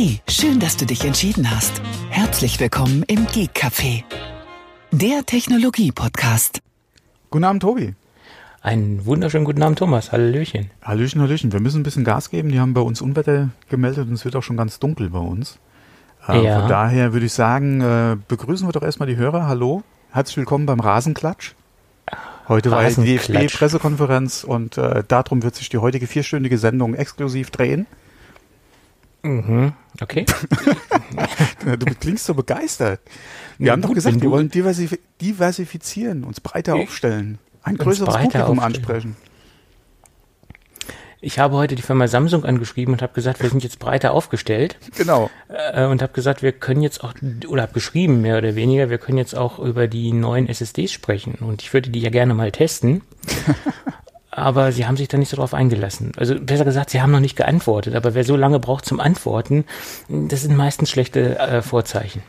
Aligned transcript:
Hey, 0.00 0.20
schön, 0.28 0.60
dass 0.60 0.76
du 0.76 0.86
dich 0.86 1.04
entschieden 1.04 1.50
hast. 1.50 1.82
Herzlich 2.08 2.60
willkommen 2.60 3.02
im 3.08 3.26
Geek 3.26 3.50
Café, 3.52 4.04
der 4.92 5.26
Technologie-Podcast. 5.26 6.60
Guten 7.32 7.42
Abend, 7.42 7.62
Tobi. 7.62 7.96
Einen 8.60 9.04
wunderschönen 9.06 9.44
guten 9.44 9.60
Abend, 9.60 9.80
Thomas. 9.80 10.12
Hallöchen. 10.12 10.70
Hallöchen, 10.82 11.20
Hallöchen. 11.20 11.52
Wir 11.52 11.58
müssen 11.58 11.80
ein 11.80 11.82
bisschen 11.82 12.04
Gas 12.04 12.30
geben. 12.30 12.50
Die 12.50 12.60
haben 12.60 12.74
bei 12.74 12.80
uns 12.80 13.00
Unwetter 13.00 13.48
gemeldet 13.70 14.06
und 14.06 14.14
es 14.14 14.24
wird 14.24 14.36
auch 14.36 14.44
schon 14.44 14.56
ganz 14.56 14.78
dunkel 14.78 15.10
bei 15.10 15.18
uns. 15.18 15.58
Äh, 16.28 16.44
Ja. 16.44 16.60
Von 16.60 16.68
daher 16.68 17.12
würde 17.12 17.26
ich 17.26 17.32
sagen, 17.32 17.80
äh, 17.80 18.16
begrüßen 18.28 18.68
wir 18.68 18.72
doch 18.72 18.82
erstmal 18.82 19.08
die 19.08 19.16
Hörer. 19.16 19.48
Hallo, 19.48 19.82
herzlich 20.12 20.36
willkommen 20.36 20.66
beim 20.66 20.78
Rasenklatsch. 20.78 21.54
Heute 22.46 22.70
war 22.70 22.88
die. 22.88 23.16
DFB-Pressekonferenz 23.18 24.44
und 24.44 24.78
äh, 24.78 25.02
darum 25.08 25.42
wird 25.42 25.56
sich 25.56 25.68
die 25.70 25.78
heutige 25.78 26.06
vierstündige 26.06 26.56
Sendung 26.56 26.94
exklusiv 26.94 27.50
drehen. 27.50 27.88
Mhm. 29.22 29.72
Okay. 30.00 30.24
Du 31.78 31.86
klingst 32.00 32.24
so 32.26 32.34
begeistert. 32.34 33.00
Wir 33.58 33.72
haben 33.72 33.82
doch 33.82 33.88
gut, 33.88 33.96
gesagt, 33.96 34.14
wenn 34.14 34.22
wir 34.22 34.30
wollen 34.30 34.48
diversif 34.50 34.98
diversifizieren, 35.20 36.24
uns 36.24 36.40
breiter 36.40 36.76
Ich- 36.76 36.82
aufstellen, 36.84 37.38
ein 37.62 37.76
größeres 37.76 38.14
Publikum 38.14 38.58
aufstellen. 38.58 38.60
ansprechen. 38.60 39.16
Ich 41.20 41.40
habe 41.40 41.56
heute 41.56 41.74
die 41.74 41.82
Firma 41.82 42.06
Samsung 42.06 42.44
angeschrieben 42.44 42.94
und 42.94 43.02
habe 43.02 43.12
gesagt, 43.12 43.42
wir 43.42 43.50
sind 43.50 43.64
jetzt 43.64 43.80
breiter 43.80 44.12
aufgestellt 44.12 44.78
Genau. 44.96 45.28
äh, 45.48 45.84
und 45.86 46.00
habe 46.00 46.12
gesagt, 46.12 46.42
wir 46.42 46.52
können 46.52 46.80
jetzt 46.80 47.02
auch, 47.02 47.12
oder 47.48 47.62
habe 47.62 47.72
geschrieben 47.72 48.20
mehr 48.20 48.38
oder 48.38 48.54
weniger, 48.54 48.88
wir 48.88 48.98
können 48.98 49.18
jetzt 49.18 49.36
auch 49.36 49.58
über 49.58 49.88
die 49.88 50.12
neuen 50.12 50.48
SSDs 50.48 50.92
sprechen 50.92 51.34
und 51.40 51.60
ich 51.62 51.74
würde 51.74 51.90
die 51.90 51.98
ja 52.00 52.10
gerne 52.10 52.34
mal 52.34 52.52
testen. 52.52 53.02
Aber 54.30 54.72
sie 54.72 54.86
haben 54.86 54.96
sich 54.96 55.08
da 55.08 55.16
nicht 55.16 55.30
so 55.30 55.36
drauf 55.36 55.54
eingelassen. 55.54 56.12
Also 56.16 56.38
besser 56.38 56.64
gesagt, 56.64 56.90
sie 56.90 57.00
haben 57.00 57.10
noch 57.10 57.20
nicht 57.20 57.36
geantwortet. 57.36 57.94
Aber 57.94 58.14
wer 58.14 58.24
so 58.24 58.36
lange 58.36 58.58
braucht 58.58 58.84
zum 58.84 59.00
Antworten, 59.00 59.64
das 60.08 60.42
sind 60.42 60.56
meistens 60.56 60.90
schlechte 60.90 61.38
äh, 61.38 61.62
Vorzeichen. 61.62 62.22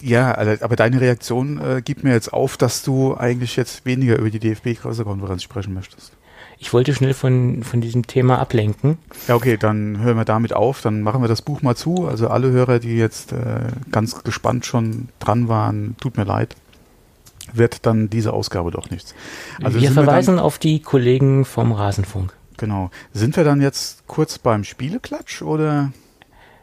Ja, 0.00 0.32
also, 0.32 0.64
aber 0.64 0.76
deine 0.76 1.00
Reaktion 1.00 1.60
äh, 1.60 1.82
gibt 1.82 2.04
mir 2.04 2.12
jetzt 2.12 2.32
auf, 2.32 2.56
dass 2.56 2.82
du 2.82 3.16
eigentlich 3.16 3.56
jetzt 3.56 3.86
weniger 3.86 4.18
über 4.18 4.30
die 4.30 4.40
DFB-Pressekonferenz 4.40 5.42
sprechen 5.42 5.74
möchtest. 5.74 6.12
Ich 6.58 6.72
wollte 6.72 6.94
schnell 6.94 7.14
von, 7.14 7.64
von 7.64 7.80
diesem 7.80 8.06
Thema 8.06 8.38
ablenken. 8.38 8.98
Ja, 9.26 9.34
okay, 9.34 9.56
dann 9.56 9.98
hören 9.98 10.16
wir 10.16 10.24
damit 10.24 10.52
auf, 10.52 10.80
dann 10.80 11.02
machen 11.02 11.20
wir 11.20 11.28
das 11.28 11.42
Buch 11.42 11.62
mal 11.62 11.74
zu. 11.74 12.06
Also 12.06 12.28
alle 12.28 12.52
Hörer, 12.52 12.78
die 12.78 12.96
jetzt 12.96 13.32
äh, 13.32 13.66
ganz 13.90 14.22
gespannt 14.22 14.64
schon 14.64 15.08
dran 15.18 15.48
waren, 15.48 15.96
tut 16.00 16.16
mir 16.16 16.24
leid, 16.24 16.54
wird 17.52 17.86
dann 17.86 18.10
diese 18.10 18.32
Ausgabe 18.32 18.70
doch 18.70 18.90
nichts. 18.90 19.14
Also 19.62 19.80
wir 19.80 19.90
verweisen 19.92 20.38
auf 20.38 20.58
die 20.58 20.80
Kollegen 20.80 21.44
vom 21.44 21.72
Rasenfunk. 21.72 22.32
Dann, 22.56 22.68
genau. 22.68 22.90
Sind 23.12 23.36
wir 23.36 23.44
dann 23.44 23.60
jetzt 23.60 24.06
kurz 24.06 24.38
beim 24.38 24.64
Spieleklatsch 24.64 25.42
oder 25.42 25.92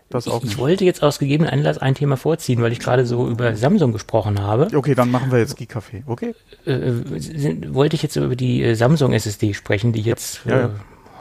das 0.10 0.28
auch 0.28 0.44
Ich, 0.44 0.52
ich 0.52 0.58
wollte 0.58 0.86
jetzt 0.86 1.04
aus 1.04 1.20
gegebenen 1.20 1.52
Anlass 1.52 1.78
ein 1.78 1.94
Thema 1.94 2.18
vorziehen, 2.18 2.62
weil 2.62 2.72
ich 2.72 2.80
gerade 2.80 3.06
so 3.06 3.28
über 3.30 3.56
Samsung 3.56 3.92
gesprochen 3.94 4.42
habe. 4.42 4.68
Okay, 4.76 4.96
dann 4.96 5.12
machen 5.12 5.32
wir 5.32 5.38
jetzt 5.38 5.56
Geek-Café, 5.58 6.02
okay? 6.08 6.34
Äh, 6.66 6.94
sind, 7.18 7.74
wollte 7.76 7.96
ich 7.96 8.02
jetzt 8.02 8.16
über 8.16 8.36
die 8.36 8.64
äh, 8.64 8.74
Samsung 8.76 9.14
SSD 9.14 9.54
sprechen, 9.54 9.94
die 9.94 10.02
jetzt, 10.02 10.42
Ja, 10.46 10.58
ja. 10.58 10.66
Äh, 10.66 10.70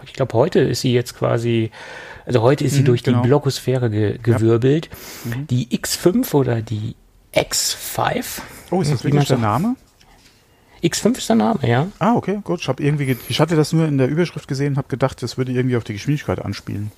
ich 0.05 0.15
glaube, 0.15 0.33
heute 0.33 0.61
ist 0.61 0.81
sie 0.81 0.95
jetzt 0.95 1.19
quasi, 1.19 1.71
also 2.25 2.41
heute 2.41 2.65
ist 2.65 2.73
sie 2.73 2.81
Mhm, 2.81 2.87
durch 2.87 3.03
genau. 3.03 3.21
die 3.21 3.29
Blogosphäre 3.29 3.91
ge 3.91 4.19
gewirbelt. 4.23 4.89
Mhm. 5.25 5.47
Die 5.49 5.67
X5 5.69 6.33
oder 6.35 6.63
die 6.63 6.95
X5. 7.35 8.25
Oh, 8.71 8.81
ist 8.83 8.93
das 8.93 9.05
wirklich 9.05 9.27
der. 9.29 9.39
Name? 9.39 9.77
X5 10.83 11.19
ist 11.19 11.29
der 11.29 11.37
Name, 11.37 11.61
ja. 11.69 11.89
Ah, 11.99 12.15
okay, 12.15 12.39
gut. 12.45 12.61
Ich 12.61 12.69
irgendwie, 12.85 13.07
ge- 13.07 13.17
ich 13.29 13.41
hatte 13.41 13.57
das 13.57 13.73
nur 13.73 13.87
in 13.87 13.99
der 13.99 14.07
Überschrift 14.09 14.47
gesehen, 14.47 14.77
habe 14.77 14.87
gedacht, 14.89 15.23
das 15.23 15.37
würde 15.37 15.51
irgendwie 15.53 15.77
auf 15.77 15.83
die 15.85 15.95
Geschwindigkeit 15.95 16.45
anspielen. 16.45 16.93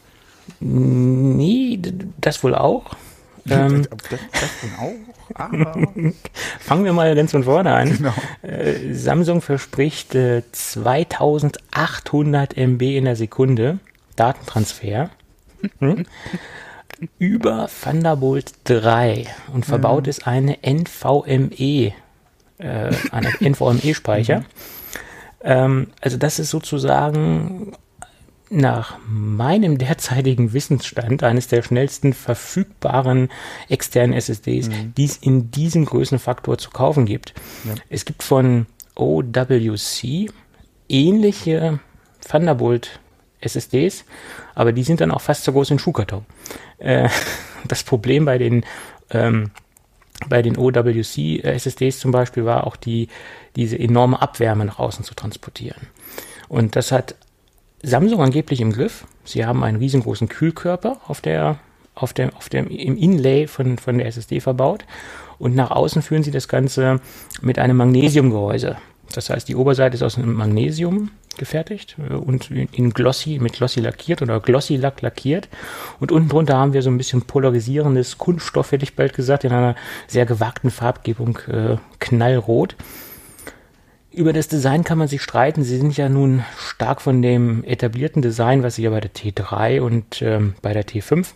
Nee, 0.61 1.79
das 2.21 2.43
wohl 2.45 2.55
auch. 2.55 2.95
Ähm, 3.49 3.87
das, 4.11 4.11
das 4.11 4.21
auch? 4.79 4.93
Aber, 5.35 5.73
fangen 6.61 6.85
wir 6.85 6.93
mal 6.93 7.15
ganz 7.15 7.31
von 7.31 7.45
vorne 7.45 7.73
an. 7.73 7.97
genau. 7.97 8.13
Äh, 8.43 8.93
Samsung 8.93 9.41
verspricht 9.41 10.15
äh, 10.15 10.43
2800 10.53 12.55
MB 12.57 12.83
in 12.83 13.07
der 13.07 13.17
Sekunde 13.17 13.79
Datentransfer 14.17 15.09
hm? 15.79 16.05
Über 17.19 17.69
Thunderbolt 17.83 18.53
3 18.65 19.27
und 19.53 19.67
verbaut 19.67 20.07
ist 20.07 20.27
eine 20.27 20.59
NVMe, 20.63 21.93
äh, 22.59 22.93
eine 23.11 23.33
NVMe-Speicher. 23.41 24.45
Ähm, 25.43 25.89
also 26.01 26.17
das 26.17 26.39
ist 26.39 26.51
sozusagen 26.51 27.73
nach 28.51 28.99
meinem 29.09 29.79
derzeitigen 29.79 30.53
Wissensstand 30.53 31.23
eines 31.23 31.47
der 31.47 31.63
schnellsten 31.63 32.13
verfügbaren 32.13 33.31
externen 33.69 34.13
SSDs, 34.13 34.69
die 34.97 35.05
es 35.05 35.17
in 35.17 35.53
diesem 35.53 35.85
Größenfaktor 35.85 36.59
zu 36.59 36.71
kaufen 36.71 37.07
gibt. 37.07 37.33
Ja. 37.65 37.75
Es 37.89 38.05
gibt 38.05 38.25
von 38.25 38.67
OWC 38.97 40.31
ähnliche 40.89 41.79
Thunderbolt 42.29 43.00
SSDs, 43.41 44.05
aber 44.55 44.73
die 44.73 44.83
sind 44.83 45.01
dann 45.01 45.11
auch 45.11 45.21
fast 45.21 45.45
so 45.45 45.53
groß 45.53 45.71
wie 45.71 45.75
ein 45.75 45.79
Schuhkarton. 45.79 46.25
Äh, 46.79 47.09
das 47.69 47.83
Problem 47.83 48.25
bei 48.25 48.39
den 48.39 48.65
ähm, 49.11 49.51
bei 50.29 50.43
den 50.43 50.57
OWC 50.59 51.43
SSDs 51.43 51.99
zum 51.99 52.11
Beispiel 52.11 52.45
war 52.45 52.67
auch 52.67 52.77
die, 52.77 53.09
diese 53.57 53.79
enorme 53.79 54.21
Abwärme 54.21 54.65
nach 54.65 54.79
außen 54.79 55.05
zu 55.05 55.15
transportieren. 55.15 55.89
Und 56.49 56.77
das 56.77 56.93
hat 56.93 57.15
Samsung 57.83 58.21
angeblich 58.21 58.61
im 58.61 58.73
Griff. 58.73 59.07
Sie 59.25 59.47
haben 59.47 59.65
einen 59.65 59.79
riesengroßen 59.79 60.29
Kühlkörper 60.29 60.99
auf 61.07 61.21
der, 61.21 61.59
auf 61.95 62.13
dem, 62.13 62.35
auf 62.35 62.49
dem, 62.49 62.69
im 62.69 62.97
Inlay 62.97 63.47
von, 63.47 63.79
von 63.79 63.99
der 63.99 64.07
SSD 64.07 64.41
verbaut. 64.41 64.85
Und 65.39 65.55
nach 65.55 65.71
außen 65.71 66.03
führen 66.03 66.23
sie 66.23 66.31
das 66.31 66.49
Ganze 66.49 67.01
mit 67.41 67.59
einem 67.59 67.79
Magnesiumgehäuse. 67.79 68.77
Das 69.15 69.31
heißt, 69.31 69.49
die 69.49 69.57
Oberseite 69.57 69.95
ist 69.95 70.03
aus 70.03 70.19
einem 70.19 70.35
Magnesium 70.35 71.11
gefertigt 71.39 71.97
äh, 71.99 72.15
und 72.15 72.51
in 72.51 72.91
Glossy, 72.91 73.39
mit 73.41 73.55
Glossy 73.55 73.81
lackiert 73.81 74.23
oder 74.23 74.41
Glossy 74.41 74.77
Lack 74.77 75.03
lackiert. 75.03 75.49
Und 75.99 76.13
unten 76.13 76.29
drunter 76.29 76.57
haben 76.57 76.73
wir 76.73 76.83
so 76.83 76.91
ein 76.91 76.99
bisschen 76.99 77.23
polarisierendes 77.23 78.19
Kunststoff, 78.19 78.73
hätte 78.73 78.85
ich 78.85 78.97
bald 78.97 79.15
gesagt, 79.15 79.45
in 79.45 79.53
einer 79.53 79.75
sehr 80.07 80.27
gewagten 80.27 80.71
Farbgebung, 80.71 81.39
äh, 81.49 81.77
knallrot. 81.99 82.77
Über 84.13 84.33
das 84.33 84.49
Design 84.49 84.83
kann 84.83 84.99
man 84.99 85.07
sich 85.07 85.23
streiten. 85.23 85.63
Sie 85.63 85.79
sind 85.79 85.97
ja 85.97 86.09
nun 86.09 86.45
stark 86.59 87.01
von 87.01 87.23
dem 87.23 87.63
etablierten 87.63 88.23
Design, 88.23 88.63
was 88.63 88.75
sie 88.75 88.83
ja 88.83 88.91
bei 88.91 89.01
der 89.01 89.13
T3 89.13 89.81
und 89.81 90.21
ähm, 90.21 90.55
bei 90.63 90.73
der 90.73 90.85
T5 90.85 91.29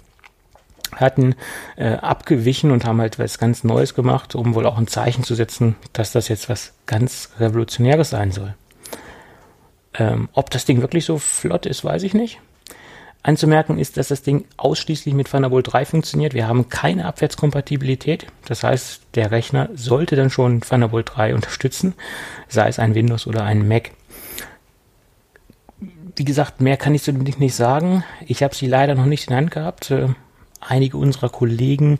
hatten, 0.97 1.34
äh, 1.77 1.94
abgewichen 1.94 2.71
und 2.71 2.84
haben 2.84 3.00
halt 3.00 3.19
was 3.19 3.38
ganz 3.38 3.65
Neues 3.65 3.94
gemacht, 3.94 4.34
um 4.34 4.54
wohl 4.54 4.66
auch 4.66 4.78
ein 4.78 4.87
Zeichen 4.87 5.25
zu 5.25 5.34
setzen, 5.34 5.77
dass 5.93 6.12
das 6.12 6.28
jetzt 6.28 6.49
was 6.49 6.72
ganz 6.87 7.31
Revolutionäres 7.38 8.10
sein 8.10 8.33
soll. 8.33 8.54
Ähm, 9.94 10.28
ob 10.32 10.50
das 10.50 10.65
Ding 10.65 10.81
wirklich 10.81 11.05
so 11.05 11.19
flott 11.19 11.66
ist, 11.66 11.84
weiß 11.84 12.03
ich 12.03 12.15
nicht. 12.15 12.41
Anzumerken 13.22 13.78
ist, 13.78 13.97
dass 13.97 14.09
das 14.09 14.22
Ding 14.22 14.44
ausschließlich 14.59 15.15
mit 15.15 15.31
Thunderbolt 15.31 15.72
3 15.72 15.87
funktioniert. 15.87 16.34
Wir 16.34 16.47
haben 16.47 16.69
keine 16.69 17.06
Abwärtskompatibilität. 17.06 18.27
Das 18.47 18.62
heißt, 18.62 19.03
der 19.15 19.31
Rechner 19.31 19.71
sollte 19.75 20.15
dann 20.15 20.28
schon 20.28 20.60
Thunderbolt 20.60 21.12
3 21.15 21.34
unterstützen, 21.34 21.94
sei 22.49 22.69
es 22.69 22.78
ein 22.78 22.94
Windows 22.94 23.27
oder 23.27 23.44
ein 23.44 23.66
Mac. 23.66 23.93
Wie 26.16 26.25
gesagt, 26.25 26.60
mehr 26.60 26.77
kann 26.77 26.94
ich 26.94 27.03
zu 27.03 27.12
dem 27.12 27.25
Ding 27.25 27.38
nicht 27.38 27.54
sagen. 27.54 28.04
Ich 28.27 28.43
habe 28.43 28.54
sie 28.54 28.66
leider 28.66 28.94
noch 28.94 29.06
nicht 29.06 29.28
in 29.28 29.37
Hand 29.37 29.50
gehabt. 29.50 29.91
Äh, 29.91 30.09
Einige 30.66 30.97
unserer 30.97 31.28
Kollegen 31.28 31.99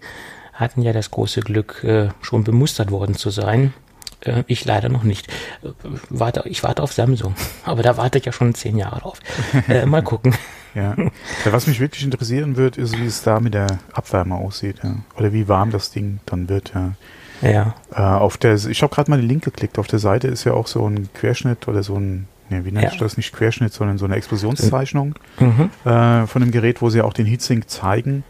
hatten 0.53 0.83
ja 0.83 0.93
das 0.93 1.11
große 1.11 1.41
Glück, 1.41 1.85
äh, 1.85 2.09
schon 2.23 2.45
bemustert 2.45 2.91
worden 2.91 3.15
zu 3.15 3.31
sein. 3.31 3.75
Äh, 4.25 4.45
Ich 4.47 4.65
leider 4.65 4.89
noch 4.89 5.03
nicht. 5.05 5.29
Äh, 5.63 5.69
Warte, 6.11 6.43
ich 6.47 6.63
warte 6.63 6.83
auf 6.83 6.93
Samsung, 6.93 7.35
aber 7.65 7.83
da 7.83 7.97
warte 7.97 8.19
ich 8.19 8.25
ja 8.25 8.33
schon 8.33 8.55
zehn 8.55 8.77
Jahre 8.79 9.01
drauf. 9.01 9.21
Äh, 9.69 9.87
mal 9.87 10.03
gucken. 10.05 10.35
Ja. 10.75 10.95
ja. 10.97 11.53
Was 11.53 11.67
mich 11.67 11.79
wirklich 11.81 12.03
interessieren 12.05 12.57
wird, 12.57 12.77
ist, 12.79 12.99
wie 12.99 13.07
es 13.07 13.23
da 13.23 13.39
mit 13.41 13.55
der 13.55 13.67
Abwärme 13.93 14.35
aussieht. 14.35 14.77
Ja. 14.83 14.97
Oder 15.17 15.33
wie 15.33 15.47
warm 15.49 15.71
das 15.71 15.91
Ding 15.91 16.19
dann 16.27 16.49
wird. 16.49 16.73
Ja. 16.75 16.93
Ja. 17.43 17.75
Äh, 17.95 18.01
auf 18.01 18.39
der, 18.39 18.55
ich 18.55 18.83
habe 18.83 18.95
gerade 18.95 19.11
mal 19.11 19.21
den 19.21 19.29
Link 19.29 19.45
geklickt. 19.45 19.79
Auf 19.79 19.87
der 19.87 19.99
Seite 19.99 20.29
ist 20.29 20.45
ja 20.45 20.53
auch 20.53 20.67
so 20.67 20.87
ein 20.89 21.09
Querschnitt 21.15 21.69
oder 21.69 21.83
so 21.83 21.97
ein, 21.97 22.27
ne, 22.49 22.65
wie 22.65 22.73
nennt 22.73 22.93
Ja. 22.93 22.99
das? 22.99 23.17
Nicht 23.17 23.33
Querschnitt, 23.33 23.73
sondern 23.73 23.99
so 23.99 24.05
eine 24.05 24.17
Explosionszeichnung 24.17 25.15
Mhm. 25.39 25.71
äh, 25.85 26.27
von 26.27 26.41
dem 26.43 26.51
Gerät, 26.51 26.81
wo 26.83 26.91
sie 26.91 27.03
auch 27.03 27.13
den 27.13 27.27
Heatsink 27.27 27.69
zeigen. 27.69 28.25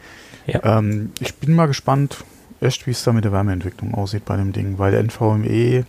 Ja. 0.46 0.78
Ähm, 0.78 1.12
ich 1.20 1.34
bin 1.36 1.54
mal 1.54 1.66
gespannt, 1.66 2.24
echt, 2.64 2.86
wie 2.86 2.90
es 2.90 3.04
da 3.04 3.12
mit 3.12 3.24
der 3.24 3.32
Wärmeentwicklung 3.32 3.94
aussieht 3.94 4.24
bei 4.24 4.36
dem 4.36 4.52
Ding, 4.52 4.78
weil 4.78 4.92
der 4.92 5.02
NVMe 5.02 5.84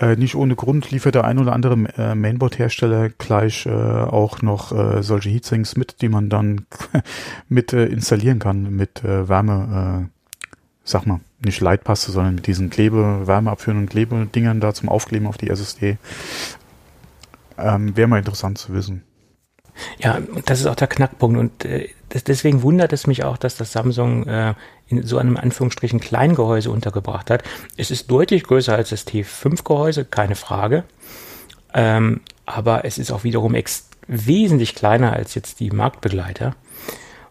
äh, 0.00 0.16
nicht 0.16 0.34
ohne 0.34 0.56
Grund 0.56 0.90
liefert 0.90 1.14
der 1.14 1.24
ein 1.24 1.38
oder 1.38 1.52
andere 1.52 1.74
äh, 1.96 2.14
Mainboard-Hersteller 2.14 3.10
gleich 3.10 3.66
äh, 3.66 3.70
auch 3.70 4.42
noch 4.42 4.72
äh, 4.72 5.02
solche 5.02 5.30
Heatsinks 5.30 5.76
mit, 5.76 6.02
die 6.02 6.08
man 6.08 6.28
dann 6.28 6.66
mit 7.48 7.72
äh, 7.72 7.86
installieren 7.86 8.38
kann 8.38 8.74
mit 8.74 9.04
äh, 9.04 9.28
Wärme, 9.28 10.10
sag 10.84 11.06
mal, 11.06 11.20
nicht 11.44 11.60
Leitpaste, 11.60 12.12
sondern 12.12 12.34
mit 12.34 12.46
diesen 12.46 12.70
Klebe, 12.70 13.26
wärmeabführenden 13.26 13.88
Klebedingern 13.88 14.60
da 14.60 14.74
zum 14.74 14.88
Aufkleben 14.88 15.26
auf 15.26 15.38
die 15.38 15.48
SSD. 15.48 15.96
Ähm, 17.56 17.96
Wäre 17.96 18.08
mal 18.08 18.18
interessant 18.18 18.58
zu 18.58 18.74
wissen. 18.74 19.02
Ja, 19.98 20.20
das 20.46 20.60
ist 20.60 20.66
auch 20.66 20.74
der 20.74 20.88
Knackpunkt 20.88 21.38
und 21.38 21.64
äh, 21.64 21.88
das, 22.08 22.24
deswegen 22.24 22.62
wundert 22.62 22.92
es 22.92 23.06
mich 23.06 23.24
auch, 23.24 23.36
dass 23.36 23.56
das 23.56 23.72
Samsung 23.72 24.26
äh, 24.26 24.54
in 24.86 25.02
so 25.02 25.18
einem 25.18 25.36
Anführungsstrichen 25.36 26.00
Kleingehäuse 26.00 26.70
untergebracht 26.70 27.30
hat. 27.30 27.42
Es 27.76 27.90
ist 27.90 28.10
deutlich 28.10 28.44
größer 28.44 28.74
als 28.74 28.90
das 28.90 29.06
T5-Gehäuse, 29.06 30.04
keine 30.04 30.36
Frage. 30.36 30.84
Ähm, 31.72 32.20
aber 32.46 32.84
es 32.84 32.98
ist 32.98 33.10
auch 33.10 33.24
wiederum 33.24 33.56
wesentlich 34.06 34.74
kleiner 34.74 35.12
als 35.12 35.34
jetzt 35.34 35.60
die 35.60 35.70
Marktbegleiter. 35.70 36.54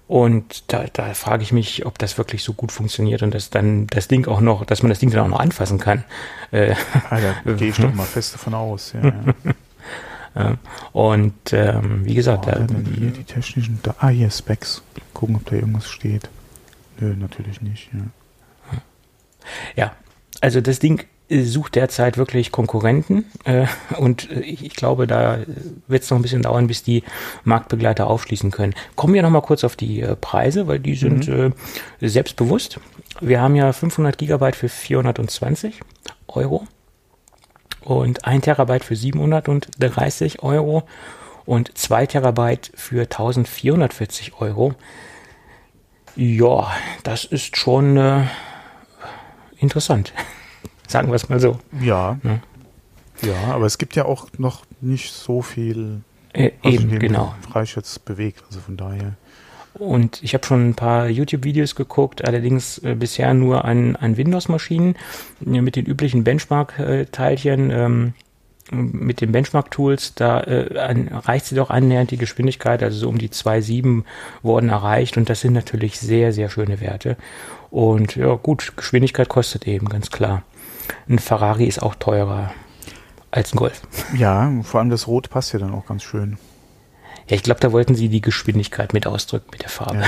Und 0.08 0.72
da, 0.72 0.86
da 0.92 1.14
frage 1.14 1.44
ich 1.44 1.54
mich, 1.54 1.86
ob 1.86 1.98
das 1.98 2.18
wirklich 2.18 2.44
so 2.44 2.54
gut 2.54 2.72
funktioniert 2.72 3.24
und 3.24 3.34
dass 3.34 3.50
dann 3.50 3.88
das 3.88 4.08
Ding 4.08 4.28
auch 4.28 4.42
noch, 4.42 4.66
dass 4.66 4.84
man 4.84 4.90
das 4.90 5.00
Ding 5.00 5.10
dann 5.12 5.22
auch 5.22 5.28
noch 5.30 5.40
anfassen 5.40 5.80
kann. 5.80 6.04
Äh, 6.52 6.76
da 7.10 7.34
gehe 7.54 7.70
ich 7.70 7.78
doch 7.78 7.94
mal 7.94 8.06
fest 8.06 8.34
davon 8.34 8.54
aus. 8.54 8.94
Ja, 8.94 9.06
ja. 9.06 9.54
Und 10.92 11.54
ähm, 11.54 12.06
wie 12.06 12.16
gesagt, 12.16 12.48
oh, 12.48 12.52
da, 12.52 12.68
hier 12.98 13.12
die 13.12 13.24
technischen, 13.24 13.80
da, 13.84 13.96
ah 14.00 14.08
hier 14.08 14.32
Specs, 14.32 14.82
gucken, 15.14 15.36
ob 15.36 15.46
da 15.46 15.56
irgendwas 15.56 15.88
steht. 15.88 16.30
Nö, 17.00 17.16
natürlich 17.16 17.62
nicht. 17.62 17.90
Ja, 17.94 18.82
ja 19.76 19.92
also 20.42 20.60
das 20.62 20.80
Ding 20.80 21.06
sucht 21.30 21.76
derzeit 21.76 22.18
wirklich 22.18 22.52
Konkurrenten 22.52 23.26
äh, 23.46 23.66
und 23.98 24.30
äh, 24.30 24.42
ich 24.42 24.76
glaube, 24.76 25.08
da 25.08 25.40
wird 25.88 26.04
es 26.04 26.10
noch 26.10 26.18
ein 26.18 26.22
bisschen 26.22 26.42
dauern, 26.42 26.68
bis 26.68 26.84
die 26.84 27.04
Marktbegleiter 27.44 28.08
aufschließen 28.08 28.52
können. 28.52 28.76
Kommen 28.96 29.14
wir 29.14 29.24
noch 29.24 29.30
mal 29.30 29.42
kurz 29.42 29.64
auf 29.64 29.76
die 29.76 30.02
äh, 30.02 30.16
Preise, 30.16 30.68
weil 30.68 30.80
die 30.80 30.96
sind 30.96 31.28
mhm. 31.28 31.54
äh, 32.02 32.08
selbstbewusst. 32.08 32.80
Wir 33.22 33.42
haben 33.42 33.56
ja 33.56 33.72
500 33.72 34.18
Gigabyte 34.18 34.56
für 34.56 34.70
420 34.70 35.80
Euro 36.28 36.68
und 37.84 38.26
1 38.26 38.46
Terabyte 38.46 38.84
für 38.84 38.96
730 38.96 40.44
Euro 40.44 40.84
und 41.46 41.78
2 41.78 42.06
Terabyte 42.08 42.72
für 42.76 43.02
1440 43.02 44.34
Euro. 44.40 44.74
Ja, 46.16 46.72
das 47.04 47.26
ist 47.26 47.58
schon 47.58 47.98
äh, 47.98 48.26
interessant. 49.58 50.14
Sagen 50.88 51.08
wir 51.10 51.16
es 51.16 51.30
mal 51.30 51.40
so. 51.40 51.60
Ja. 51.82 52.20
ja. 52.24 52.40
Ja, 53.22 53.54
aber 53.54 53.66
es 53.66 53.78
gibt 53.78 53.96
ja 53.96 54.06
auch 54.06 54.28
noch 54.38 54.66
nicht 54.82 55.14
so 55.14 55.42
viel, 55.42 56.02
äh, 56.34 56.52
eben, 56.64 57.00
genau. 57.00 57.34
Freisch 57.50 57.76
jetzt 57.76 58.04
bewegt. 58.06 58.44
Also 58.48 58.60
von 58.60 58.76
daher. 58.76 59.16
Und 59.74 60.22
ich 60.22 60.34
habe 60.34 60.46
schon 60.46 60.70
ein 60.70 60.76
paar 60.76 61.10
YouTube-Videos 61.10 61.76
geguckt, 61.76 62.24
allerdings 62.24 62.78
äh, 62.80 62.96
bisher 62.96 63.34
nur 63.34 63.66
an, 63.66 63.96
an 63.96 64.18
Windows-Maschinen 64.18 64.96
mit 65.40 65.76
den 65.76 65.86
üblichen 65.86 66.24
Benchmark-Teilchen, 66.24 67.72
ähm, 67.72 68.14
mit 68.72 69.22
den 69.22 69.32
Benchmark-Tools. 69.32 70.14
Da 70.16 70.40
äh, 70.42 71.08
reicht 71.12 71.46
sie 71.46 71.56
doch 71.56 71.70
annähernd 71.70 72.12
die 72.12 72.18
Geschwindigkeit, 72.18 72.84
also 72.84 72.98
so 72.98 73.10
um 73.10 73.18
die 73.18 73.30
2,7 73.30 74.04
wurden 74.42 74.70
erreicht 74.70 75.18
und 75.18 75.30
das 75.30 75.42
sind 75.42 75.54
natürlich 75.54 76.00
sehr, 76.00 76.34
sehr 76.34 76.50
schöne 76.50 76.80
Werte. 76.80 77.18
Und 77.72 78.16
ja, 78.16 78.36
gut, 78.36 78.74
Geschwindigkeit 78.78 79.30
kostet 79.30 79.68
eben, 79.68 79.90
ganz 79.90 80.12
klar. 80.12 80.44
Ein 81.10 81.20
Ferrari 81.20 81.66
ist 81.66 81.82
auch 81.82 81.96
teurer 81.96 82.54
als 83.32 83.54
ein 83.54 83.58
Golf. 83.58 83.82
Ja, 84.16 84.52
vor 84.62 84.80
allem 84.80 84.90
das 84.90 85.08
Rot 85.08 85.30
passt 85.30 85.54
ja 85.54 85.60
dann 85.60 85.74
auch 85.74 85.88
ganz 85.88 86.04
schön. 86.04 86.38
Ja, 87.28 87.36
ich 87.36 87.44
glaube, 87.44 87.60
da 87.60 87.72
wollten 87.72 87.96
sie 87.96 88.10
die 88.10 88.22
Geschwindigkeit 88.22 88.94
mit 88.94 89.08
ausdrücken 89.08 89.48
mit 89.52 89.62
der 89.62 89.70
Farbe. 89.70 90.02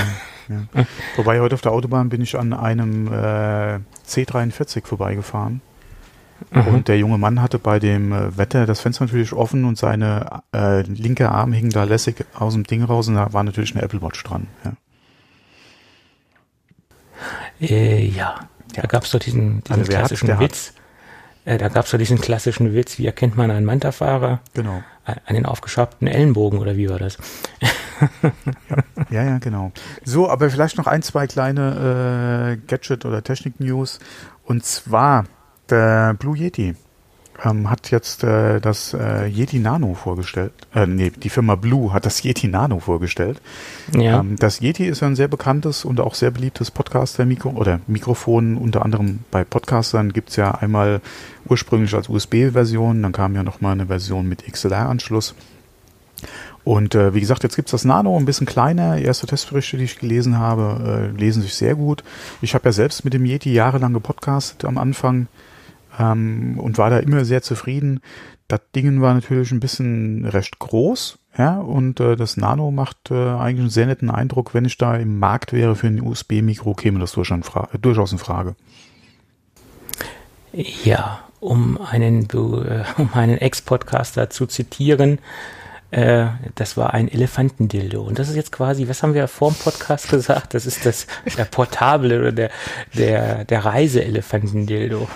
Ja, 0.48 0.56
ja. 0.74 0.86
Wobei 1.16 1.40
heute 1.40 1.54
auf 1.54 1.62
der 1.62 1.72
Autobahn 1.72 2.08
bin 2.08 2.20
ich 2.20 2.38
an 2.38 2.52
einem 2.52 3.06
äh, 3.08 3.78
C43 4.06 4.86
vorbeigefahren. 4.86 5.62
Mhm. 6.50 6.66
Und 6.66 6.88
der 6.88 6.98
junge 6.98 7.18
Mann 7.18 7.40
hatte 7.40 7.58
bei 7.58 7.78
dem 7.78 8.12
äh, 8.12 8.36
Wetter 8.36 8.66
das 8.66 8.80
Fenster 8.80 9.04
natürlich 9.04 9.32
offen 9.32 9.64
und 9.64 9.78
seine 9.78 10.42
äh, 10.54 10.82
linke 10.82 11.30
Arm 11.30 11.52
hing 11.52 11.70
da 11.70 11.84
lässig 11.84 12.26
aus 12.34 12.52
dem 12.52 12.64
Ding 12.64 12.82
raus 12.82 13.08
und 13.08 13.14
da 13.14 13.32
war 13.32 13.42
natürlich 13.42 13.74
eine 13.74 13.82
Apple 13.82 14.02
Watch 14.02 14.22
dran. 14.22 14.46
Ja, 17.58 17.68
äh, 17.68 18.06
ja. 18.06 18.40
da 18.74 18.82
gab 18.82 19.04
es 19.04 19.12
doch 19.12 19.18
diesen, 19.18 19.62
diesen 19.64 19.80
also 19.80 19.92
klassischen 19.92 20.32
hat, 20.32 20.40
Witz. 20.40 20.74
Äh, 21.46 21.56
da 21.56 21.68
gab 21.68 21.86
es 21.86 21.90
doch 21.90 21.98
diesen 21.98 22.20
klassischen 22.20 22.74
Witz, 22.74 22.98
wie 22.98 23.06
erkennt 23.06 23.38
man 23.38 23.50
einen 23.50 23.64
Manta-Fahrer? 23.64 24.40
Genau 24.52 24.82
an 25.06 25.34
den 25.34 25.46
aufgeschabten 25.46 26.08
Ellenbogen 26.08 26.58
oder 26.58 26.76
wie 26.76 26.88
war 26.90 26.98
das? 26.98 27.16
ja, 27.60 28.32
ja, 29.10 29.24
ja, 29.24 29.38
genau. 29.38 29.72
So, 30.04 30.28
aber 30.28 30.50
vielleicht 30.50 30.78
noch 30.78 30.86
ein, 30.86 31.02
zwei 31.02 31.26
kleine 31.26 32.56
äh, 32.58 32.66
Gadget- 32.66 33.04
oder 33.04 33.22
Technik-News. 33.22 34.00
Und 34.44 34.64
zwar 34.64 35.24
der 35.70 36.14
Blue 36.14 36.36
Yeti 36.36 36.74
ähm, 37.44 37.70
hat 37.70 37.90
jetzt 37.90 38.24
äh, 38.24 38.60
das 38.60 38.94
äh, 38.94 39.26
Yeti 39.26 39.58
Nano 39.58 39.94
vorgestellt. 39.94 40.52
Äh, 40.74 40.86
nee, 40.86 41.10
die 41.10 41.28
Firma 41.28 41.54
Blue 41.54 41.92
hat 41.92 42.06
das 42.06 42.22
Yeti 42.22 42.48
Nano 42.48 42.80
vorgestellt. 42.80 43.40
Ja. 43.92 44.20
Ähm, 44.20 44.36
das 44.36 44.60
Yeti 44.60 44.86
ist 44.86 45.02
ein 45.02 45.16
sehr 45.16 45.28
bekanntes 45.28 45.84
und 45.84 46.00
auch 46.00 46.14
sehr 46.14 46.30
beliebtes 46.30 46.70
Podcaster-Mikro 46.70 47.50
oder 47.50 47.80
Mikrofon. 47.86 48.56
Unter 48.56 48.84
anderem 48.84 49.20
bei 49.30 49.44
Podcastern 49.44 50.12
gibt's 50.12 50.36
ja 50.36 50.52
einmal 50.52 51.00
ursprünglich 51.48 51.94
als 51.94 52.08
USB-Version, 52.08 53.02
dann 53.02 53.12
kam 53.12 53.34
ja 53.34 53.42
nochmal 53.42 53.72
eine 53.72 53.86
Version 53.86 54.28
mit 54.28 54.44
XLR-Anschluss. 54.50 55.34
Und 56.64 56.96
äh, 56.96 57.14
wie 57.14 57.20
gesagt, 57.20 57.44
jetzt 57.44 57.54
gibt's 57.54 57.70
das 57.70 57.84
Nano, 57.84 58.16
ein 58.16 58.24
bisschen 58.24 58.46
kleiner. 58.46 58.98
Erste 58.98 59.28
Testberichte, 59.28 59.76
die 59.76 59.84
ich 59.84 60.00
gelesen 60.00 60.38
habe, 60.38 61.12
äh, 61.14 61.16
lesen 61.16 61.42
sich 61.42 61.54
sehr 61.54 61.76
gut. 61.76 62.02
Ich 62.40 62.54
habe 62.54 62.64
ja 62.64 62.72
selbst 62.72 63.04
mit 63.04 63.14
dem 63.14 63.24
Yeti 63.24 63.52
jahrelang 63.52 63.92
gepodcastet 63.92 64.64
am 64.64 64.76
Anfang 64.76 65.28
ähm, 65.98 66.58
und 66.58 66.78
war 66.78 66.90
da 66.90 66.98
immer 66.98 67.24
sehr 67.24 67.42
zufrieden. 67.42 68.00
Das 68.48 68.60
Ding 68.74 69.00
war 69.00 69.14
natürlich 69.14 69.50
ein 69.50 69.60
bisschen 69.60 70.24
recht 70.24 70.58
groß, 70.58 71.18
ja, 71.38 71.58
und 71.58 72.00
äh, 72.00 72.16
das 72.16 72.36
Nano 72.36 72.70
macht 72.70 73.10
äh, 73.10 73.14
eigentlich 73.14 73.60
einen 73.60 73.70
sehr 73.70 73.86
netten 73.86 74.10
Eindruck. 74.10 74.54
Wenn 74.54 74.64
ich 74.64 74.78
da 74.78 74.96
im 74.96 75.18
Markt 75.18 75.52
wäre 75.52 75.76
für 75.76 75.88
ein 75.88 76.00
USB-Mikro, 76.00 76.74
käme 76.74 76.98
das 76.98 77.12
durchaus 77.12 78.12
in 78.12 78.18
Frage. 78.18 78.54
Ja, 80.52 81.20
um 81.40 81.78
einen, 81.78 82.28
äh, 82.30 82.84
um 82.96 83.10
einen 83.12 83.36
Ex-Podcaster 83.36 84.30
zu 84.30 84.46
zitieren, 84.46 85.18
äh, 85.90 86.26
das 86.54 86.76
war 86.76 86.94
ein 86.94 87.08
Elefantendildo. 87.08 88.02
Und 88.02 88.18
das 88.18 88.28
ist 88.28 88.36
jetzt 88.36 88.52
quasi, 88.52 88.88
was 88.88 89.02
haben 89.02 89.14
wir 89.14 89.28
vor 89.28 89.50
dem 89.50 89.58
Podcast 89.58 90.08
gesagt? 90.10 90.54
Das 90.54 90.64
ist 90.64 90.86
das 90.86 91.06
der 91.36 91.44
portable 91.44 92.18
oder 92.18 92.32
der, 92.32 92.50
der, 92.94 93.44
der 93.44 93.64
Reiseelefantendildo. 93.64 95.08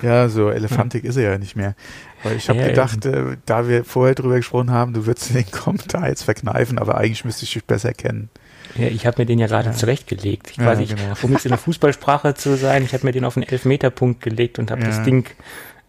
Ja, 0.00 0.28
so 0.28 0.50
elefantig 0.50 1.04
ist 1.04 1.16
er 1.16 1.32
ja 1.32 1.38
nicht 1.38 1.56
mehr. 1.56 1.74
Weil 2.22 2.36
ich 2.36 2.48
habe 2.48 2.60
ja, 2.60 2.68
gedacht, 2.68 3.04
äh, 3.04 3.36
da 3.46 3.68
wir 3.68 3.84
vorher 3.84 4.14
drüber 4.14 4.36
gesprochen 4.36 4.70
haben, 4.70 4.92
du 4.92 5.06
würdest 5.06 5.34
den 5.34 5.50
Kommentar 5.50 6.08
jetzt 6.08 6.22
verkneifen, 6.22 6.78
aber 6.78 6.96
eigentlich 6.96 7.24
müsste 7.24 7.44
ich 7.44 7.52
dich 7.52 7.64
besser 7.64 7.92
kennen. 7.92 8.30
Ja, 8.76 8.86
ich 8.86 9.06
habe 9.06 9.20
mir 9.20 9.26
den 9.26 9.38
ja 9.38 9.46
gerade 9.46 9.70
ja. 9.70 9.74
zurechtgelegt. 9.74 10.50
Ich 10.50 10.58
weiß 10.58 10.78
nicht, 10.78 10.96
genau. 10.96 11.14
um 11.22 11.32
jetzt 11.32 11.44
in 11.44 11.50
der 11.50 11.58
Fußballsprache 11.58 12.34
zu 12.34 12.56
sein, 12.56 12.84
ich 12.84 12.94
habe 12.94 13.04
mir 13.04 13.12
den 13.12 13.24
auf 13.24 13.34
den 13.34 13.42
Elfmeterpunkt 13.42 14.22
gelegt 14.22 14.58
und 14.58 14.70
habe 14.70 14.82
das 14.82 15.02
Ding 15.02 15.26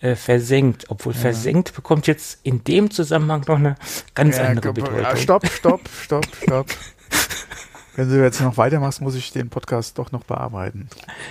äh, 0.01 0.15
versenkt. 0.15 0.85
Obwohl 0.89 1.13
versenkt 1.13 1.73
bekommt 1.75 2.07
jetzt 2.07 2.39
in 2.43 2.63
dem 2.63 2.91
Zusammenhang 2.91 3.45
noch 3.47 3.57
eine 3.57 3.75
ganz 4.15 4.39
andere 4.39 4.73
Bedeutung. 4.73 5.15
Stopp, 5.15 5.47
stopp, 5.47 5.89
stopp, 5.89 6.27
stopp. 6.41 6.67
Wenn 7.95 8.09
du 8.09 8.23
jetzt 8.23 8.41
noch 8.41 8.57
weitermachst, 8.57 9.01
muss 9.01 9.15
ich 9.15 9.31
den 9.31 9.49
Podcast 9.49 9.97
doch 9.99 10.11
noch 10.11 10.23
bearbeiten. 10.23 10.87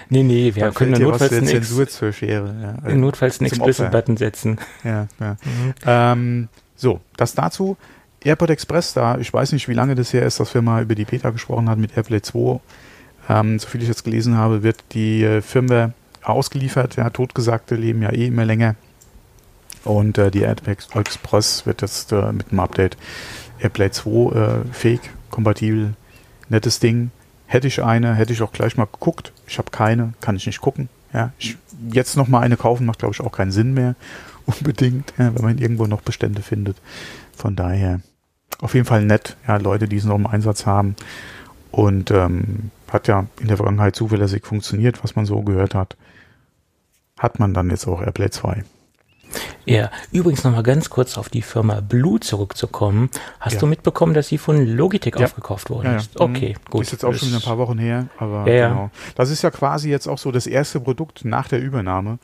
Nee, 0.09 0.23
nee, 0.23 0.55
wir 0.55 0.65
Dann 0.65 0.75
können 0.75 1.03
notfalls 1.03 1.33
eine 1.33 1.47
Zensur 1.47 1.89
zur 1.89 2.13
Schere. 2.13 2.55
Ja, 2.63 2.75
also 2.85 2.97
notfalls 2.97 3.41
einen 3.41 3.49
Explicit-Button 3.49 4.17
setzen. 4.17 4.59
Ja, 4.85 5.09
ja. 5.19 5.37
Mhm. 5.45 5.75
Ähm, 5.87 6.49
so, 6.77 7.01
das 7.17 7.35
dazu. 7.35 7.77
Airport 8.25 8.51
Express, 8.51 8.93
da, 8.93 9.19
ich 9.19 9.33
weiß 9.33 9.53
nicht, 9.53 9.69
wie 9.69 9.75
lange 9.75 9.97
das 9.97 10.13
her 10.13 10.25
ist, 10.25 10.39
dass 10.39 10.55
wir 10.55 10.63
mal 10.63 10.83
über 10.83 10.95
die 10.95 11.05
Beta 11.05 11.31
gesprochen 11.31 11.69
haben 11.69 11.81
mit 11.81 11.97
AirPlay 11.97 12.23
2. 12.23 12.61
Ähm, 13.29 13.59
soviel 13.59 13.83
ich 13.83 13.89
jetzt 13.89 14.05
gelesen 14.05 14.37
habe, 14.37 14.63
wird 14.63 14.79
die 14.93 15.25
äh, 15.25 15.43
Firmware 15.43 15.93
ausgeliefert. 16.23 16.95
Ja, 16.97 17.11
Totgesagte 17.11 17.75
leben 17.75 18.03
ja 18.03 18.13
eh 18.13 18.29
immer 18.29 18.45
länger. 18.45 18.77
Und 19.85 20.19
äh, 20.19 20.31
die 20.31 20.43
AirPod 20.43 20.69
Express 20.95 21.67
wird 21.67 21.83
jetzt 21.83 22.13
äh, 22.13 22.33
mit 22.33 22.53
dem 22.53 22.61
Update 22.61 22.97
AirPlay 23.59 23.91
2 23.91 24.11
äh, 24.11 24.49
fähig, 24.73 25.01
kompatibel 25.31 25.95
nettes 26.53 26.81
Ding. 26.81 27.11
Hätte 27.47 27.67
ich 27.67 27.83
eine, 27.83 28.15
hätte 28.15 28.33
ich 28.33 28.43
auch 28.43 28.53
gleich 28.53 28.77
mal 28.77 28.87
geguckt. 28.87 29.33
Ich 29.47 29.59
habe 29.59 29.71
keine, 29.71 30.15
kann 30.21 30.37
ich 30.37 30.47
nicht 30.47 30.61
gucken. 30.61 30.89
Ja, 31.13 31.33
ich, 31.39 31.59
jetzt 31.91 32.17
noch 32.17 32.29
mal 32.29 32.41
eine 32.41 32.57
kaufen 32.57 32.87
macht, 32.87 33.01
glaube 33.01 33.15
ich, 33.15 33.21
auch 33.21 33.33
keinen 33.33 33.53
Sinn 33.53 33.75
mehr. 33.75 33.95
Unbedingt, 34.47 35.13
ja, 35.19 35.35
wenn 35.35 35.45
man 35.45 35.59
irgendwo 35.59 35.87
noch 35.87 36.01
Bestände 36.01 36.43
findet. 36.43 36.77
Von 37.37 37.57
daher 37.57 38.01
auf 38.61 38.75
jeden 38.75 38.87
Fall 38.87 39.05
nett, 39.05 39.37
ja, 39.47 39.57
Leute, 39.57 39.89
die 39.89 39.97
es 39.97 40.05
noch 40.05 40.15
im 40.15 40.27
Einsatz 40.27 40.67
haben. 40.67 40.97
Und 41.71 42.11
ähm, 42.11 42.71
hat 42.91 43.09
ja 43.09 43.27
in 43.41 43.49
der 43.49 43.57
Vergangenheit 43.57 43.97
zuverlässig 43.97 44.45
funktioniert, 44.45 45.03
was 45.03 45.17
man 45.17 45.27
so 45.27 45.41
gehört 45.43 45.75
hat. 45.75 45.97
Hat 47.19 47.39
man 47.39 47.55
dann 47.55 47.71
jetzt 47.71 47.87
auch 47.87 48.03
AirPlay 48.03 48.31
2. 48.31 48.65
Ja, 49.65 49.91
übrigens 50.11 50.45
nochmal 50.45 50.63
ganz 50.63 50.91
kurz 50.91 51.17
auf 51.17 51.29
die 51.29 51.43
Firma 51.43 51.81
Blue 51.81 52.21
zurückzukommen. 52.21 53.11
Hast 53.41 53.55
ja. 53.55 53.61
du 53.61 53.67
mitbekommen, 53.67 54.15
dass 54.15 54.29
sie 54.29 54.39
von 54.39 54.67
Logitech 54.67 55.15
ja. 55.17 55.25
aufgekauft 55.25 55.71
worden 55.71 55.87
ja, 55.87 55.97
ist? 55.97 56.21
Okay, 56.21 56.55
mhm. 56.59 56.71
gut. 56.71 56.83
Ist 56.83 56.93
jetzt 56.93 57.05
auch 57.05 57.15
schon 57.15 57.35
ein 57.35 57.41
paar 57.41 57.59
Wochen 57.59 57.79
her, 57.79 58.09
aber 58.19 58.45
genau. 58.45 58.91
Das 59.15 59.31
ist 59.31 59.43
ja 59.43 59.51
quasi 59.51 59.91
jetzt 59.91 60.09
auch 60.09 60.19
so 60.19 60.33
das 60.33 60.47
erste 60.47 60.81
Produkt 60.81 61.25
nach 61.25 61.49
der 61.49 61.61
Übernahme. 61.61 62.19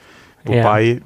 Wobei 0.44 1.02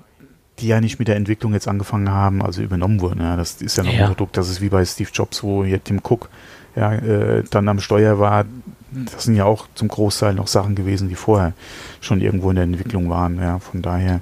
die 0.58 0.68
ja 0.68 0.80
nicht 0.80 0.98
mit 0.98 1.08
der 1.08 1.16
Entwicklung 1.16 1.54
jetzt 1.54 1.66
angefangen 1.66 2.10
haben, 2.10 2.42
also 2.42 2.62
übernommen 2.62 3.00
wurden. 3.00 3.20
Das 3.20 3.60
ist 3.62 3.76
ja 3.76 3.84
noch 3.84 3.92
ein 3.92 4.06
Produkt, 4.06 4.36
das 4.36 4.48
ist 4.48 4.60
wie 4.60 4.68
bei 4.68 4.84
Steve 4.84 5.10
Jobs, 5.12 5.42
wo 5.42 5.64
hier 5.64 5.82
Tim 5.82 6.00
Cook 6.02 6.28
ja, 6.76 6.94
äh, 6.94 7.42
dann 7.50 7.68
am 7.68 7.80
Steuer 7.80 8.18
war. 8.18 8.44
Das 8.90 9.24
sind 9.24 9.36
ja 9.36 9.44
auch 9.44 9.66
zum 9.74 9.88
Großteil 9.88 10.34
noch 10.34 10.48
Sachen 10.48 10.74
gewesen, 10.74 11.08
die 11.08 11.14
vorher 11.14 11.54
schon 12.00 12.20
irgendwo 12.20 12.50
in 12.50 12.56
der 12.56 12.64
Entwicklung 12.64 13.08
waren. 13.08 13.38
Ja, 13.38 13.58
von 13.58 13.82
daher. 13.82 14.20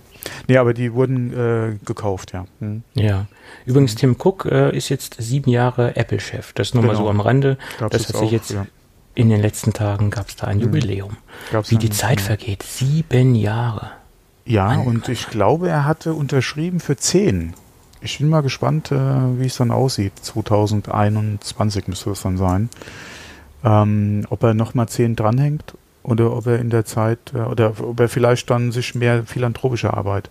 Nee, 0.49 0.57
aber 0.59 0.75
die 0.75 0.93
wurden 0.93 1.33
äh, 1.33 1.77
gekauft, 1.85 2.33
ja. 2.33 2.47
Hm. 2.61 2.83
Ja. 2.95 3.27
Übrigens, 3.67 3.95
Tim 3.95 4.17
Cook 4.19 4.47
äh, 4.47 4.77
ist 4.77 4.89
jetzt 4.89 5.17
sieben 5.19 5.50
Jahre 5.50 5.97
Apple-Chef. 5.97 6.53
Das 6.53 6.75
nur 6.75 6.83
mal 6.83 6.91
Genau. 6.93 7.05
so 7.05 7.11
am 7.11 7.21
Rande. 7.21 7.57
Gab's 7.79 7.97
das 7.97 8.09
hat 8.09 8.17
sich 8.17 8.31
jetzt 8.31 8.50
ja. 8.50 8.67
in 9.15 9.29
den 9.31 9.41
letzten 9.41 9.73
Tagen 9.73 10.11
gab 10.11 10.29
es 10.29 10.37
da 10.37 10.47
ein 10.47 10.57
Mhm. 10.59 10.62
Jubiläum. 10.65 11.17
Gab's 11.53 11.71
Wie 11.71 11.77
die 11.77 11.91
Zeit 11.91 12.21
vergeht. 12.21 12.62
Sieben 12.62 13.35
Jahre. 13.35 13.91
Ja, 14.45 14.67
Mann, 14.69 14.87
und 14.87 15.09
ich 15.09 15.29
glaube, 15.29 15.69
er 15.69 15.85
hatte 15.85 16.15
unterschrieben 16.15 16.81
für 16.81 16.97
10. 16.97 17.55
Ich 18.00 18.19
bin 18.19 18.29
mal 18.31 18.41
gespannt, 18.41 18.91
äh, 18.91 18.97
wie 19.39 19.47
es 19.47 19.57
dann 19.57 19.71
aussieht. 19.71 20.12
2021 20.23 21.87
müsste 21.89 22.11
das 22.11 22.23
dann 22.23 22.37
sein. 22.37 22.71
Ähm, 23.62 24.27
ob 24.31 24.43
er 24.43 24.55
nochmal 24.55 24.89
10 24.89 25.17
dranhängt 25.17 25.75
oder 26.02 26.35
ob 26.35 26.47
er 26.47 26.59
in 26.59 26.71
der 26.71 26.85
Zeit, 26.85 27.19
äh, 27.35 27.38
oder 27.38 27.75
ob 27.80 28.00
er 28.00 28.09
vielleicht 28.09 28.49
dann 28.50 28.73
sich 28.73 28.95
mehr 28.95 29.25
philanthropische 29.25 29.92
Arbeit, 29.95 30.30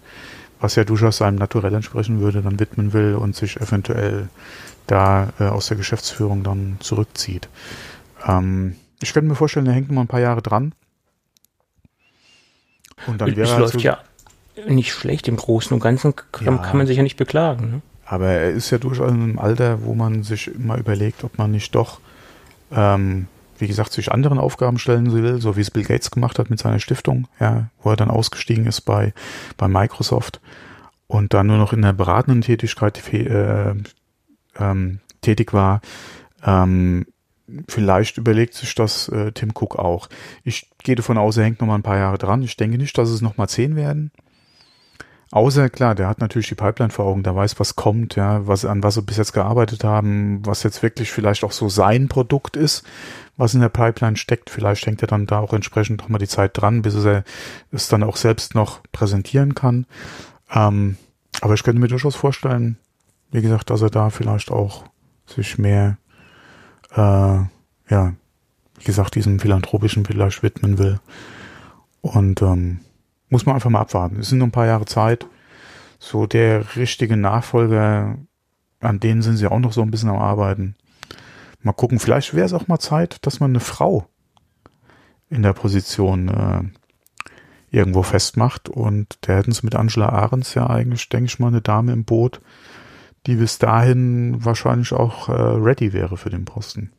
was 0.60 0.76
ja 0.76 0.84
durchaus 0.84 1.18
seinem 1.18 1.36
Naturell 1.38 1.74
entsprechen 1.74 2.20
würde, 2.20 2.42
dann 2.42 2.60
widmen 2.60 2.92
will 2.94 3.16
und 3.16 3.36
sich 3.36 3.58
eventuell 3.62 4.30
da 4.88 5.30
äh, 5.40 5.44
aus 5.46 5.68
der 5.68 5.78
Geschäftsführung 5.78 6.44
dann 6.44 6.78
zurückzieht. 6.80 7.48
Ähm, 8.28 8.76
ich 9.02 9.14
könnte 9.14 9.30
mir 9.30 9.36
vorstellen, 9.36 9.68
er 9.68 9.74
hängt 9.74 9.88
noch 9.90 9.96
mal 9.96 10.02
ein 10.02 10.08
paar 10.08 10.20
Jahre 10.20 10.42
dran. 10.42 10.74
Und 13.08 13.22
dann 13.22 13.30
Es 13.30 13.38
wäre 13.38 13.50
er 13.52 13.60
läuft 13.60 13.74
so- 13.74 13.80
ja 13.80 14.00
nicht 14.68 14.92
schlecht. 14.92 15.28
Im 15.30 15.38
Großen 15.38 15.74
und 15.74 15.80
Ganzen 15.80 16.14
kann, 16.34 16.46
Ja. 16.46 16.58
kann 16.58 16.78
man 16.78 16.86
sich 16.88 16.98
ja 16.98 17.04
nicht 17.04 17.16
beklagen. 17.16 17.72
Ne? 17.72 17.82
Aber 18.06 18.28
er 18.28 18.50
ist 18.50 18.72
ja 18.72 18.78
durchaus 18.78 19.10
in 19.12 19.22
einem 19.22 19.40
Alter, 19.40 19.84
wo 19.86 19.94
man 19.96 20.24
sich 20.24 20.48
immer 20.54 20.78
überlegt, 20.78 21.24
ob 21.24 21.38
man 21.38 21.52
nicht 21.52 21.74
doch, 21.76 22.00
ähm, 22.72 23.28
wie 23.60 23.68
gesagt, 23.68 23.92
sich 23.92 24.12
anderen 24.12 24.40
Aufgaben 24.40 24.80
stellen 24.80 25.12
will, 25.12 25.42
so 25.42 25.56
wie 25.56 25.62
es 25.62 25.72
Bill 25.72 25.84
Gates 25.84 26.12
gemacht 26.12 26.40
hat 26.40 26.50
mit 26.50 26.60
seiner 26.60 26.80
Stiftung, 26.80 27.28
ja, 27.40 27.70
wo 27.82 27.90
er 27.92 27.96
dann 27.96 28.10
ausgestiegen 28.10 28.66
ist 28.66 28.82
bei, 28.82 29.14
bei 29.58 29.68
Microsoft 29.68 30.40
und 31.08 31.34
dann 31.34 31.48
nur 31.48 31.58
noch 31.58 31.74
in 31.74 31.82
der 31.82 31.94
beratenden 31.94 32.42
Tätigkeit 32.42 33.02
äh, 33.14 33.74
ähm, 34.58 35.00
tätig 35.22 35.54
war. 35.54 35.82
Ähm, 36.46 37.06
vielleicht 37.68 38.18
überlegt 38.18 38.54
sich 38.54 38.76
das 38.76 39.10
äh, 39.10 39.32
Tim 39.32 39.50
Cook 39.50 39.78
auch. 39.78 40.08
Ich 40.44 40.70
gehe 40.84 40.96
davon 40.96 41.18
aus, 41.18 41.38
er 41.38 41.46
hängt 41.46 41.62
noch 41.62 41.68
mal 41.68 41.76
ein 41.76 41.84
paar 41.84 41.98
Jahre 41.98 42.18
dran. 42.18 42.44
Ich 42.44 42.58
denke 42.58 42.78
nicht, 42.78 42.98
dass 42.98 43.10
es 43.10 43.22
noch 43.22 43.38
mal 43.38 43.48
zehn 43.48 43.76
werden. 43.76 44.12
Außer, 45.32 45.70
klar, 45.70 45.94
der 45.94 46.08
hat 46.08 46.20
natürlich 46.20 46.48
die 46.50 46.56
Pipeline 46.56 46.92
vor 46.92 47.06
Augen, 47.06 47.22
der 47.22 47.36
weiß, 47.36 47.60
was 47.60 47.76
kommt, 47.76 48.16
ja, 48.16 48.48
was, 48.48 48.66
an 48.66 48.82
was 48.82 48.96
sie 48.96 49.04
bis 49.04 49.18
jetzt 49.18 49.34
gearbeitet 49.34 49.84
haben, 49.84 50.44
was 50.44 50.64
jetzt 50.64 50.82
wirklich 50.82 51.12
vielleicht 51.12 51.44
auch 51.44 51.52
so 51.52 51.70
sein 51.70 52.08
Produkt 52.08 52.56
ist, 52.56 52.84
was 53.38 53.54
in 53.54 53.62
der 53.62 53.70
Pipeline 53.70 54.18
steckt. 54.18 54.50
Vielleicht 54.50 54.88
hängt 54.88 55.04
er 55.04 55.08
dann 55.08 55.28
da 55.28 55.40
auch 55.40 55.54
entsprechend 55.54 56.02
noch 56.02 56.10
mal 56.10 56.18
die 56.18 56.28
Zeit 56.28 56.58
dran, 56.58 56.82
bis 56.82 56.96
er 57.06 57.24
es 57.72 57.88
dann 57.90 58.02
auch 58.02 58.16
selbst 58.18 58.56
noch 58.56 58.82
präsentieren 58.92 59.54
kann. 59.54 59.86
Ähm, 60.52 60.98
aber 61.42 61.54
ich 61.54 61.62
könnte 61.62 61.80
mir 61.80 61.88
durchaus 61.88 62.16
vorstellen, 62.16 62.78
wie 63.32 63.42
gesagt, 63.42 63.70
dass 63.70 63.84
er 63.84 63.92
da 63.92 64.10
vielleicht 64.10 64.50
auch 64.50 64.86
sich 65.28 65.60
mehr, 65.60 65.98
äh, 66.96 66.98
ja, 66.98 68.14
wie 68.80 68.84
gesagt, 68.84 69.14
diesem 69.14 69.40
philanthropischen 69.40 70.06
vielleicht 70.06 70.42
widmen 70.42 70.80
will. 70.80 71.00
Und 72.02 72.42
ähm, 72.42 72.80
muss 73.30 73.46
man 73.46 73.56
einfach 73.56 73.70
mal 73.70 73.82
abwarten. 73.82 74.20
Es 74.20 74.30
sind 74.30 74.40
noch 74.40 74.48
ein 74.48 74.52
paar 74.52 74.66
Jahre 74.66 74.86
Zeit. 74.86 75.28
So 76.00 76.26
der 76.26 76.76
richtige 76.76 77.18
Nachfolger, 77.18 78.18
an 78.80 79.00
denen 79.00 79.22
sind 79.22 79.38
sie 79.38 79.48
auch 79.48 79.60
noch 79.60 79.74
so 79.74 79.82
ein 79.82 79.92
bisschen 79.92 80.10
am 80.10 80.18
Arbeiten. 80.18 80.76
Mal 81.62 81.74
gucken, 81.74 82.00
vielleicht 82.00 82.34
wäre 82.34 82.46
es 82.46 82.54
auch 82.54 82.68
mal 82.68 82.80
Zeit, 82.80 83.26
dass 83.26 83.40
man 83.40 83.52
eine 83.52 83.60
Frau 83.60 84.08
in 85.30 85.44
der 85.44 85.54
Position 85.54 86.30
äh, 86.30 86.64
irgendwo 87.70 88.02
festmacht. 88.04 88.70
Und 88.70 89.18
da 89.22 89.34
hätten 89.34 89.52
sie 89.52 89.66
mit 89.66 89.76
Angela 89.76 90.10
Ahrens 90.10 90.54
ja 90.54 90.70
eigentlich, 90.70 91.10
denke 91.10 91.26
ich 91.26 91.40
mal, 91.40 91.48
eine 91.48 91.62
Dame 91.62 91.92
im 91.92 92.06
Boot, 92.06 92.42
die 93.28 93.36
bis 93.36 93.60
dahin 93.60 94.44
wahrscheinlich 94.44 94.94
auch 94.94 95.28
äh, 95.28 95.34
ready 95.34 95.92
wäre 95.92 96.18
für 96.18 96.30
den 96.30 96.46
Posten. 96.46 96.92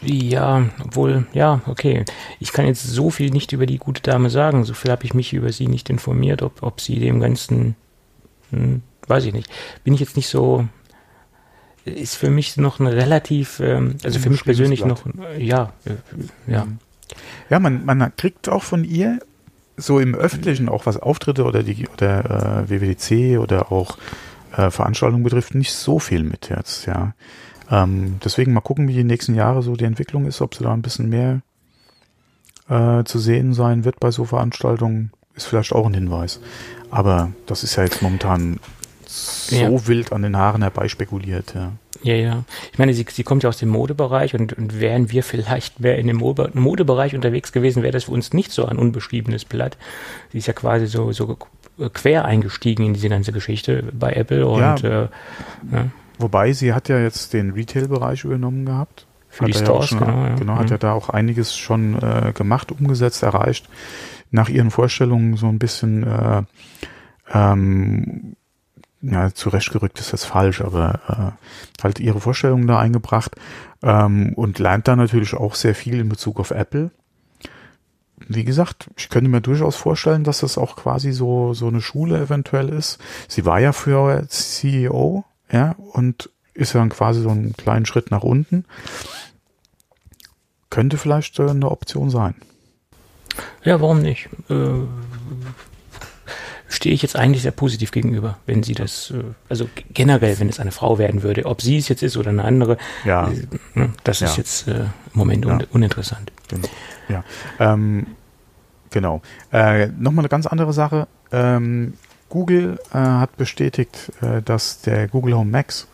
Ja, 0.00 0.68
obwohl, 0.84 1.26
ja, 1.32 1.60
okay. 1.66 2.04
Ich 2.38 2.52
kann 2.52 2.66
jetzt 2.66 2.84
so 2.84 3.10
viel 3.10 3.30
nicht 3.30 3.52
über 3.52 3.66
die 3.66 3.78
gute 3.78 4.02
Dame 4.02 4.30
sagen. 4.30 4.64
So 4.64 4.74
viel 4.74 4.90
habe 4.90 5.04
ich 5.04 5.14
mich 5.14 5.32
über 5.32 5.52
sie 5.52 5.66
nicht 5.66 5.90
informiert, 5.90 6.42
ob, 6.42 6.62
ob 6.62 6.80
sie 6.80 7.00
dem 7.00 7.20
Ganzen, 7.20 7.74
hm, 8.50 8.82
weiß 9.06 9.24
ich 9.24 9.32
nicht. 9.32 9.50
Bin 9.84 9.94
ich 9.94 10.00
jetzt 10.00 10.16
nicht 10.16 10.28
so, 10.28 10.68
ist 11.84 12.16
für 12.16 12.30
mich 12.30 12.56
noch 12.56 12.78
ein 12.78 12.86
relativ, 12.86 13.60
ähm, 13.60 13.96
also 14.04 14.18
für 14.20 14.30
mich 14.30 14.44
persönlich 14.44 14.84
noch, 14.84 15.04
äh, 15.06 15.42
ja, 15.42 15.72
äh, 15.84 16.52
ja. 16.52 16.66
Ja, 17.50 17.58
man, 17.58 17.84
man 17.84 18.12
kriegt 18.16 18.48
auch 18.48 18.62
von 18.62 18.84
ihr 18.84 19.18
so 19.76 19.98
im 20.00 20.14
Öffentlichen, 20.14 20.68
auch 20.68 20.86
was 20.86 20.98
Auftritte 20.98 21.44
oder 21.44 21.62
die 21.62 21.88
oder 21.88 22.64
äh, 22.64 22.70
WWDC 22.70 23.38
oder 23.38 23.72
auch 23.72 23.96
äh, 24.56 24.70
Veranstaltungen 24.70 25.22
betrifft, 25.22 25.54
nicht 25.54 25.72
so 25.72 25.98
viel 25.98 26.24
mit 26.24 26.50
jetzt, 26.50 26.86
ja. 26.86 27.14
Ähm, 27.70 28.18
deswegen 28.24 28.52
mal 28.52 28.60
gucken, 28.60 28.88
wie 28.88 28.94
die 28.94 29.04
nächsten 29.04 29.34
Jahre 29.34 29.62
so 29.62 29.76
die 29.76 29.84
Entwicklung 29.84 30.26
ist, 30.26 30.40
ob 30.40 30.54
sie 30.54 30.64
da 30.64 30.72
ein 30.72 30.82
bisschen 30.82 31.08
mehr 31.08 31.42
äh, 32.68 33.04
zu 33.04 33.18
sehen 33.18 33.52
sein 33.54 33.84
wird 33.84 34.00
bei 34.00 34.10
so 34.10 34.24
Veranstaltungen, 34.24 35.12
ist 35.34 35.46
vielleicht 35.46 35.72
auch 35.72 35.86
ein 35.86 35.94
Hinweis. 35.94 36.40
Aber 36.90 37.30
das 37.46 37.62
ist 37.64 37.76
ja 37.76 37.84
jetzt 37.84 38.02
momentan 38.02 38.58
so 39.06 39.56
Ja. 39.56 39.86
wild 39.86 40.12
an 40.12 40.22
den 40.22 40.36
Haaren 40.36 40.62
herbei 40.62 40.88
spekuliert, 40.88 41.54
ja. 41.54 41.72
Ja, 42.02 42.14
ja. 42.14 42.44
Ich 42.72 42.78
meine, 42.78 42.94
sie, 42.94 43.04
sie 43.10 43.24
kommt 43.24 43.42
ja 43.42 43.48
aus 43.48 43.56
dem 43.58 43.70
Modebereich 43.70 44.34
und, 44.34 44.52
und 44.52 44.78
wären 44.80 45.10
wir 45.10 45.22
vielleicht 45.24 45.80
mehr 45.80 45.98
in 45.98 46.06
dem 46.06 46.18
Mode, 46.18 46.50
Modebereich 46.54 47.14
unterwegs 47.14 47.50
gewesen, 47.52 47.82
wäre 47.82 47.92
das 47.92 48.04
für 48.04 48.12
uns 48.12 48.32
nicht 48.32 48.52
so 48.52 48.66
ein 48.66 48.78
unbeschriebenes 48.78 49.44
Blatt. 49.44 49.76
Sie 50.30 50.38
ist 50.38 50.46
ja 50.46 50.52
quasi 50.52 50.86
so, 50.86 51.10
so 51.12 51.36
quer 51.94 52.24
eingestiegen 52.24 52.84
in 52.86 52.94
diese 52.94 53.08
ganze 53.08 53.32
Geschichte 53.32 53.84
bei 53.92 54.12
Apple 54.12 54.46
und 54.46 54.60
Ja. 54.60 54.74
äh, 54.76 55.08
ja, 55.72 55.86
Wobei 56.18 56.52
sie 56.52 56.72
hat 56.74 56.88
ja 56.88 56.98
jetzt 56.98 57.32
den 57.32 57.52
Retail-Bereich 57.52 58.24
übernommen 58.24 58.66
gehabt. 58.66 59.06
für 59.30 59.44
die 59.44 59.52
Hat 59.54 59.60
ja 59.60 59.66
auch 59.68 59.82
Stores, 59.84 59.88
schon, 59.90 59.98
genau. 60.00 60.24
Ja. 60.24 60.34
genau, 60.36 60.54
hat 60.56 60.64
Mhm. 60.64 60.70
ja 60.70 60.78
da 60.78 60.92
auch 60.92 61.08
einiges 61.10 61.56
schon 61.56 61.94
äh, 62.02 62.32
gemacht, 62.34 62.72
umgesetzt, 62.72 63.22
erreicht. 63.22 63.68
Nach 64.30 64.48
ihren 64.48 64.70
Vorstellungen 64.70 65.36
so 65.36 65.46
ein 65.48 65.58
bisschen 65.58 66.02
äh, 66.04 66.42
ähm, 67.32 68.36
ja, 69.00 69.32
zurechtgerückt 69.32 70.00
ist 70.00 70.12
jetzt 70.12 70.24
falsch, 70.24 70.60
aber 70.60 71.36
äh, 71.78 71.82
halt 71.82 72.00
ihre 72.00 72.20
Vorstellungen 72.20 72.66
da 72.66 72.78
eingebracht 72.80 73.36
ähm, 73.82 74.32
und 74.34 74.58
lernt 74.58 74.88
da 74.88 74.96
natürlich 74.96 75.34
auch 75.34 75.54
sehr 75.54 75.74
viel 75.74 76.00
in 76.00 76.08
Bezug 76.08 76.40
auf 76.40 76.50
Apple. 76.50 76.90
Wie 78.26 78.44
gesagt, 78.44 78.90
ich 78.96 79.08
könnte 79.10 79.30
mir 79.30 79.40
durchaus 79.40 79.76
vorstellen, 79.76 80.24
dass 80.24 80.40
das 80.40 80.58
auch 80.58 80.74
quasi 80.74 81.12
so 81.12 81.54
so 81.54 81.68
eine 81.68 81.80
Schule 81.80 82.18
eventuell 82.18 82.68
ist. 82.70 82.98
Sie 83.28 83.44
war 83.46 83.60
ja 83.60 83.72
früher 83.72 84.24
CEO, 84.28 85.24
ja, 85.50 85.74
und 85.92 86.30
ist 86.54 86.72
ja 86.74 86.80
dann 86.80 86.88
quasi 86.88 87.20
so 87.22 87.30
einen 87.30 87.54
kleinen 87.56 87.86
Schritt 87.86 88.10
nach 88.10 88.22
unten. 88.22 88.64
Könnte 90.70 90.98
vielleicht 90.98 91.38
äh, 91.38 91.48
eine 91.48 91.70
Option 91.70 92.10
sein. 92.10 92.34
ja, 93.64 93.80
warum 93.80 94.00
nicht? 94.02 94.28
Äh, 94.50 94.70
stehe 96.68 96.94
ich 96.94 97.00
jetzt 97.02 97.16
eigentlich 97.16 97.42
sehr 97.42 97.52
positiv 97.52 97.90
gegenüber, 97.92 98.38
wenn 98.46 98.62
sie 98.62 98.74
das, 98.74 99.10
äh, 99.12 99.22
also 99.48 99.68
generell, 99.94 100.38
wenn 100.38 100.48
es 100.50 100.60
eine 100.60 100.70
Frau 100.72 100.98
werden 100.98 101.22
würde, 101.22 101.46
ob 101.46 101.62
sie 101.62 101.78
es 101.78 101.88
jetzt 101.88 102.02
ist 102.02 102.16
oder 102.16 102.30
eine 102.30 102.44
andere, 102.44 102.76
Ja, 103.04 103.30
äh, 103.30 103.46
ne, 103.74 103.92
das 104.04 104.20
ist 104.20 104.32
Ja. 104.32 104.36
jetzt 104.36 104.68
äh, 104.68 104.80
im 104.80 104.90
Moment 105.14 105.46
un 105.46 105.60
Ja. 105.60 105.66
uninteressant. 105.70 106.30
Genau. 106.48 106.68
Ja, 107.08 107.24
ähm, 107.58 108.06
genau. 108.90 109.22
Äh, 109.52 109.86
Nochmal 109.88 110.22
eine 110.24 110.28
ganz 110.28 110.46
andere 110.46 110.72
Sache. 110.74 111.08
Ähm, 111.32 111.94
Google 112.28 112.78
äh, 112.92 112.98
hat 112.98 113.36
bestätigt, 113.36 114.12
äh, 114.20 114.42
dass 114.42 114.80
der 114.82 115.08
Google 115.08 115.34
Home 115.34 115.50
Max 115.50 115.88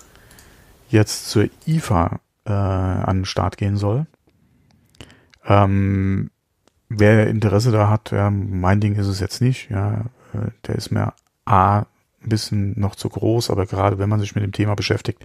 jetzt 0.88 1.31
zur 1.31 1.49
IFA 1.67 2.21
äh, 2.45 2.53
an 2.53 3.19
den 3.19 3.25
Start 3.25 3.57
gehen 3.57 3.76
soll. 3.76 4.07
Ähm, 5.47 6.31
wer 6.88 7.26
Interesse 7.29 7.71
da 7.71 7.88
hat, 7.88 8.11
ja, 8.11 8.31
mein 8.31 8.81
Ding 8.81 8.97
ist 8.97 9.07
es 9.07 9.21
jetzt 9.21 9.41
nicht. 9.41 9.71
Ja, 9.71 10.07
äh, 10.33 10.50
der 10.67 10.76
ist 10.76 10.91
mir 10.91 11.12
A 11.45 11.87
ein 12.25 12.28
bisschen 12.28 12.78
noch 12.78 12.95
zu 12.95 13.09
groß, 13.09 13.50
aber 13.50 13.66
gerade 13.66 13.99
wenn 13.99 14.09
man 14.09 14.21
sich 14.21 14.35
mit 14.35 14.45
dem 14.45 14.52
Thema 14.52 14.75
beschäftigt, 14.75 15.25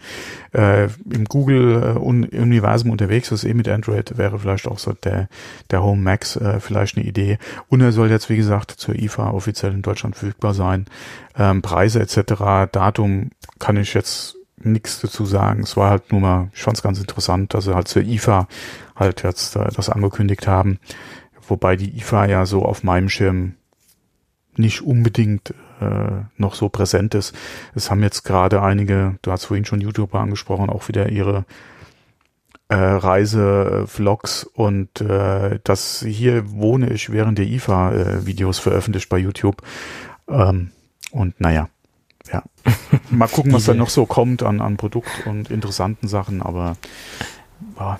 äh, 0.53 0.85
im 1.09 1.25
Google-Universum 1.25 2.91
unterwegs 2.91 3.31
ist, 3.31 3.43
eh 3.43 3.53
mit 3.53 3.67
Android, 3.67 4.17
wäre 4.17 4.39
vielleicht 4.39 4.67
auch 4.67 4.79
so 4.79 4.93
der, 4.93 5.29
der 5.71 5.83
Home 5.83 6.01
Max 6.01 6.35
äh, 6.35 6.59
vielleicht 6.59 6.97
eine 6.97 7.05
Idee. 7.05 7.37
Und 7.67 7.81
er 7.81 7.91
soll 7.91 8.09
jetzt, 8.09 8.29
wie 8.29 8.37
gesagt, 8.37 8.71
zur 8.71 8.95
IFA 8.95 9.31
offiziell 9.31 9.73
in 9.73 9.81
Deutschland 9.81 10.15
verfügbar 10.15 10.53
sein. 10.53 10.85
Ähm, 11.37 11.61
Preise 11.61 11.99
etc., 11.99 12.69
Datum 12.71 13.31
kann 13.59 13.77
ich 13.77 13.93
jetzt 13.93 14.35
nichts 14.61 14.99
dazu 15.01 15.25
sagen. 15.25 15.63
Es 15.63 15.77
war 15.77 15.89
halt 15.89 16.11
nur 16.11 16.21
mal, 16.21 16.49
ich 16.53 16.61
fand 16.61 16.77
es 16.77 16.83
ganz 16.83 16.99
interessant, 16.99 17.53
dass 17.53 17.65
sie 17.65 17.75
halt 17.75 17.87
zur 17.87 18.03
IFA 18.03 18.47
halt 18.95 19.23
jetzt 19.23 19.55
äh, 19.55 19.69
das 19.75 19.89
angekündigt 19.89 20.47
haben. 20.47 20.79
Wobei 21.47 21.75
die 21.75 21.97
IFA 21.97 22.25
ja 22.25 22.45
so 22.45 22.63
auf 22.63 22.83
meinem 22.83 23.09
Schirm 23.09 23.55
nicht 24.55 24.81
unbedingt 24.81 25.53
äh, 25.79 26.25
noch 26.37 26.55
so 26.55 26.69
präsent 26.69 27.15
ist. 27.15 27.35
Es 27.75 27.89
haben 27.89 28.03
jetzt 28.03 28.23
gerade 28.23 28.61
einige, 28.61 29.17
du 29.21 29.31
hast 29.31 29.45
vorhin 29.45 29.65
schon 29.65 29.81
YouTuber 29.81 30.19
angesprochen, 30.19 30.69
auch 30.69 30.87
wieder 30.87 31.09
ihre 31.09 31.45
äh, 32.69 32.75
Reise-Vlogs 32.75 34.43
und 34.43 35.01
äh, 35.01 35.59
das 35.63 36.05
hier 36.07 36.51
wohne 36.51 36.91
ich 36.91 37.11
während 37.11 37.37
der 37.37 37.47
IFA 37.47 37.91
äh, 37.93 38.53
veröffentlicht 38.53 39.09
bei 39.09 39.17
YouTube. 39.17 39.61
Ähm, 40.27 40.71
und 41.11 41.41
naja, 41.41 41.69
ja. 42.31 42.43
Mal 43.09 43.27
gucken, 43.27 43.53
was 43.53 43.65
da 43.65 43.73
noch 43.73 43.89
so 43.89 44.05
kommt 44.05 44.43
an, 44.43 44.61
an 44.61 44.77
Produkt 44.77 45.25
und 45.25 45.49
interessanten 45.49 46.07
Sachen, 46.07 46.41
aber 46.41 46.77
ja, 47.79 47.97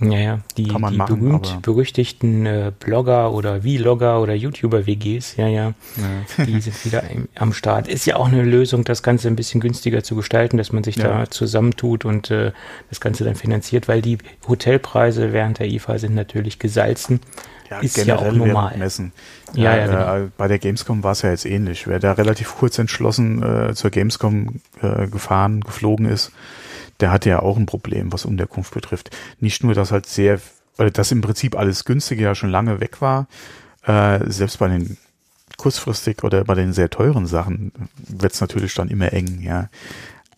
ja, 0.00 0.18
ja. 0.18 0.38
die, 0.56 0.64
die 0.64 0.72
machen, 0.72 0.98
berühmt 0.98 1.62
berüchtigten 1.62 2.46
äh, 2.46 2.72
Blogger 2.78 3.32
oder 3.32 3.62
Vlogger 3.62 4.20
oder 4.20 4.34
YouTuber-WGs, 4.34 5.36
ja, 5.36 5.48
ja, 5.48 5.74
ja. 5.96 6.44
die 6.44 6.60
sind 6.60 6.84
wieder 6.84 7.08
im, 7.10 7.28
am 7.34 7.52
Start. 7.52 7.88
Ist 7.88 8.06
ja 8.06 8.16
auch 8.16 8.28
eine 8.28 8.42
Lösung, 8.42 8.84
das 8.84 9.02
Ganze 9.02 9.28
ein 9.28 9.36
bisschen 9.36 9.60
günstiger 9.60 10.02
zu 10.02 10.16
gestalten, 10.16 10.56
dass 10.56 10.72
man 10.72 10.82
sich 10.82 10.96
ja. 10.96 11.08
da 11.08 11.30
zusammentut 11.30 12.04
und 12.04 12.30
äh, 12.30 12.52
das 12.88 13.00
Ganze 13.00 13.24
dann 13.24 13.34
finanziert, 13.34 13.88
weil 13.88 14.02
die 14.02 14.18
Hotelpreise 14.48 15.32
während 15.32 15.58
der 15.58 15.68
IFA 15.68 15.98
sind 15.98 16.14
natürlich 16.14 16.58
gesalzen. 16.58 17.20
Ja, 17.70 17.78
ist 17.78 17.96
ja 17.96 18.18
auch 18.18 18.32
normal. 18.32 18.76
Messen. 18.76 19.12
Ja, 19.54 19.74
ja, 19.74 19.76
ja 19.76 19.86
genau. 19.86 20.26
äh, 20.26 20.28
bei 20.36 20.48
der 20.48 20.58
Gamescom 20.58 21.02
war 21.02 21.12
es 21.12 21.22
ja 21.22 21.30
jetzt 21.30 21.46
ähnlich. 21.46 21.86
Wer 21.86 22.00
da 22.00 22.12
relativ 22.12 22.54
kurz 22.56 22.78
entschlossen 22.78 23.42
äh, 23.42 23.74
zur 23.74 23.90
Gamescom 23.90 24.60
äh, 24.82 25.06
gefahren, 25.06 25.62
geflogen 25.62 26.06
ist, 26.06 26.32
der 27.00 27.10
hatte 27.10 27.28
ja 27.30 27.40
auch 27.40 27.56
ein 27.56 27.66
Problem, 27.66 28.12
was 28.12 28.24
Unterkunft 28.24 28.74
betrifft. 28.74 29.10
Nicht 29.40 29.64
nur, 29.64 29.74
dass 29.74 29.92
halt 29.92 30.06
sehr, 30.06 30.40
weil 30.76 30.90
das 30.90 31.12
im 31.12 31.20
Prinzip 31.20 31.56
alles 31.56 31.84
günstige 31.84 32.22
ja 32.22 32.34
schon 32.34 32.50
lange 32.50 32.80
weg 32.80 33.00
war, 33.00 33.26
äh, 33.84 34.20
selbst 34.30 34.58
bei 34.58 34.68
den 34.68 34.96
kurzfristig 35.56 36.24
oder 36.24 36.44
bei 36.44 36.54
den 36.54 36.72
sehr 36.72 36.90
teuren 36.90 37.26
Sachen 37.26 37.72
wird 37.96 38.32
es 38.32 38.40
natürlich 38.40 38.74
dann 38.74 38.88
immer 38.88 39.12
eng, 39.12 39.40
ja. 39.42 39.68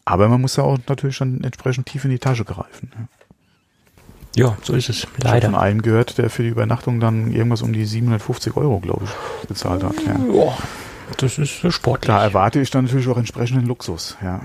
Aber 0.04 0.28
man 0.28 0.40
muss 0.40 0.56
ja 0.56 0.64
auch 0.64 0.78
natürlich 0.86 1.18
dann 1.18 1.42
entsprechend 1.42 1.86
tief 1.86 2.04
in 2.04 2.10
die 2.10 2.18
Tasche 2.18 2.44
greifen. 2.44 2.90
Ja, 4.36 4.48
ja 4.48 4.58
so 4.62 4.74
ist 4.74 4.90
es. 4.90 5.06
Leider. 5.16 5.38
Ich 5.38 5.44
habe 5.44 5.54
von 5.54 5.62
einem 5.62 5.82
gehört, 5.82 6.18
der 6.18 6.28
für 6.28 6.42
die 6.42 6.50
Übernachtung 6.50 7.00
dann 7.00 7.32
irgendwas 7.32 7.62
um 7.62 7.72
die 7.72 7.86
750 7.86 8.56
Euro, 8.56 8.80
glaube 8.80 9.04
ich, 9.04 9.48
bezahlt 9.48 9.82
hat. 9.82 9.94
Ja. 10.06 10.18
ja 10.18 10.58
das 11.16 11.38
ist 11.38 11.72
sportlich. 11.72 12.06
Da 12.06 12.22
erwarte 12.22 12.60
ich 12.60 12.70
dann 12.70 12.84
natürlich 12.84 13.08
auch 13.08 13.16
entsprechenden 13.16 13.66
Luxus, 13.66 14.18
ja. 14.22 14.42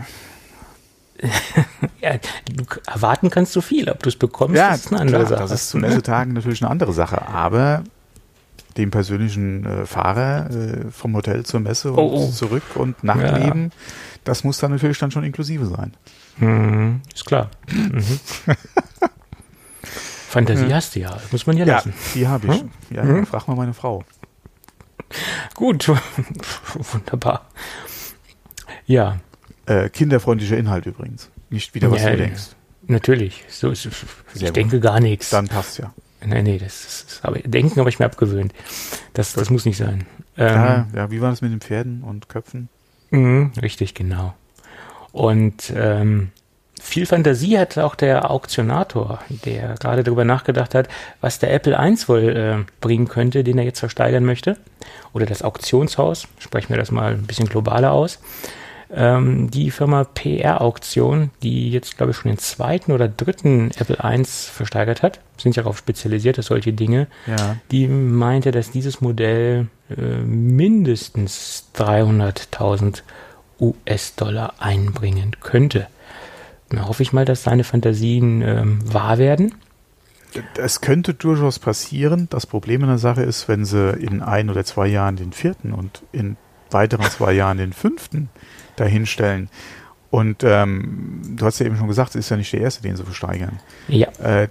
ja, 2.02 2.18
du, 2.18 2.64
erwarten 2.88 3.30
kannst 3.30 3.56
du 3.56 3.62
viel, 3.62 3.90
ob 3.90 4.02
du 4.04 4.10
es 4.10 4.16
bekommst, 4.16 4.56
ja, 4.56 4.74
ist 4.74 4.92
eine 4.92 5.02
andere 5.02 5.26
klar, 5.26 5.30
Sache. 5.30 5.42
Das 5.42 5.52
ist 5.52 5.70
zu 5.70 5.78
Messetagen 5.78 6.34
natürlich 6.34 6.62
eine 6.62 6.72
andere 6.72 6.94
Sache, 6.94 7.28
aber 7.28 7.84
dem 8.78 8.92
persönlichen 8.92 9.66
äh, 9.66 9.86
Fahrer 9.86 10.50
äh, 10.50 10.92
vom 10.92 11.16
Hotel 11.16 11.46
zur 11.46 11.60
Messe 11.60 11.92
und 11.92 11.98
oh, 12.00 12.28
oh. 12.28 12.32
zurück 12.32 12.64
und 12.76 13.04
Nachtleben, 13.04 13.64
ja. 13.64 13.70
das 14.24 14.44
muss 14.44 14.60
dann 14.60 14.72
natürlich 14.72 14.98
dann 15.00 15.12
schon 15.12 15.24
inklusive 15.24 15.66
sein. 15.66 15.94
Mhm, 16.38 17.02
ist 17.14 17.26
klar. 17.26 17.50
Mhm. 17.70 18.04
Fantasie 20.30 20.74
hast 20.74 20.96
du 20.96 21.00
ja, 21.00 21.18
muss 21.32 21.48
man 21.48 21.58
ja 21.58 21.66
lassen. 21.66 21.94
Ja, 22.14 22.14
die 22.14 22.28
habe 22.28 22.48
ich. 22.48 22.62
Hm? 22.62 22.70
Ja, 22.92 23.04
mhm. 23.04 23.26
frag 23.26 23.48
mal 23.48 23.56
meine 23.56 23.74
Frau. 23.74 24.04
Gut, 25.56 25.90
wunderbar. 26.94 27.50
Ja, 28.86 29.18
äh, 29.70 29.90
kinderfreundlicher 29.90 30.58
Inhalt 30.58 30.86
übrigens. 30.86 31.30
Nicht 31.50 31.76
wieder, 31.76 31.92
was 31.92 32.04
ja, 32.04 32.12
du 32.12 32.18
denkst. 32.18 32.50
Natürlich. 32.88 33.44
So 33.50 33.70
ist, 33.70 33.86
ich 34.34 34.42
gut. 34.42 34.56
denke 34.56 34.80
gar 34.80 35.00
nichts. 35.00 35.30
Dann 35.30 35.48
passt 35.48 35.78
ja. 35.78 35.94
Nee, 36.26 36.42
nee, 36.42 36.58
das 36.58 36.86
ist, 36.86 37.20
aber 37.24 37.40
Denken 37.40 37.80
habe 37.80 37.90
ich 37.90 38.00
mir 38.00 38.06
abgewöhnt. 38.06 38.54
Das, 39.14 39.34
das 39.34 39.50
muss 39.50 39.66
nicht 39.66 39.78
sein. 39.78 40.06
Ähm, 40.38 40.48
ja, 40.48 40.88
ja, 40.94 41.12
wie 41.12 41.22
war 41.22 41.30
das 41.30 41.42
mit 41.42 41.52
den 41.52 41.62
Pferden 41.62 42.04
und 42.04 42.28
Köpfen? 42.28 42.68
Mh, 43.12 43.52
richtig, 43.62 43.94
genau. 43.94 44.34
Und 45.12 45.72
ähm, 45.76 46.32
viel 46.82 47.06
Fantasie 47.06 47.58
hat 47.58 47.78
auch 47.78 47.96
der 47.96 48.32
Auktionator, 48.32 49.20
der 49.46 49.76
gerade 49.76 50.04
darüber 50.04 50.26
nachgedacht 50.26 50.76
hat, 50.76 50.90
was 51.22 51.40
der 51.40 51.54
Apple 51.54 51.78
1 51.78 52.10
wohl 52.10 52.30
äh, 52.36 52.72
bringen 52.82 53.08
könnte, 53.08 53.44
den 53.44 53.58
er 53.58 53.66
jetzt 53.66 53.80
versteigern 53.80 54.26
möchte. 54.26 54.58
Oder 55.14 55.26
das 55.26 55.42
Auktionshaus, 55.42 56.28
sprechen 56.40 56.70
wir 56.70 56.78
das 56.78 56.92
mal 56.92 57.14
ein 57.14 57.28
bisschen 57.28 57.48
globaler 57.48 57.92
aus. 57.92 58.20
Ähm, 58.92 59.52
die 59.52 59.70
Firma 59.70 60.04
PR 60.04 60.62
Auktion, 60.62 61.30
die 61.44 61.70
jetzt, 61.70 61.98
glaube 61.98 62.12
ich, 62.12 62.18
schon 62.18 62.32
den 62.32 62.40
zweiten 62.40 62.92
oder 62.92 63.08
dritten 63.08 63.70
Apple 63.78 63.98
I 64.04 64.24
versteigert 64.26 65.04
hat, 65.04 65.20
sind 65.38 65.56
ja 65.56 65.62
darauf 65.62 65.78
spezialisiert, 65.78 66.40
dass 66.40 66.48
solche 66.48 66.74
Dinge, 66.74 67.08
ja. 67.28 67.58
die 67.72 67.88
meinte, 67.88 68.52
dass 68.52 68.72
dieses 68.72 69.00
Modell 69.00 69.68
äh, 69.96 70.02
mindestens 70.02 71.68
300.000 71.76 73.04
US-Dollar 73.60 74.54
einbringen 74.58 75.36
könnte. 75.40 75.88
Dann 76.70 76.88
hoffe 76.88 77.04
ich 77.04 77.14
mal, 77.14 77.26
dass 77.26 77.44
seine 77.44 77.64
Fantasien 77.64 78.42
ähm, 78.42 78.80
wahr 78.92 79.20
werden. 79.20 79.54
Es 80.58 80.82
könnte 80.82 81.14
durchaus 81.14 81.60
passieren. 81.60 82.28
Das 82.30 82.46
Problem 82.46 82.82
in 82.82 82.88
der 82.88 83.00
Sache 83.00 83.24
ist, 83.24 83.48
wenn 83.48 83.66
sie 83.66 83.92
in 83.92 84.22
ein 84.22 84.50
oder 84.50 84.64
zwei 84.64 84.88
Jahren 84.88 85.16
den 85.16 85.32
vierten 85.32 85.74
und 85.74 86.04
in 86.12 86.38
weiteren 86.72 87.10
zwei 87.10 87.34
Jahren 87.34 87.58
den 87.58 87.74
fünften 87.74 88.30
dahinstellen. 88.80 89.50
Und 90.10 90.44
ähm, 90.44 91.22
du 91.36 91.46
hast 91.46 91.60
ja 91.60 91.66
eben 91.66 91.78
schon 91.78 91.88
gesagt, 91.88 92.12
es 92.12 92.26
ist 92.26 92.30
ja 92.30 92.38
nicht 92.38 92.52
der 92.52 92.62
erste, 92.62 92.82
den 92.82 92.96
sie 92.96 93.04
versteigern. 93.04 93.60
Ja. 93.88 94.08
Äh, 94.20 94.48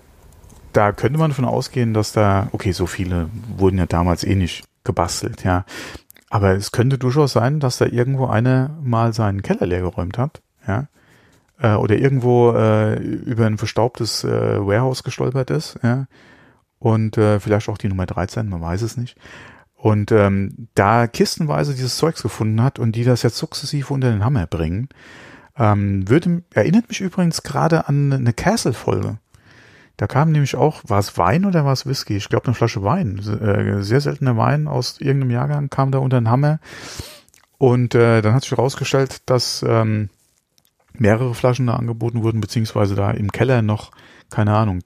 da 0.72 0.92
könnte 0.92 1.18
man 1.18 1.30
davon 1.30 1.44
ausgehen, 1.44 1.94
dass 1.94 2.12
da, 2.12 2.48
okay, 2.52 2.72
so 2.72 2.86
viele 2.86 3.28
wurden 3.56 3.78
ja 3.78 3.86
damals 3.86 4.22
eh 4.22 4.34
nicht 4.34 4.64
gebastelt, 4.84 5.42
ja. 5.44 5.64
Aber 6.30 6.52
es 6.52 6.72
könnte 6.72 6.98
durchaus 6.98 7.32
sein, 7.32 7.58
dass 7.58 7.78
da 7.78 7.86
irgendwo 7.86 8.26
einer 8.26 8.76
mal 8.82 9.12
seinen 9.14 9.42
Keller 9.42 9.66
leergeräumt 9.66 10.18
hat, 10.18 10.42
ja. 10.66 10.86
Äh, 11.60 11.74
oder 11.74 11.96
irgendwo 11.96 12.52
äh, 12.52 12.94
über 12.94 13.46
ein 13.46 13.58
verstaubtes 13.58 14.22
äh, 14.22 14.64
Warehouse 14.64 15.02
gestolpert 15.02 15.50
ist, 15.50 15.78
ja. 15.82 16.06
Und 16.78 17.18
äh, 17.18 17.40
vielleicht 17.40 17.68
auch 17.68 17.78
die 17.78 17.88
Nummer 17.88 18.06
13, 18.06 18.48
man 18.48 18.60
weiß 18.60 18.82
es 18.82 18.96
nicht 18.96 19.16
und 19.78 20.10
ähm, 20.10 20.68
da 20.74 21.06
kistenweise 21.06 21.72
dieses 21.72 21.96
Zeugs 21.96 22.22
gefunden 22.22 22.62
hat 22.62 22.80
und 22.80 22.96
die 22.96 23.04
das 23.04 23.22
jetzt 23.22 23.38
sukzessiv 23.38 23.92
unter 23.92 24.10
den 24.10 24.24
Hammer 24.24 24.48
bringen, 24.48 24.88
ähm, 25.56 26.08
würde, 26.08 26.42
erinnert 26.52 26.88
mich 26.88 27.00
übrigens 27.00 27.44
gerade 27.44 27.88
an 27.88 28.12
eine 28.12 28.32
Castle-Folge. 28.32 29.18
Da 29.96 30.06
kam 30.08 30.32
nämlich 30.32 30.56
auch, 30.56 30.82
war 30.86 30.98
es 30.98 31.16
Wein 31.16 31.44
oder 31.44 31.64
war 31.64 31.72
es 31.72 31.86
Whisky? 31.86 32.16
Ich 32.16 32.28
glaube 32.28 32.46
eine 32.46 32.54
Flasche 32.54 32.82
Wein, 32.82 33.18
äh, 33.18 33.82
sehr 33.82 34.00
seltener 34.00 34.36
Wein 34.36 34.66
aus 34.66 35.00
irgendeinem 35.00 35.30
Jahrgang 35.30 35.70
kam 35.70 35.92
da 35.92 35.98
unter 35.98 36.20
den 36.20 36.30
Hammer 36.30 36.58
und 37.56 37.94
äh, 37.94 38.20
dann 38.20 38.34
hat 38.34 38.42
sich 38.42 38.52
herausgestellt, 38.52 39.22
dass 39.26 39.64
ähm, 39.66 40.10
mehrere 40.92 41.34
Flaschen 41.34 41.68
da 41.68 41.76
angeboten 41.76 42.24
wurden, 42.24 42.40
beziehungsweise 42.40 42.96
da 42.96 43.12
im 43.12 43.30
Keller 43.30 43.62
noch, 43.62 43.92
keine 44.30 44.54
Ahnung, 44.54 44.80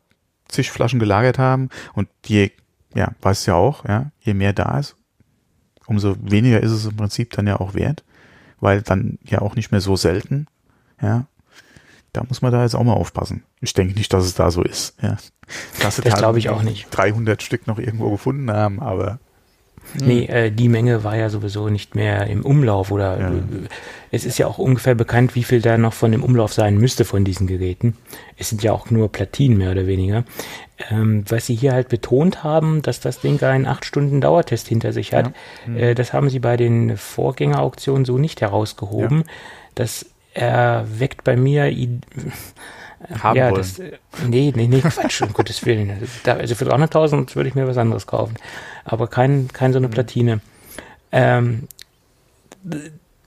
zig 0.48 0.70
Flaschen 0.70 1.00
gelagert 1.00 1.38
haben 1.38 1.70
und 1.94 2.08
je 2.26 2.50
ja, 2.94 3.12
weißt 3.20 3.46
ja 3.46 3.54
auch, 3.54 3.84
ja, 3.86 4.10
je 4.20 4.34
mehr 4.34 4.52
da 4.52 4.78
ist, 4.78 4.96
umso 5.86 6.16
weniger 6.20 6.60
ist 6.62 6.70
es 6.72 6.86
im 6.86 6.96
Prinzip 6.96 7.30
dann 7.30 7.46
ja 7.46 7.60
auch 7.60 7.74
wert, 7.74 8.04
weil 8.60 8.82
dann 8.82 9.18
ja 9.24 9.40
auch 9.40 9.56
nicht 9.56 9.70
mehr 9.70 9.80
so 9.80 9.96
selten, 9.96 10.46
ja. 11.00 11.26
Da 12.14 12.22
muss 12.28 12.42
man 12.42 12.52
da 12.52 12.62
jetzt 12.62 12.74
auch 12.74 12.84
mal 12.84 12.92
aufpassen. 12.92 13.42
Ich 13.62 13.72
denke 13.72 13.94
nicht, 13.94 14.12
dass 14.12 14.26
es 14.26 14.34
da 14.34 14.50
so 14.50 14.62
ist, 14.62 14.94
ja. 15.00 15.16
Das, 15.80 15.96
das 15.96 16.14
glaube 16.14 16.38
ich 16.38 16.50
auch 16.50 16.62
nicht. 16.62 16.88
300 16.90 17.42
Stück 17.42 17.66
noch 17.66 17.78
irgendwo 17.78 18.10
gefunden 18.10 18.50
haben, 18.50 18.80
aber 18.80 19.18
hm. 19.98 20.06
Nee, 20.06 20.24
äh, 20.26 20.50
die 20.50 20.68
Menge 20.68 21.04
war 21.04 21.16
ja 21.16 21.28
sowieso 21.28 21.68
nicht 21.68 21.94
mehr 21.94 22.26
im 22.26 22.44
Umlauf 22.44 22.90
oder 22.90 23.18
ja. 23.18 23.28
Äh, 23.30 23.68
es 24.10 24.26
ist 24.26 24.38
ja 24.38 24.46
auch 24.46 24.58
ungefähr 24.58 24.94
bekannt, 24.94 25.34
wie 25.34 25.42
viel 25.42 25.62
da 25.62 25.78
noch 25.78 25.94
von 25.94 26.12
dem 26.12 26.22
Umlauf 26.22 26.52
sein 26.52 26.76
müsste 26.76 27.04
von 27.04 27.24
diesen 27.24 27.46
Geräten. 27.46 27.96
Es 28.36 28.50
sind 28.50 28.62
ja 28.62 28.72
auch 28.72 28.90
nur 28.90 29.10
Platinen 29.10 29.56
mehr 29.56 29.70
oder 29.70 29.86
weniger. 29.86 30.24
Ähm, 30.90 31.24
was 31.28 31.46
sie 31.46 31.54
hier 31.54 31.72
halt 31.72 31.88
betont 31.88 32.44
haben, 32.44 32.82
dass 32.82 33.00
das 33.00 33.20
Ding 33.20 33.42
einen 33.42 33.66
8 33.66 33.84
Stunden 33.84 34.20
Dauertest 34.20 34.68
hinter 34.68 34.92
sich 34.92 35.14
hat, 35.14 35.32
ja. 35.66 35.74
äh, 35.74 35.94
das 35.94 36.12
haben 36.12 36.28
sie 36.28 36.40
bei 36.40 36.56
den 36.56 36.96
Vorgängerauktionen 36.96 38.04
so 38.04 38.18
nicht 38.18 38.42
herausgehoben. 38.42 39.18
Ja. 39.18 39.24
Das 39.74 40.06
erweckt 40.34 41.24
bei 41.24 41.36
mir 41.36 41.66
haben 43.22 43.36
ja, 43.36 43.50
wollen. 43.50 43.56
Das, 43.56 43.78
nee, 44.26 44.52
nee, 44.54 44.66
nee, 44.66 44.80
Quatsch, 44.80 45.22
um 45.22 45.32
Gottes 45.32 45.64
Willen. 45.64 46.08
Da, 46.24 46.34
also 46.34 46.54
für 46.54 46.66
300.000 46.66 47.34
würde 47.34 47.48
ich 47.48 47.54
mir 47.54 47.66
was 47.66 47.76
anderes 47.76 48.06
kaufen. 48.06 48.36
Aber 48.84 49.08
kein, 49.08 49.48
kein 49.52 49.72
so 49.72 49.78
eine 49.78 49.88
mhm. 49.88 49.92
Platine. 49.92 50.40
Ähm, 51.10 51.68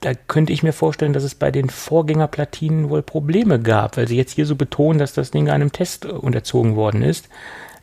da 0.00 0.14
könnte 0.14 0.52
ich 0.52 0.62
mir 0.62 0.72
vorstellen, 0.72 1.12
dass 1.12 1.24
es 1.24 1.34
bei 1.34 1.50
den 1.50 1.70
Vorgängerplatinen 1.70 2.90
wohl 2.90 3.02
Probleme 3.02 3.60
gab, 3.60 3.96
weil 3.96 4.08
sie 4.08 4.16
jetzt 4.16 4.32
hier 4.32 4.46
so 4.46 4.56
betonen, 4.56 4.98
dass 4.98 5.14
das 5.14 5.30
Ding 5.30 5.48
einem 5.48 5.72
Test 5.72 6.04
unterzogen 6.04 6.76
worden 6.76 7.02
ist. 7.02 7.28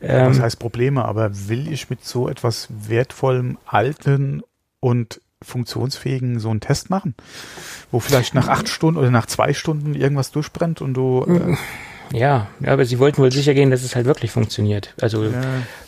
Ähm, 0.00 0.30
was 0.30 0.40
heißt 0.40 0.58
Probleme? 0.58 1.04
Aber 1.04 1.48
will 1.48 1.72
ich 1.72 1.90
mit 1.90 2.04
so 2.04 2.28
etwas 2.28 2.68
wertvollem, 2.70 3.58
alten 3.66 4.42
und 4.80 5.20
funktionsfähigen 5.44 6.40
so 6.40 6.50
einen 6.50 6.60
Test 6.60 6.90
machen? 6.90 7.14
Wo 7.90 8.00
vielleicht 8.00 8.34
nach 8.34 8.48
acht 8.48 8.68
Stunden 8.68 8.98
oder 8.98 9.10
nach 9.10 9.26
zwei 9.26 9.52
Stunden 9.52 9.94
irgendwas 9.94 10.32
durchbrennt 10.32 10.80
und 10.80 10.94
du. 10.94 11.24
Äh 11.24 11.56
ja, 12.12 12.48
ja, 12.60 12.72
aber 12.72 12.84
sie 12.84 12.98
wollten 12.98 13.22
wohl 13.22 13.32
sicher 13.32 13.54
gehen, 13.54 13.70
dass 13.70 13.82
es 13.82 13.96
halt 13.96 14.06
wirklich 14.06 14.30
funktioniert. 14.30 14.94
Also 15.00 15.24
ja. 15.24 15.40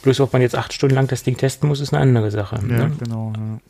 bloß 0.03 0.21
ob 0.21 0.33
man 0.33 0.43
jetzt 0.43 0.57
acht 0.57 0.73
Stunden 0.73 0.95
lang 0.95 1.07
das 1.07 1.23
Ding 1.23 1.37
testen 1.37 1.69
muss, 1.69 1.81
ist 1.81 1.93
eine 1.93 2.03
andere 2.03 2.31
Sache. 2.31 2.57
Ja, 2.57 2.63
ne? 2.63 2.93
genau. 2.99 3.33
Ja. 3.37 3.61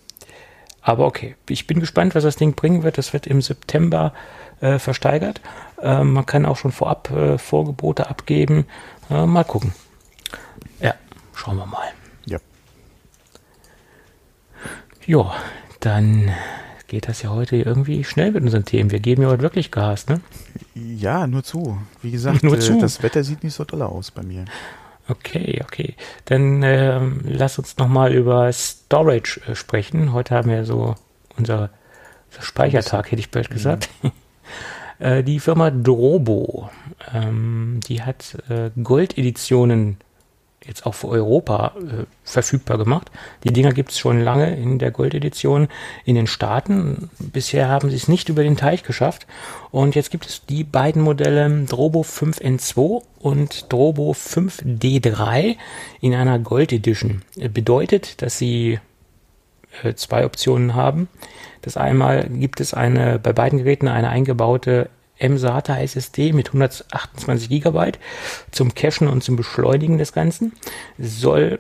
Aber 0.87 1.07
okay, 1.07 1.35
ich 1.49 1.67
bin 1.67 1.81
gespannt, 1.81 2.15
was 2.15 2.23
das 2.23 2.37
Ding 2.37 2.55
bringen 2.55 2.85
wird. 2.85 2.97
Das 2.97 3.13
wird 3.13 3.27
im 3.27 3.43
September 3.43 4.13
äh, 4.61 4.79
versteigert. 4.79 5.41
Äh, 5.83 6.05
man 6.05 6.25
kann 6.27 6.47
auch 6.47 6.57
schon 6.57 6.71
vorab 6.71 7.11
äh, 7.11 7.39
Vorgebote 7.39 8.09
abgeben. 8.09 8.67
Äh, 9.11 9.27
mal 9.27 9.45
gucken. 9.45 9.75
Ja, 10.81 10.95
schauen 11.35 11.57
wir 11.57 11.67
mal. 11.67 11.89
Ja. 12.27 12.39
Ja, 15.07 15.35
dann 15.87 16.33
geht 16.89 17.09
das 17.09 17.23
ja 17.23 17.31
heute 17.31 17.57
irgendwie 17.57 18.03
schnell 18.03 18.33
mit 18.33 18.43
unseren 18.43 18.65
Themen. 18.65 18.91
Wir 18.91 18.99
geben 18.99 19.23
ja 19.23 19.29
heute 19.29 19.43
wirklich 19.43 19.71
Gas, 19.71 20.09
ne? 20.09 20.21
Ja, 20.75 21.29
nur 21.29 21.45
zu. 21.45 21.79
Wie 22.03 22.11
gesagt, 22.11 22.43
Nur 22.43 22.57
äh, 22.57 22.61
zu. 22.61 22.81
das 22.81 23.03
Wetter 23.05 23.23
sieht 23.23 23.45
nicht 23.45 23.55
so 23.55 23.65
toll 23.65 23.83
aus 23.83 24.11
bei 24.11 24.23
mir. 24.23 24.47
Okay, 25.09 25.61
okay. 25.63 25.95
Dann 26.25 26.65
ähm, 26.65 27.21
lass 27.25 27.59
uns 27.59 27.77
nochmal 27.79 28.13
über 28.13 28.53
Storage 28.53 29.41
äh, 29.47 29.55
sprechen. 29.55 30.13
Heute 30.13 30.35
haben 30.35 30.51
wir 30.51 30.65
so 30.65 30.97
unser, 31.37 31.71
unser 32.31 32.43
Speichertag, 32.43 33.13
hätte 33.13 33.21
ich 33.21 33.31
bald 33.31 33.51
gesagt. 33.51 33.89
äh, 34.99 35.23
die 35.23 35.39
Firma 35.39 35.71
Drobo, 35.71 36.69
ähm, 37.15 37.79
die 37.89 38.03
hat 38.03 38.39
äh, 38.49 38.71
Goldeditionen 38.83 39.99
jetzt 40.67 40.87
auch 40.87 40.95
für 40.95 41.09
Europa 41.09 41.73
äh, 41.77 42.05
verfügbar 42.25 42.79
gemacht. 42.79 43.11
Die 43.45 43.53
Dinger 43.53 43.73
gibt 43.73 43.93
es 43.93 43.99
schon 43.99 44.21
lange 44.21 44.57
in 44.57 44.79
der 44.79 44.91
Goldedition 44.91 45.69
in 46.05 46.15
den 46.15 46.27
Staaten. 46.27 47.11
Bisher 47.19 47.69
haben 47.69 47.91
sie 47.91 47.97
es 47.97 48.09
nicht 48.09 48.29
über 48.29 48.43
den 48.43 48.57
Teich 48.57 48.83
geschafft. 48.83 49.27
Und 49.71 49.95
jetzt 49.95 50.11
gibt 50.11 50.27
es 50.27 50.45
die 50.47 50.65
beiden 50.65 51.03
Modelle 51.03 51.65
Drobo 51.67 52.03
5N2 52.03 53.03
und 53.21 53.73
Drobo 53.73 54.13
5D3 54.13 55.57
in 56.01 56.15
einer 56.15 56.39
Gold 56.39 56.73
Edition. 56.73 57.23
Äh, 57.37 57.49
Bedeutet, 57.49 58.23
dass 58.23 58.39
sie 58.39 58.79
äh, 59.83 59.95
zwei 59.95 60.25
Optionen 60.25 60.75
haben. 60.75 61.09
Das 61.63 61.77
einmal 61.77 62.29
gibt 62.29 62.61
es 62.61 62.75
eine 62.75 63.19
bei 63.19 63.33
beiden 63.33 63.59
Geräten 63.59 63.89
eine 63.89 64.09
eingebaute 64.09 64.89
M-SATA 65.19 65.79
SSD 65.79 66.33
mit 66.33 66.49
128 66.49 67.49
GB 67.49 67.93
zum 68.51 68.75
Cachen 68.75 69.09
und 69.09 69.23
zum 69.23 69.37
Beschleunigen 69.37 69.99
des 69.99 70.13
Ganzen. 70.13 70.53
Soll 70.99 71.59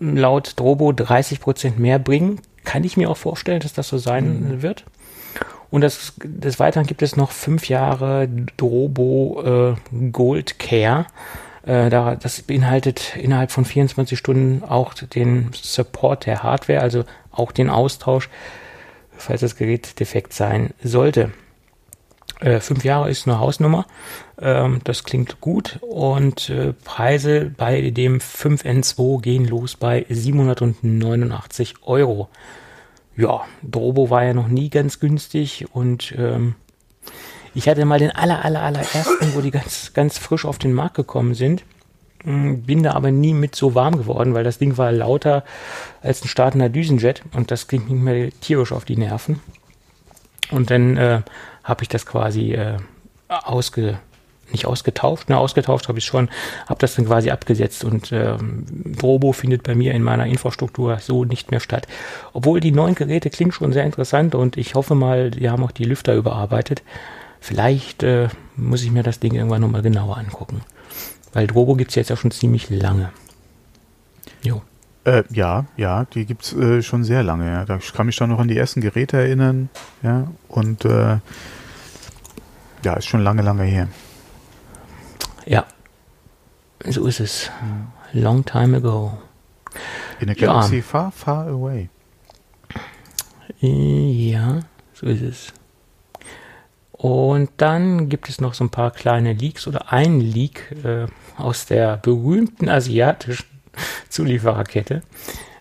laut 0.00 0.58
Drobo 0.58 0.90
30% 0.90 1.78
mehr 1.78 1.98
bringen. 1.98 2.40
Kann 2.64 2.84
ich 2.84 2.96
mir 2.96 3.10
auch 3.10 3.16
vorstellen, 3.16 3.60
dass 3.60 3.72
das 3.72 3.88
so 3.88 3.98
sein 3.98 4.62
wird. 4.62 4.84
Und 5.70 5.80
das, 5.80 6.12
des 6.22 6.60
Weiteren 6.60 6.86
gibt 6.86 7.02
es 7.02 7.16
noch 7.16 7.30
fünf 7.30 7.68
Jahre 7.68 8.28
Drobo 8.58 9.76
äh, 9.92 10.10
Gold 10.10 10.58
Care. 10.58 11.06
Äh, 11.64 11.88
da, 11.88 12.14
das 12.14 12.42
beinhaltet 12.42 13.16
innerhalb 13.16 13.50
von 13.50 13.64
24 13.64 14.18
Stunden 14.18 14.62
auch 14.64 14.94
den 14.94 15.50
Support 15.54 16.26
der 16.26 16.42
Hardware, 16.42 16.80
also 16.80 17.04
auch 17.30 17.52
den 17.52 17.70
Austausch, 17.70 18.28
falls 19.16 19.40
das 19.40 19.56
Gerät 19.56 19.98
defekt 19.98 20.34
sein 20.34 20.70
sollte. 20.84 21.30
Äh, 22.42 22.60
fünf 22.60 22.84
Jahre 22.84 23.08
ist 23.08 23.28
eine 23.28 23.38
Hausnummer. 23.38 23.86
Ähm, 24.40 24.80
das 24.84 25.04
klingt 25.04 25.40
gut. 25.40 25.78
Und 25.82 26.50
äh, 26.50 26.72
Preise 26.84 27.52
bei 27.56 27.90
dem 27.90 28.18
5N2 28.18 29.20
gehen 29.20 29.46
los 29.46 29.76
bei 29.76 30.04
789 30.08 31.74
Euro. 31.82 32.28
Ja, 33.16 33.42
Drobo 33.62 34.10
war 34.10 34.24
ja 34.24 34.34
noch 34.34 34.48
nie 34.48 34.70
ganz 34.70 34.98
günstig 34.98 35.66
und 35.72 36.14
ähm, 36.16 36.54
ich 37.54 37.68
hatte 37.68 37.84
mal 37.84 37.98
den 37.98 38.10
aller, 38.10 38.42
aller, 38.44 38.62
allerersten, 38.62 39.34
wo 39.34 39.42
die 39.42 39.50
ganz, 39.50 39.92
ganz 39.92 40.16
frisch 40.16 40.46
auf 40.46 40.58
den 40.58 40.72
Markt 40.72 40.96
gekommen 40.96 41.34
sind. 41.34 41.62
Mm, 42.24 42.62
Bin 42.62 42.82
da 42.82 42.94
aber 42.94 43.10
nie 43.10 43.34
mit 43.34 43.54
so 43.54 43.74
warm 43.74 43.98
geworden, 43.98 44.32
weil 44.32 44.44
das 44.44 44.58
Ding 44.58 44.78
war 44.78 44.90
lauter 44.90 45.44
als 46.00 46.24
ein 46.24 46.28
startender 46.28 46.70
Düsenjet 46.70 47.22
und 47.34 47.50
das 47.50 47.68
ging 47.68 48.02
mehr 48.02 48.30
tierisch 48.40 48.72
auf 48.72 48.86
die 48.86 48.96
Nerven. 48.96 49.40
Und 50.50 50.70
dann 50.70 50.96
äh, 50.96 51.22
habe 51.64 51.82
ich 51.82 51.88
das 51.88 52.06
quasi 52.06 52.52
äh, 52.52 52.76
ausge 53.28 53.98
nicht 54.50 54.66
ausgetauscht, 54.66 55.28
ne, 55.28 55.38
ausgetauscht 55.38 55.88
habe 55.88 55.98
ich 55.98 56.04
schon, 56.04 56.28
habe 56.66 56.78
das 56.78 56.94
dann 56.94 57.06
quasi 57.06 57.30
abgesetzt 57.30 57.84
und 57.84 58.12
ähm, 58.12 58.66
Drobo 58.98 59.32
findet 59.32 59.62
bei 59.62 59.74
mir 59.74 59.92
in 59.92 60.02
meiner 60.02 60.26
Infrastruktur 60.26 60.98
so 60.98 61.24
nicht 61.24 61.50
mehr 61.50 61.60
statt. 61.60 61.86
Obwohl 62.32 62.60
die 62.60 62.72
neuen 62.72 62.94
Geräte 62.94 63.30
klingen 63.30 63.52
schon 63.52 63.72
sehr 63.72 63.84
interessant 63.84 64.34
und 64.34 64.56
ich 64.56 64.74
hoffe 64.74 64.94
mal, 64.94 65.30
die 65.30 65.50
haben 65.50 65.64
auch 65.64 65.70
die 65.70 65.84
Lüfter 65.84 66.14
überarbeitet. 66.14 66.82
Vielleicht 67.40 68.02
äh, 68.02 68.28
muss 68.56 68.82
ich 68.82 68.90
mir 68.90 69.02
das 69.02 69.20
Ding 69.20 69.34
irgendwann 69.34 69.62
nochmal 69.62 69.82
genauer 69.82 70.18
angucken. 70.18 70.60
Weil 71.32 71.46
Drobo 71.46 71.74
gibt 71.74 71.90
es 71.90 71.94
jetzt 71.94 72.10
ja 72.10 72.16
schon 72.16 72.30
ziemlich 72.30 72.68
lange. 72.70 73.10
Jo. 74.42 74.62
Äh, 75.04 75.24
ja, 75.30 75.66
ja, 75.76 76.04
die 76.04 76.24
gibt's 76.26 76.52
äh, 76.52 76.80
schon 76.82 77.02
sehr 77.02 77.22
lange. 77.22 77.50
Ja. 77.50 77.64
Da 77.64 77.76
ich 77.76 77.92
kann 77.92 78.06
mich 78.06 78.16
da 78.16 78.26
noch 78.26 78.38
an 78.38 78.48
die 78.48 78.56
ersten 78.56 78.80
Geräte 78.80 79.16
erinnern. 79.16 79.68
Ja, 80.02 80.28
und 80.48 80.84
äh, 80.84 81.18
ja, 82.84 82.94
ist 82.94 83.06
schon 83.06 83.22
lange, 83.22 83.42
lange 83.42 83.64
her. 83.64 83.88
Ja. 85.46 85.64
So 86.88 87.06
ist 87.06 87.20
es. 87.20 87.50
Long 88.12 88.44
time 88.44 88.76
ago. 88.76 89.18
In 90.20 90.28
a 90.30 90.34
Ja. 90.34 90.46
galaxy 90.46 90.82
far, 90.82 91.10
far 91.12 91.46
away. 91.48 91.88
Äh, 93.60 94.30
Ja, 94.30 94.60
so 94.94 95.06
ist 95.06 95.22
es. 95.22 95.52
Und 96.92 97.50
dann 97.56 98.08
gibt 98.08 98.28
es 98.28 98.40
noch 98.40 98.54
so 98.54 98.62
ein 98.64 98.70
paar 98.70 98.92
kleine 98.92 99.32
Leaks 99.32 99.66
oder 99.66 99.92
ein 99.92 100.20
Leak 100.20 100.72
äh, 100.84 101.06
aus 101.36 101.66
der 101.66 101.96
berühmten 101.96 102.68
asiatischen 102.68 103.51
Zuliefererkette. 104.08 105.02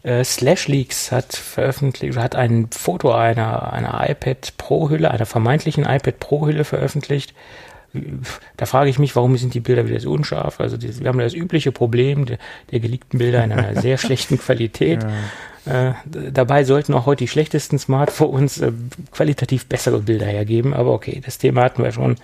Äh, 0.04 0.24
Slash 0.24 0.68
Leaks 0.68 1.12
hat 1.12 1.34
veröffentlicht, 1.34 2.18
hat 2.18 2.36
ein 2.36 2.68
Foto 2.72 3.12
einer, 3.12 3.72
einer 3.72 4.04
iPad 4.10 4.54
Pro 4.58 4.90
Hülle, 4.90 5.12
einer 5.12 5.26
vermeintlichen 5.26 5.84
iPad 5.86 6.20
Pro 6.20 6.48
Hülle 6.48 6.64
veröffentlicht. 6.64 7.34
Da 8.56 8.66
frage 8.66 8.90
ich 8.90 9.00
mich, 9.00 9.16
warum 9.18 9.36
sind 9.36 9.54
die 9.54 9.60
Bilder 9.60 9.86
wieder 9.88 10.00
so 10.00 10.12
unscharf? 10.12 10.62
Also 10.62 10.78
die, 10.78 10.98
wir 11.02 11.10
haben 11.10 11.20
das 11.20 11.34
übliche 11.34 11.74
Problem 11.74 12.26
der, 12.26 12.38
der 12.72 12.80
geleakten 12.80 13.20
Bilder 13.20 13.44
in 13.44 13.52
einer 13.52 13.82
sehr 13.82 13.98
schlechten 14.00 14.40
Qualität. 14.40 15.04
Äh, 15.66 15.92
d- 16.06 16.32
dabei 16.32 16.64
sollten 16.64 16.94
auch 16.94 17.06
heute 17.06 17.26
die 17.26 17.28
schlechtesten 17.28 17.78
Smartphones 17.78 18.60
äh, 18.62 18.72
qualitativ 19.12 19.66
bessere 19.68 20.00
Bilder 20.00 20.26
hergeben. 20.26 20.74
Aber 20.74 20.94
okay, 20.94 21.22
das 21.24 21.38
Thema 21.38 21.64
hatten 21.64 21.84
wir 21.84 21.92
schon 21.92 22.16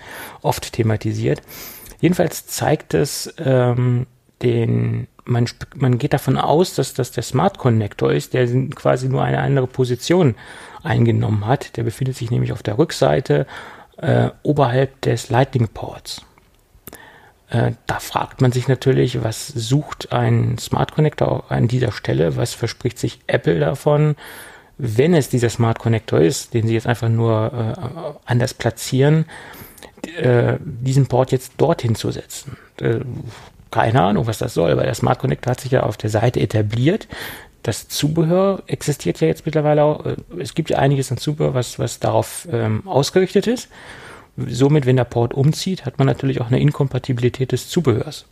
oft 0.41 0.71
thematisiert. 0.71 1.41
Jedenfalls 1.99 2.47
zeigt 2.47 2.93
es 2.93 3.33
ähm, 3.37 4.07
den, 4.41 5.07
man, 5.27 5.47
man 5.75 5.97
geht 5.97 6.13
davon 6.13 6.37
aus, 6.37 6.75
dass 6.75 6.93
das 6.93 7.11
der 7.11 7.23
Smart 7.23 7.57
Connector 7.57 8.11
ist, 8.11 8.33
der 8.33 8.47
quasi 8.69 9.09
nur 9.09 9.23
eine 9.23 9.39
andere 9.39 9.67
Position 9.67 10.35
eingenommen 10.83 11.45
hat. 11.45 11.77
Der 11.77 11.83
befindet 11.83 12.15
sich 12.15 12.31
nämlich 12.31 12.51
auf 12.51 12.63
der 12.63 12.77
Rückseite 12.77 13.45
äh, 13.97 14.29
oberhalb 14.43 15.01
des 15.01 15.29
Lightning 15.29 15.67
Ports. 15.67 16.21
Äh, 17.49 17.73
da 17.85 17.99
fragt 17.99 18.41
man 18.41 18.51
sich 18.51 18.67
natürlich, 18.67 19.23
was 19.23 19.47
sucht 19.47 20.11
ein 20.11 20.57
Smart 20.57 20.93
Connector 20.93 21.51
an 21.51 21.67
dieser 21.67 21.91
Stelle? 21.91 22.35
Was 22.35 22.53
verspricht 22.53 22.97
sich 22.97 23.19
Apple 23.27 23.59
davon, 23.59 24.15
wenn 24.77 25.13
es 25.13 25.29
dieser 25.29 25.49
Smart 25.49 25.79
Connector 25.79 26.19
ist, 26.19 26.53
den 26.53 26.67
sie 26.67 26.73
jetzt 26.73 26.87
einfach 26.87 27.09
nur 27.09 27.51
äh, 27.53 28.19
anders 28.25 28.53
platzieren, 28.53 29.25
äh, 30.17 30.57
diesen 30.59 31.07
Port 31.07 31.31
jetzt 31.31 31.53
dorthin 31.57 31.95
zu 31.95 32.11
setzen? 32.11 32.57
Keine 33.71 34.01
Ahnung, 34.01 34.27
was 34.27 34.37
das 34.37 34.53
soll, 34.53 34.77
weil 34.77 34.85
der 34.85 34.95
Smart 34.95 35.19
Connector 35.19 35.51
hat 35.51 35.59
sich 35.61 35.71
ja 35.71 35.83
auf 35.83 35.97
der 35.97 36.09
Seite 36.09 36.39
etabliert. 36.39 37.07
Das 37.63 37.89
Zubehör 37.89 38.63
existiert 38.67 39.19
ja 39.19 39.27
jetzt 39.27 39.45
mittlerweile 39.45 39.83
auch. 39.83 40.05
Äh, 40.05 40.15
Es 40.39 40.53
gibt 40.53 40.69
ja 40.69 40.77
einiges 40.77 41.11
an 41.11 41.17
Zubehör, 41.17 41.53
was, 41.53 41.79
was 41.79 41.99
darauf 41.99 42.47
ähm, 42.51 42.87
ausgerichtet 42.87 43.47
ist. 43.47 43.69
Somit, 44.37 44.85
wenn 44.85 44.95
der 44.95 45.03
Port 45.03 45.33
umzieht, 45.33 45.85
hat 45.85 45.97
man 45.97 46.07
natürlich 46.07 46.39
auch 46.39 46.47
eine 46.47 46.59
Inkompatibilität 46.59 47.51
des 47.51 47.69
Zubehörs. 47.69 48.25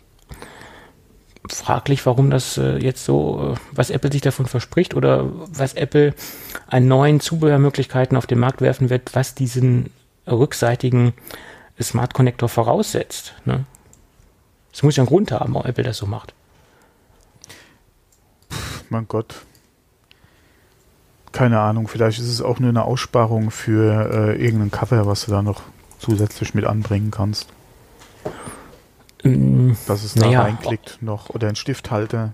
Fraglich, 1.50 2.06
warum 2.06 2.30
das 2.30 2.58
äh, 2.58 2.78
jetzt 2.78 3.04
so, 3.06 3.54
äh, 3.56 3.60
was 3.71 3.89
Apple 3.89 4.12
sich 4.12 4.21
davon 4.21 4.45
verspricht 4.45 4.93
oder 4.93 5.26
was 5.52 5.74
Apple 5.74 6.13
an 6.67 6.88
neuen 6.88 7.19
Zubehörmöglichkeiten 7.19 8.17
auf 8.17 8.28
den 8.28 8.39
Markt 8.39 8.62
werfen 8.62 8.89
wird, 8.89 9.15
was 9.15 9.36
diesen 9.36 9.89
rückseitigen 10.28 11.13
Smart 11.82 12.13
Connector 12.13 12.50
voraussetzt. 12.50 13.34
Ne? 13.45 13.65
Es 14.75 14.83
muss 14.83 14.97
ja 14.97 15.03
einen 15.03 15.07
Grund 15.07 15.31
haben, 15.31 15.53
warum 15.53 15.65
Apple 15.65 15.85
das 15.85 15.95
so 15.95 16.05
macht. 16.05 16.33
Mein 18.89 19.07
Gott. 19.07 19.45
Keine 21.31 21.61
Ahnung, 21.61 21.88
vielleicht 21.88 22.19
ist 22.19 22.27
es 22.27 22.41
auch 22.41 22.59
nur 22.59 22.71
eine 22.71 22.83
Aussparung 22.83 23.51
für 23.51 24.11
äh, 24.11 24.43
irgendein 24.43 24.71
Cover, 24.71 25.05
was 25.05 25.25
du 25.25 25.31
da 25.31 25.41
noch 25.41 25.61
zusätzlich 25.99 26.53
mit 26.53 26.65
anbringen 26.65 27.09
kannst. 27.09 27.47
Mm, 29.23 29.71
Dass 29.88 30.03
es 30.03 30.13
da 30.13 30.25
Naja, 30.25 30.41
reinklickt 30.41 30.97
noch. 31.01 31.29
Oder 31.29 31.47
ein 31.47 31.55
Stifthalter. 31.55 32.33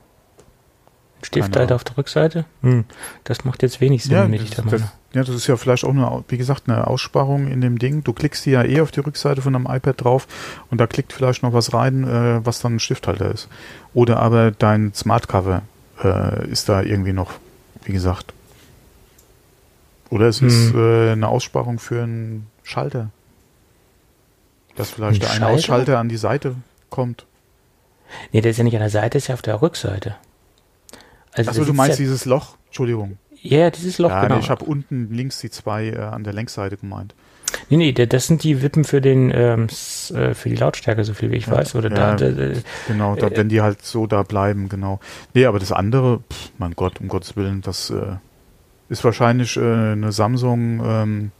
Stift 1.24 1.56
halt 1.56 1.72
auf 1.72 1.84
der 1.84 1.98
Rückseite? 1.98 2.46
Hm, 2.62 2.86
das 3.24 3.44
macht 3.46 3.62
jetzt 3.64 3.80
wenig 3.82 4.04
Sinn, 4.04 4.12
Ja 4.14 4.24
wenn 4.24 4.32
das, 4.34 4.42
ich 4.44 4.50
da 4.52 4.64
das, 4.64 4.72
meine. 4.72 4.92
ja, 5.14 5.24
das 5.24 5.36
ist 5.36 5.48
ja 5.48 5.56
vielleicht 5.58 5.84
auch 5.84 5.90
eine, 5.92 6.24
wie 6.28 6.38
gesagt, 6.38 6.64
eine 6.68 6.88
Aussparung 6.88 7.48
in 7.48 7.62
dem 7.62 7.78
Ding. 7.80 8.04
Du 8.04 8.14
klickst 8.14 8.46
ja 8.46 8.64
eh 8.64 8.82
auf 8.82 8.92
die 8.92 9.02
Rückseite 9.02 9.42
von 9.42 9.56
einem 9.56 9.66
iPad 9.68 10.04
drauf 10.04 10.28
und 10.70 10.80
da 10.80 10.88
klickt 10.88 11.14
vielleicht 11.14 11.44
noch 11.44 11.54
was 11.54 11.74
rein, 11.74 12.04
äh, 12.04 12.46
was 12.46 12.60
dann 12.62 12.76
ein 12.76 12.80
Stifthalter 12.80 13.32
ist. 13.32 13.48
Oder 13.94 14.20
aber 14.20 14.52
dein 14.52 14.94
Smart 14.94 15.28
Cover 15.28 15.62
äh, 16.04 16.48
ist 16.50 16.70
da 16.70 16.82
irgendwie 16.82 17.14
noch, 17.14 17.32
wie 17.84 17.94
gesagt, 17.94 18.34
Oder 20.10 20.28
es 20.28 20.42
ist 20.42 20.74
äh, 20.74 21.12
eine 21.12 21.28
Aussparung 21.28 21.80
für 21.80 22.04
einen 22.04 22.48
Schalter. 22.64 23.10
Dass 24.76 24.90
vielleicht 24.90 25.16
Ein 25.18 25.20
der 25.22 25.30
eine 25.30 25.40
Schalter? 25.40 25.54
Ausschalter 25.56 26.00
an 26.00 26.10
die 26.10 26.18
Seite 26.18 26.56
kommt. 26.90 27.26
Nee, 28.34 28.42
der 28.42 28.52
ist 28.52 28.58
ja 28.58 28.64
nicht 28.64 28.74
an 28.76 28.82
der 28.82 28.90
Seite, 28.90 29.12
der 29.12 29.18
ist 29.20 29.28
ja 29.28 29.36
auf 29.36 29.42
der 29.42 29.62
Rückseite. 29.62 30.16
Also 31.34 31.52
Achso, 31.52 31.66
du 31.66 31.74
meinst 31.74 32.00
ja, 32.00 32.04
dieses 32.04 32.26
Loch? 32.26 32.58
Entschuldigung. 32.68 33.18
Ja, 33.42 33.70
dieses 33.70 33.98
Loch, 33.98 34.10
ja, 34.10 34.22
genau. 34.24 34.36
nee, 34.36 34.42
ich 34.42 34.50
habe 34.50 34.66
unten 34.66 35.14
links 35.14 35.40
die 35.40 35.50
zwei 35.50 35.88
äh, 35.90 35.98
an 35.98 36.24
der 36.24 36.34
Längsseite 36.34 36.78
gemeint. 36.78 37.16
Nee, 37.70 37.78
nee, 37.78 37.92
das 37.94 38.28
sind 38.28 38.44
die 38.44 38.62
Wippen 38.62 38.84
für 38.84 39.02
den 39.02 39.32
ähm, 39.34 39.68
äh, 40.14 40.34
für 40.34 40.50
die 40.50 40.56
Lautstärke, 40.56 41.04
so 41.04 41.14
viel 41.14 41.32
wie 41.32 41.38
ich 41.38 41.48
Ja, 41.48 41.54
weiß. 41.54 41.76
Oder 41.76 41.90
ja. 41.90 42.16
da, 42.16 42.30
da, 42.30 42.32
da, 42.32 42.60
Genau, 42.88 43.16
da, 43.16 43.28
Äh, 43.28 43.38
wenn 43.38 43.50
die 43.50 43.62
halt 43.62 43.82
so 43.84 44.08
da 44.08 44.24
bleiben, 44.24 44.70
genau. 44.70 45.00
Nee, 45.34 45.46
aber 45.46 45.60
das 45.60 45.72
andere, 45.72 46.20
pff, 46.32 46.52
mein 46.58 46.74
Gott, 46.76 47.00
um 47.02 47.08
Gottes 47.08 47.36
Willen, 47.36 47.62
das 47.62 47.90
äh, 47.90 48.16
ist 48.90 49.04
wahrscheinlich 49.04 49.58
äh, 49.58 49.62
eine 49.62 50.12
Samsung, 50.12 50.82
ähm, 50.86 51.32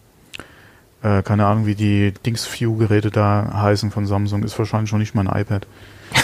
äh, 1.04 1.22
keine 1.24 1.46
Ahnung, 1.46 1.66
wie 1.66 1.76
die 1.76 2.14
Dings-View-Geräte 2.26 3.10
da 3.12 3.52
heißen 3.54 3.92
von 3.92 4.06
Samsung, 4.06 4.44
ist 4.44 4.58
wahrscheinlich 4.58 4.90
schon 4.90 5.00
nicht 5.00 5.16
mein 5.16 5.28
iPad. 5.28 5.68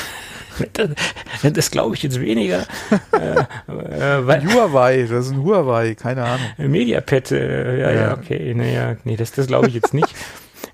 das, 1.53 1.71
glaube 1.71 1.95
ich 1.95 2.03
jetzt 2.03 2.19
weniger. 2.19 2.65
äh, 3.13 3.39
äh, 3.69 4.45
Huawei, 4.47 5.01
das 5.09 5.27
ist 5.27 5.31
ein 5.33 5.43
Huawei, 5.43 5.95
keine 5.95 6.23
Ahnung. 6.23 6.47
Mediapad, 6.57 7.31
äh, 7.31 7.79
ja, 7.79 7.91
ja, 7.91 8.01
Ja. 8.09 8.13
okay, 8.17 8.53
naja, 8.53 8.97
nee, 9.03 9.15
das, 9.15 9.31
das 9.31 9.47
glaube 9.47 9.67
ich 9.67 9.73
jetzt 9.73 9.93
nicht. 9.93 10.13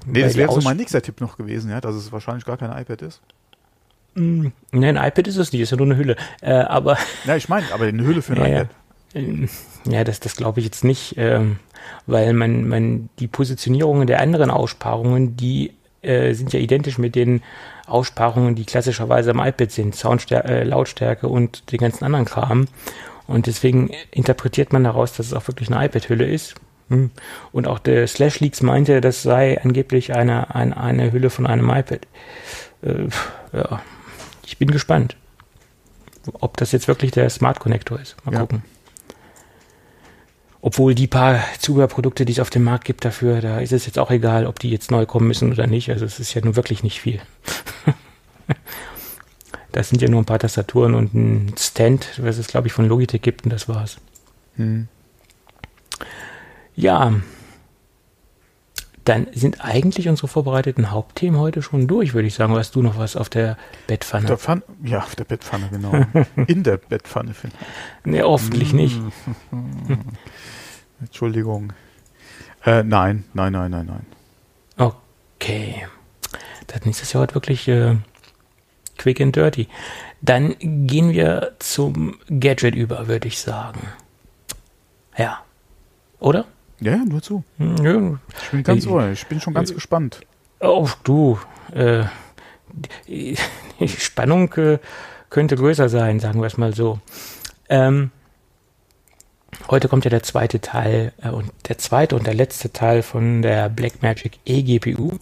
Nee, 0.06 0.22
das 0.22 0.36
wäre 0.36 0.52
so 0.52 0.62
mein 0.62 0.78
nächster 0.78 1.02
Tipp 1.02 1.22
noch 1.22 1.38
gewesen, 1.38 1.70
ja, 1.72 1.80
dass 1.82 1.96
es 1.96 2.12
wahrscheinlich 2.12 2.46
gar 2.46 2.58
kein 2.58 2.72
iPad 2.78 3.02
ist. 3.04 3.22
Mm, 4.16 4.48
Nee, 4.72 4.90
ein 4.90 4.98
iPad 4.98 5.28
ist 5.28 5.38
es 5.38 5.52
nicht, 5.52 5.62
ist 5.62 5.72
ja 5.72 5.78
nur 5.78 5.86
eine 5.88 5.98
Hülle. 5.98 6.16
Äh, 6.42 6.54
aber 6.54 6.98
Ja, 7.26 7.36
ich 7.36 7.50
meine, 7.50 7.66
aber 7.74 7.86
eine 7.86 8.04
Hülle 8.04 8.22
für 8.22 8.34
ein 8.34 8.42
Ja, 8.42 8.48
ja. 8.48 8.62
iPad. 8.62 8.70
Ähm, 9.16 9.50
Ja, 9.90 10.04
das, 10.04 10.20
das 10.20 10.36
glaube 10.36 10.60
ich 10.60 10.66
jetzt 10.66 10.84
nicht, 10.84 11.16
ähm, 11.18 11.58
weil 12.06 12.34
man, 12.34 12.68
man 12.68 13.10
die 13.20 13.28
Positionierungen 13.28 14.08
der 14.08 14.22
anderen 14.22 14.52
Aussparungen, 14.52 15.36
die 15.38 15.74
äh, 16.02 16.34
sind 16.34 16.54
ja 16.54 16.60
identisch 16.60 16.98
mit 16.98 17.16
den 17.16 17.42
Aussparungen, 17.88 18.56
die 18.56 18.66
klassischerweise 18.66 19.32
am 19.32 19.40
iPad 19.40 19.72
sind, 19.72 19.96
Soundstärke, 19.96 20.48
äh, 20.48 20.64
Lautstärke 20.64 21.28
und 21.28 21.72
den 21.72 21.80
ganzen 21.80 22.04
anderen 22.06 22.26
Kram. 22.26 22.68
Und 23.28 23.48
deswegen 23.48 23.92
interpretiert 24.12 24.74
man 24.74 24.84
daraus, 24.84 25.14
dass 25.14 25.28
es 25.28 25.34
auch 25.34 25.48
wirklich 25.48 25.72
eine 25.72 25.86
iPad-Hülle 25.86 26.26
ist. 26.26 26.56
Hm. 26.90 27.12
Und 27.52 27.68
auch 27.68 27.80
der 27.80 28.08
Slash 28.08 28.40
Leaks 28.42 28.62
meinte, 28.62 29.00
das 29.02 29.24
sei 29.24 29.62
angeblich 29.62 30.14
eine, 30.14 30.54
eine, 30.54 30.76
eine 30.76 31.12
Hülle 31.12 31.30
von 31.30 31.48
einem 31.48 31.70
iPad. 31.70 32.02
Äh, 32.82 33.08
ja, 33.54 33.82
ich 34.46 34.58
bin 34.58 34.72
gespannt, 34.72 35.16
ob 36.34 36.58
das 36.58 36.72
jetzt 36.74 36.88
wirklich 36.88 37.12
der 37.12 37.30
Smart 37.30 37.60
Connector 37.60 38.00
ist. 38.00 38.16
Mal 38.26 38.34
Ja. 38.34 38.40
gucken. 38.42 38.64
Obwohl 40.62 40.96
die 40.96 41.08
paar 41.08 41.42
Zubehörprodukte, 41.60 42.24
die 42.24 42.32
es 42.32 42.40
auf 42.40 42.50
dem 42.50 42.64
Markt 42.64 42.86
gibt 42.86 43.04
dafür, 43.04 43.42
da 43.42 43.60
ist 43.60 43.74
es 43.74 43.86
jetzt 43.86 44.00
auch 44.00 44.12
egal, 44.12 44.46
ob 44.46 44.60
die 44.60 44.70
jetzt 44.70 44.92
neu 44.92 45.06
kommen 45.06 45.28
müssen 45.28 45.52
oder 45.52 45.68
nicht. 45.68 45.90
Also 45.90 46.06
es 46.06 46.22
ist 46.22 46.34
ja 46.34 46.42
nun 46.42 46.56
wirklich 46.56 46.84
nicht 46.84 47.02
viel. 47.02 47.20
das 49.72 49.90
sind 49.90 50.02
ja 50.02 50.10
nur 50.10 50.22
ein 50.22 50.26
paar 50.26 50.40
Tastaturen 50.40 50.96
und 50.96 51.14
ein 51.14 51.56
Stand, 51.58 52.20
was 52.22 52.38
es 52.38 52.48
glaube 52.48 52.68
ich 52.68 52.74
von 52.74 52.88
Logitech 52.88 53.22
gibt 53.22 53.44
und 53.44 53.52
das 53.52 53.68
war's. 53.68 53.98
Hm. 54.56 54.88
Ja, 56.76 57.14
dann 59.06 59.28
sind 59.34 59.64
eigentlich 59.64 60.08
unsere 60.08 60.28
vorbereiteten 60.28 60.92
Hauptthemen 60.92 61.40
heute 61.40 61.62
schon 61.62 61.88
durch, 61.88 62.14
würde 62.14 62.28
ich 62.28 62.36
sagen. 62.36 62.54
Oder 62.54 62.62
hast 62.62 62.76
du 62.76 62.82
noch 62.82 62.98
was 62.98 63.18
auf 63.18 63.30
der 63.30 63.58
Bettpfanne? 63.88 64.28
Der 64.28 64.38
Pfanne, 64.38 64.64
ja, 64.82 65.00
auf 65.00 65.16
der 65.16 65.26
Bettpfanne, 65.26 65.70
genau. 65.70 66.06
In 66.48 66.64
der 66.64 66.78
Bettpfanne, 66.78 67.34
finde 67.34 67.56
Nee, 68.06 68.22
hoffentlich 68.22 68.72
nicht. 68.72 69.00
Entschuldigung. 71.02 71.74
Äh, 72.66 72.84
nein, 72.84 73.26
nein, 73.34 73.52
nein, 73.52 73.72
nein, 73.72 73.86
nein. 73.88 74.06
Okay. 74.78 75.86
Dann 76.68 76.90
ist 76.90 77.04
es 77.04 77.12
ja 77.12 77.20
heute 77.20 77.36
wirklich 77.36 77.68
äh, 77.68 77.98
quick 79.04 79.20
and 79.22 79.36
dirty. 79.36 79.68
Dann 80.22 80.56
gehen 80.60 81.12
wir 81.12 81.52
zum 81.60 82.18
Gadget 82.40 82.74
über, 82.76 83.08
würde 83.10 83.28
ich 83.28 83.40
sagen. 83.40 83.82
Ja. 85.18 85.42
Oder? 86.20 86.46
Ja, 86.80 86.98
nur 86.98 87.22
zu. 87.22 87.44
Hm, 87.58 87.76
Ja. 87.78 88.20
Ich 88.44 88.50
bin 88.52 88.64
ganz 88.64 88.86
Äh, 88.86 88.90
ohr. 88.90 89.10
Ich 89.10 89.26
bin 89.28 89.42
schon 89.42 89.54
ganz 89.54 89.72
äh, 89.72 89.74
gespannt. 89.74 90.22
Oh, 90.62 90.88
du. 91.04 91.38
Äh, 91.74 92.04
die, 93.08 93.38
die 93.80 93.88
Spannung 93.90 94.52
äh, 94.54 94.80
könnte 95.30 95.56
größer 95.58 95.90
sein, 95.90 96.20
sagen 96.22 96.40
wir 96.42 96.48
es 96.48 96.58
mal 96.58 96.74
so. 96.74 97.00
Ähm, 97.70 98.12
heute 99.70 99.90
kommt 99.90 100.06
ja 100.06 100.10
der 100.10 100.24
zweite 100.24 100.62
Teil 100.62 101.12
äh, 101.22 101.30
und 101.30 101.52
der 101.68 101.78
zweite 101.78 102.16
und 102.16 102.26
der 102.26 102.34
letzte 102.34 102.72
Teil 102.72 103.02
von 103.04 103.42
der 103.42 103.68
Blackmagic 103.70 104.40
eGPU. 104.46 105.18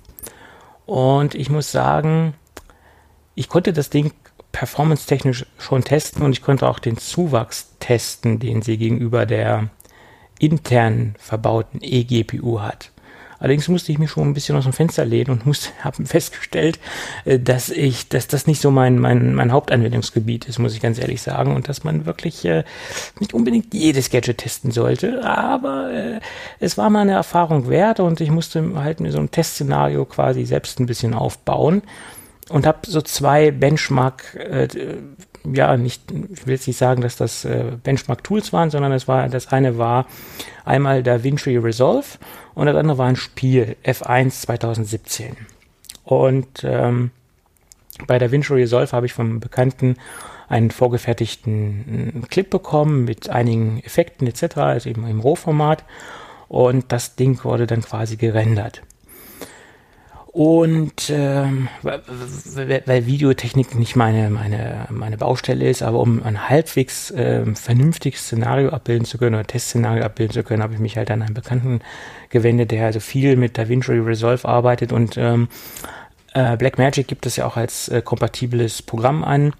Und 0.85 1.35
ich 1.35 1.49
muss 1.49 1.71
sagen, 1.71 2.33
ich 3.41 3.49
konnte 3.49 3.73
das 3.73 3.89
Ding 3.89 4.11
performance-technisch 4.51 5.47
schon 5.57 5.83
testen 5.83 6.21
und 6.21 6.31
ich 6.31 6.43
konnte 6.43 6.67
auch 6.67 6.77
den 6.77 6.97
Zuwachs 6.97 7.73
testen, 7.79 8.37
den 8.37 8.61
sie 8.61 8.77
gegenüber 8.77 9.25
der 9.25 9.69
intern 10.37 11.15
verbauten 11.17 11.81
eGPU 11.81 12.61
hat. 12.61 12.91
Allerdings 13.39 13.67
musste 13.67 13.91
ich 13.91 13.97
mich 13.97 14.11
schon 14.11 14.27
ein 14.27 14.33
bisschen 14.35 14.55
aus 14.55 14.65
dem 14.65 14.73
Fenster 14.73 15.03
lehnen 15.03 15.41
und 15.43 15.73
habe 15.83 16.05
festgestellt, 16.05 16.79
äh, 17.25 17.39
dass 17.39 17.71
ich, 17.71 18.09
dass 18.09 18.27
das 18.27 18.45
nicht 18.45 18.61
so 18.61 18.69
mein, 18.69 18.99
mein, 18.99 19.33
mein 19.33 19.51
Hauptanwendungsgebiet 19.51 20.45
ist, 20.45 20.59
muss 20.59 20.75
ich 20.75 20.81
ganz 20.81 20.99
ehrlich 20.99 21.23
sagen, 21.23 21.55
und 21.55 21.67
dass 21.67 21.83
man 21.83 22.05
wirklich 22.05 22.45
äh, 22.45 22.63
nicht 23.19 23.33
unbedingt 23.33 23.73
jedes 23.73 24.11
Gadget 24.11 24.37
testen 24.37 24.69
sollte, 24.69 25.25
aber 25.25 25.91
äh, 25.91 26.19
es 26.59 26.77
war 26.77 26.91
mal 26.91 26.99
eine 26.99 27.13
Erfahrung 27.13 27.69
wert 27.69 27.99
und 27.99 28.21
ich 28.21 28.29
musste 28.29 28.63
halt 28.75 28.99
mir 28.99 29.11
so 29.11 29.17
ein 29.17 29.31
Testszenario 29.31 30.05
quasi 30.05 30.45
selbst 30.45 30.79
ein 30.79 30.85
bisschen 30.85 31.15
aufbauen 31.15 31.81
und 32.51 32.65
habe 32.65 32.79
so 32.83 33.01
zwei 33.01 33.51
Benchmark, 33.51 34.35
äh, 34.35 34.67
ja, 35.51 35.75
nicht, 35.77 36.03
ich 36.11 36.45
will 36.45 36.53
jetzt 36.53 36.67
nicht 36.67 36.77
sagen, 36.77 37.01
dass 37.01 37.15
das 37.15 37.45
äh, 37.45 37.77
Benchmark-Tools 37.83 38.53
waren, 38.53 38.69
sondern 38.69 38.91
es 38.91 39.07
war, 39.07 39.27
das 39.29 39.47
eine 39.47 39.77
war 39.77 40.05
einmal 40.65 41.01
DaVinci 41.03 41.57
Resolve 41.57 42.05
und 42.53 42.67
das 42.67 42.75
andere 42.75 42.97
war 42.97 43.07
ein 43.07 43.15
Spiel, 43.15 43.75
F1 43.83 44.41
2017. 44.41 45.35
Und 46.03 46.63
ähm, 46.63 47.11
bei 48.07 48.19
DaVinci 48.19 48.53
Resolve 48.53 48.91
habe 48.91 49.05
ich 49.05 49.13
vom 49.13 49.39
Bekannten 49.39 49.95
einen 50.47 50.69
vorgefertigten 50.69 52.23
äh, 52.23 52.27
Clip 52.27 52.49
bekommen 52.49 53.05
mit 53.05 53.29
einigen 53.29 53.81
Effekten 53.83 54.27
etc., 54.27 54.57
also 54.57 54.89
eben 54.89 55.07
im 55.07 55.21
Rohformat. 55.21 55.85
Und 56.49 56.91
das 56.91 57.15
Ding 57.15 57.43
wurde 57.45 57.65
dann 57.65 57.81
quasi 57.81 58.17
gerendert. 58.17 58.81
Und 60.33 61.09
ähm, 61.09 61.67
weil, 61.81 62.01
weil 62.85 63.05
Videotechnik 63.05 63.75
nicht 63.75 63.97
meine, 63.97 64.29
meine, 64.29 64.87
meine 64.89 65.17
Baustelle 65.17 65.69
ist, 65.69 65.83
aber 65.83 65.99
um 65.99 66.23
ein 66.23 66.47
halbwegs 66.47 67.13
ähm, 67.15 67.57
vernünftiges 67.57 68.21
Szenario 68.21 68.69
abbilden 68.69 69.03
zu 69.03 69.17
können 69.17 69.35
oder 69.35 69.45
Testszenario 69.45 70.05
abbilden 70.05 70.33
zu 70.33 70.43
können, 70.43 70.63
habe 70.63 70.73
ich 70.73 70.79
mich 70.79 70.95
halt 70.95 71.11
an 71.11 71.21
einen 71.21 71.33
Bekannten 71.33 71.81
gewendet, 72.29 72.71
der 72.71 72.85
also 72.85 73.01
viel 73.01 73.35
mit 73.35 73.57
DaVinci 73.57 73.91
Resolve 73.91 74.47
arbeitet 74.47 74.93
und 74.93 75.17
ähm, 75.17 75.49
äh, 76.33 76.55
Blackmagic 76.55 77.09
gibt 77.09 77.25
es 77.25 77.35
ja 77.35 77.45
auch 77.45 77.57
als 77.57 77.89
äh, 77.89 78.01
kompatibles 78.01 78.81
Programm 78.81 79.25
an. 79.25 79.51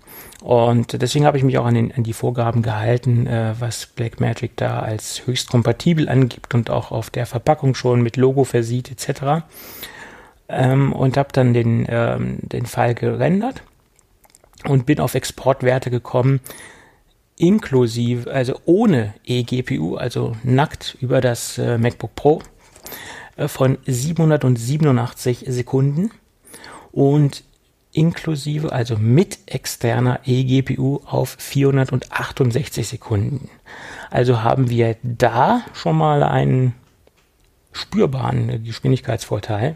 Und 0.41 1.01
deswegen 1.01 1.25
habe 1.25 1.37
ich 1.37 1.43
mich 1.43 1.57
auch 1.57 1.65
an, 1.65 1.75
den, 1.75 1.91
an 1.91 2.03
die 2.03 2.13
Vorgaben 2.13 2.61
gehalten, 2.61 3.27
äh, 3.27 3.55
was 3.59 3.87
Blackmagic 3.87 4.55
da 4.55 4.79
als 4.79 5.27
höchst 5.27 5.49
kompatibel 5.49 6.07
angibt 6.07 6.55
und 6.55 6.69
auch 6.69 6.91
auf 6.91 7.09
der 7.09 7.25
Verpackung 7.25 7.75
schon 7.75 8.01
mit 8.01 8.15
Logo 8.15 8.45
versieht 8.45 8.89
etc 8.89 9.43
ähm, 10.51 10.93
und 10.93 11.17
habe 11.17 11.29
dann 11.31 11.53
den, 11.53 11.85
ähm, 11.89 12.39
den 12.41 12.65
File 12.65 12.95
gerendert 12.95 13.63
und 14.65 14.85
bin 14.85 14.99
auf 14.99 15.15
Exportwerte 15.15 15.89
gekommen, 15.89 16.39
inklusive, 17.37 18.31
also 18.31 18.59
ohne 18.65 19.13
eGPU, 19.25 19.95
also 19.95 20.35
nackt 20.43 20.97
über 21.01 21.21
das 21.21 21.57
äh, 21.57 21.77
MacBook 21.77 22.15
Pro 22.15 22.41
äh, 23.37 23.47
von 23.47 23.77
787 23.85 25.45
Sekunden 25.47 26.11
und 26.91 27.43
inklusive, 27.93 28.71
also 28.71 28.97
mit 28.97 29.39
externer 29.47 30.21
eGPU 30.25 31.01
auf 31.05 31.35
468 31.39 32.87
Sekunden. 32.87 33.49
Also 34.09 34.43
haben 34.43 34.69
wir 34.69 34.95
da 35.03 35.61
schon 35.73 35.97
mal 35.97 36.23
einen 36.23 36.73
spürbaren 37.73 38.63
Geschwindigkeitsvorteil. 38.63 39.75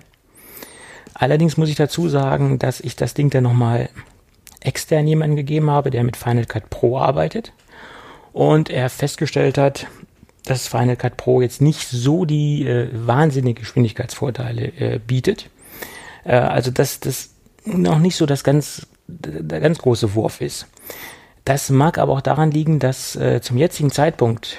Allerdings 1.15 1.55
muss 1.55 1.69
ich 1.69 1.75
dazu 1.75 2.09
sagen, 2.09 2.59
dass 2.59 2.81
ich 2.81 2.97
das 2.97 3.13
Ding 3.13 3.29
dann 3.29 3.43
nochmal 3.43 3.89
extern 4.59 5.07
jemanden 5.07 5.37
gegeben 5.37 5.71
habe, 5.71 5.89
der 5.89 6.03
mit 6.03 6.17
Final 6.17 6.45
Cut 6.45 6.69
Pro 6.69 6.97
arbeitet. 6.97 7.53
Und 8.33 8.69
er 8.69 8.89
festgestellt 8.89 9.57
hat, 9.57 9.87
dass 10.43 10.67
Final 10.67 10.97
Cut 10.97 11.15
Pro 11.15 11.41
jetzt 11.41 11.61
nicht 11.61 11.87
so 11.87 12.25
die 12.25 12.67
äh, 12.67 12.89
wahnsinnigen 12.91 13.61
Geschwindigkeitsvorteile 13.61 14.65
äh, 14.77 14.99
bietet. 14.99 15.49
Äh, 16.25 16.35
also 16.35 16.69
dass 16.69 16.99
das 16.99 17.29
noch 17.63 17.99
nicht 17.99 18.17
so 18.17 18.25
das 18.25 18.43
ganz, 18.43 18.85
der 19.07 19.61
ganz 19.61 19.77
große 19.77 20.15
Wurf 20.15 20.41
ist. 20.41 20.67
Das 21.45 21.69
mag 21.69 21.97
aber 21.97 22.11
auch 22.11 22.21
daran 22.21 22.51
liegen, 22.51 22.79
dass 22.79 23.15
äh, 23.15 23.39
zum 23.39 23.57
jetzigen 23.57 23.91
Zeitpunkt 23.91 24.57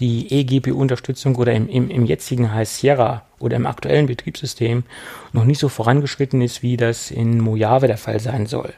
die 0.00 0.32
eGPU-Unterstützung 0.32 1.36
oder 1.36 1.52
im, 1.52 1.68
im, 1.68 1.90
im 1.90 2.06
jetzigen 2.06 2.54
High 2.54 2.68
Sierra 2.68 3.26
oder 3.40 3.56
im 3.56 3.66
aktuellen 3.66 4.06
Betriebssystem 4.06 4.84
noch 5.32 5.44
nicht 5.44 5.58
so 5.58 5.68
vorangeschritten 5.68 6.40
ist, 6.42 6.62
wie 6.62 6.76
das 6.76 7.10
in 7.10 7.40
Mojave 7.40 7.86
der 7.86 7.98
Fall 7.98 8.20
sein 8.20 8.46
soll. 8.46 8.72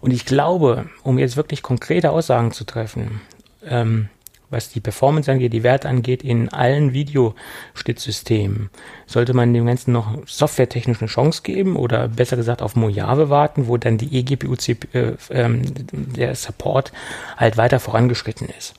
Und 0.00 0.12
ich 0.12 0.24
glaube, 0.24 0.86
um 1.02 1.18
jetzt 1.18 1.36
wirklich 1.36 1.62
konkrete 1.62 2.10
Aussagen 2.10 2.52
zu 2.52 2.64
treffen, 2.64 3.20
ähm, 3.64 4.08
was 4.50 4.68
die 4.68 4.80
Performance 4.80 5.30
angeht, 5.30 5.52
die 5.52 5.62
Werte 5.62 5.88
angeht, 5.88 6.24
in 6.24 6.48
allen 6.48 6.92
Videoschnittsystemen, 6.92 8.70
sollte 9.06 9.32
man 9.32 9.54
dem 9.54 9.66
Ganzen 9.66 9.92
noch 9.92 10.18
softwaretechnisch 10.26 11.00
eine 11.00 11.08
Chance 11.08 11.42
geben 11.42 11.76
oder 11.76 12.08
besser 12.08 12.36
gesagt 12.36 12.60
auf 12.60 12.74
Mojave 12.74 13.30
warten, 13.30 13.68
wo 13.68 13.76
dann 13.76 13.96
die 13.96 14.18
eGPU, 14.18 14.56
äh, 14.92 15.12
ähm, 15.30 15.62
der 15.92 16.34
Support 16.34 16.92
halt 17.36 17.56
weiter 17.56 17.78
vorangeschritten 17.78 18.48
ist. 18.58 18.74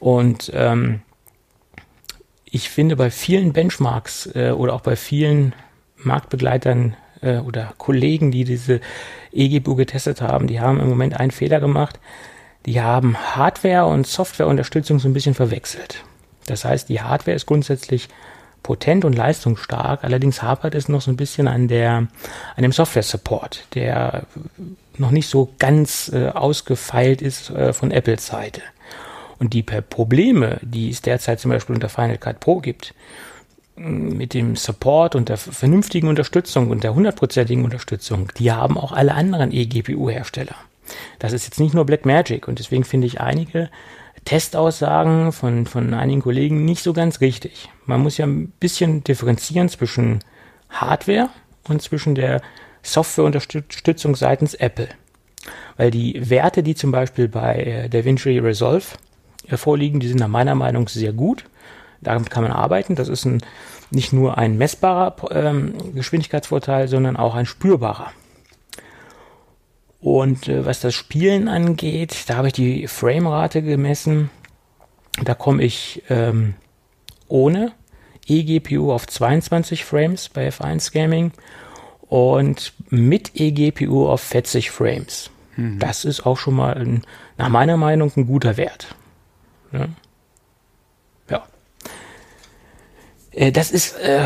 Und 0.00 0.50
ähm, 0.52 1.02
ich 2.54 2.70
finde 2.70 2.94
bei 2.94 3.10
vielen 3.10 3.52
Benchmarks 3.52 4.30
äh, 4.32 4.52
oder 4.52 4.74
auch 4.74 4.80
bei 4.80 4.94
vielen 4.94 5.54
Marktbegleitern 5.96 6.96
äh, 7.20 7.38
oder 7.38 7.74
Kollegen, 7.78 8.30
die 8.30 8.44
diese 8.44 8.80
eGPU 9.32 9.74
getestet 9.74 10.22
haben, 10.22 10.46
die 10.46 10.60
haben 10.60 10.78
im 10.78 10.88
Moment 10.88 11.18
einen 11.18 11.32
Fehler 11.32 11.58
gemacht. 11.58 11.98
Die 12.64 12.80
haben 12.80 13.16
Hardware 13.16 13.86
und 13.86 14.06
Softwareunterstützung 14.06 15.00
so 15.00 15.08
ein 15.08 15.14
bisschen 15.14 15.34
verwechselt. 15.34 16.04
Das 16.46 16.64
heißt, 16.64 16.88
die 16.88 17.00
Hardware 17.00 17.34
ist 17.34 17.46
grundsätzlich 17.46 18.08
potent 18.62 19.04
und 19.04 19.14
leistungsstark, 19.14 20.04
allerdings 20.04 20.40
hapert 20.40 20.76
es 20.76 20.88
noch 20.88 21.00
so 21.00 21.10
ein 21.10 21.16
bisschen 21.16 21.48
an 21.48 21.66
der 21.66 22.06
an 22.56 22.62
dem 22.62 22.72
Software 22.72 23.02
Support, 23.02 23.66
der 23.74 24.26
noch 24.96 25.10
nicht 25.10 25.28
so 25.28 25.52
ganz 25.58 26.08
äh, 26.14 26.28
ausgefeilt 26.28 27.20
ist 27.20 27.50
äh, 27.50 27.72
von 27.72 27.90
Apples 27.90 28.26
Seite. 28.26 28.62
Und 29.44 29.52
die 29.52 29.62
Probleme, 29.62 30.58
die 30.62 30.88
es 30.88 31.02
derzeit 31.02 31.38
zum 31.38 31.50
Beispiel 31.50 31.74
unter 31.74 31.90
Final 31.90 32.16
Cut 32.16 32.40
Pro 32.40 32.60
gibt, 32.60 32.94
mit 33.76 34.32
dem 34.32 34.56
Support 34.56 35.14
und 35.14 35.28
der 35.28 35.36
vernünftigen 35.36 36.08
Unterstützung 36.08 36.70
und 36.70 36.82
der 36.82 36.94
hundertprozentigen 36.94 37.62
Unterstützung, 37.62 38.32
die 38.38 38.52
haben 38.52 38.78
auch 38.78 38.92
alle 38.92 39.12
anderen 39.12 39.52
eGPU-Hersteller. 39.52 40.54
Das 41.18 41.34
ist 41.34 41.44
jetzt 41.44 41.60
nicht 41.60 41.74
nur 41.74 41.84
Blackmagic 41.84 42.48
und 42.48 42.58
deswegen 42.58 42.84
finde 42.84 43.06
ich 43.06 43.20
einige 43.20 43.68
Testaussagen 44.24 45.30
von, 45.32 45.66
von 45.66 45.92
einigen 45.92 46.22
Kollegen 46.22 46.64
nicht 46.64 46.82
so 46.82 46.94
ganz 46.94 47.20
richtig. 47.20 47.68
Man 47.84 48.00
muss 48.00 48.16
ja 48.16 48.24
ein 48.24 48.48
bisschen 48.48 49.04
differenzieren 49.04 49.68
zwischen 49.68 50.20
Hardware 50.70 51.28
und 51.68 51.82
zwischen 51.82 52.14
der 52.14 52.40
Softwareunterstützung 52.82 54.16
seitens 54.16 54.54
Apple. 54.54 54.88
Weil 55.76 55.90
die 55.90 56.30
Werte, 56.30 56.62
die 56.62 56.74
zum 56.74 56.92
Beispiel 56.92 57.28
bei 57.28 57.56
äh, 57.56 57.88
DaVinci 57.90 58.38
Resolve 58.38 58.86
vorliegen, 59.48 60.00
die 60.00 60.08
sind 60.08 60.20
nach 60.20 60.28
meiner 60.28 60.54
Meinung 60.54 60.88
sehr 60.88 61.12
gut. 61.12 61.44
Damit 62.00 62.30
kann 62.30 62.42
man 62.42 62.52
arbeiten. 62.52 62.94
Das 62.94 63.08
ist 63.08 63.24
ein, 63.24 63.42
nicht 63.90 64.12
nur 64.12 64.36
ein 64.38 64.58
messbarer 64.58 65.16
ähm, 65.30 65.94
Geschwindigkeitsvorteil, 65.94 66.88
sondern 66.88 67.16
auch 67.16 67.34
ein 67.34 67.46
spürbarer. 67.46 68.12
Und 70.00 70.48
äh, 70.48 70.66
was 70.66 70.80
das 70.80 70.94
Spielen 70.94 71.48
angeht, 71.48 72.24
da 72.28 72.36
habe 72.36 72.48
ich 72.48 72.52
die 72.52 72.86
Framerate 72.88 73.62
gemessen. 73.62 74.28
Da 75.22 75.34
komme 75.34 75.62
ich 75.62 76.02
ähm, 76.10 76.54
ohne 77.28 77.72
eGPU 78.26 78.92
auf 78.92 79.06
22 79.06 79.84
Frames 79.84 80.28
bei 80.28 80.48
F1 80.48 80.92
Gaming 80.92 81.32
und 82.02 82.74
mit 82.90 83.32
eGPU 83.34 84.06
auf 84.06 84.20
40 84.20 84.70
Frames. 84.70 85.30
Mhm. 85.56 85.78
Das 85.78 86.04
ist 86.04 86.26
auch 86.26 86.36
schon 86.36 86.54
mal 86.54 86.74
ein, 86.74 87.02
nach 87.38 87.48
meiner 87.48 87.76
Meinung 87.76 88.12
ein 88.16 88.26
guter 88.26 88.56
Wert. 88.56 88.94
Ja. 89.74 89.88
ja. 91.30 91.46
Äh, 93.32 93.52
das 93.52 93.70
ist 93.70 93.96
äh, 93.98 94.24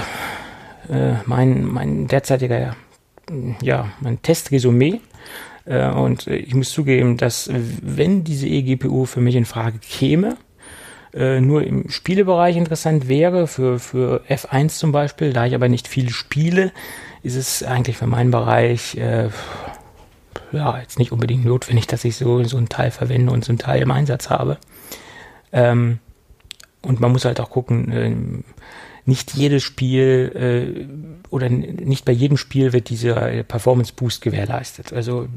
äh, 0.89 1.15
mein, 1.27 1.65
mein 1.65 2.07
derzeitiger, 2.07 2.77
ja, 3.63 3.89
mein 4.01 4.21
Testresümee. 4.23 5.01
Äh, 5.65 5.89
und 5.91 6.27
ich 6.27 6.55
muss 6.55 6.71
zugeben, 6.71 7.17
dass 7.17 7.51
wenn 7.53 8.25
diese 8.25 8.47
eGPU 8.47 9.07
für 9.07 9.21
mich 9.21 9.37
in 9.37 9.45
Frage 9.45 9.79
käme, 9.79 10.37
äh, 11.15 11.41
nur 11.41 11.65
im 11.65 11.89
Spielebereich 11.89 12.57
interessant 12.57 13.09
wäre, 13.09 13.47
für, 13.47 13.79
für 13.79 14.23
F1 14.29 14.79
zum 14.79 14.93
Beispiel, 14.93 15.33
da 15.33 15.47
ich 15.47 15.55
aber 15.55 15.69
nicht 15.69 15.89
viel 15.89 16.11
spiele, 16.11 16.73
ist 17.23 17.37
es 17.37 17.63
eigentlich 17.63 17.97
für 17.97 18.07
meinen 18.07 18.31
Bereich 18.31 18.97
äh, 18.97 19.31
ja, 20.53 20.79
jetzt 20.79 20.99
nicht 20.99 21.13
unbedingt 21.13 21.45
notwendig, 21.45 21.87
dass 21.87 22.05
ich 22.05 22.17
so, 22.17 22.43
so 22.45 22.57
einen 22.57 22.69
Teil 22.69 22.91
verwende 22.91 23.33
und 23.33 23.45
so 23.45 23.53
einen 23.53 23.59
Teil 23.59 23.83
im 23.83 23.91
Einsatz 23.91 24.31
habe. 24.31 24.59
Ähm, 25.53 25.99
und 26.83 27.01
man 27.01 27.13
muss 27.13 27.25
halt 27.25 27.41
auch 27.41 27.51
gucken, 27.51 27.93
äh, 27.93 28.15
nicht 29.09 29.35
jedes 29.35 29.63
Spiel 29.63 30.33
äh, 30.35 31.29
oder 31.31 31.49
nicht 31.49 32.05
bei 32.05 32.13
jedem 32.13 32.37
Spiel 32.37 32.75
wird 32.75 32.91
dieser 32.91 33.43
Performance 33.43 33.93
Boost 33.97 34.21
gewährleistet. 34.21 34.93
Also, 34.93 35.29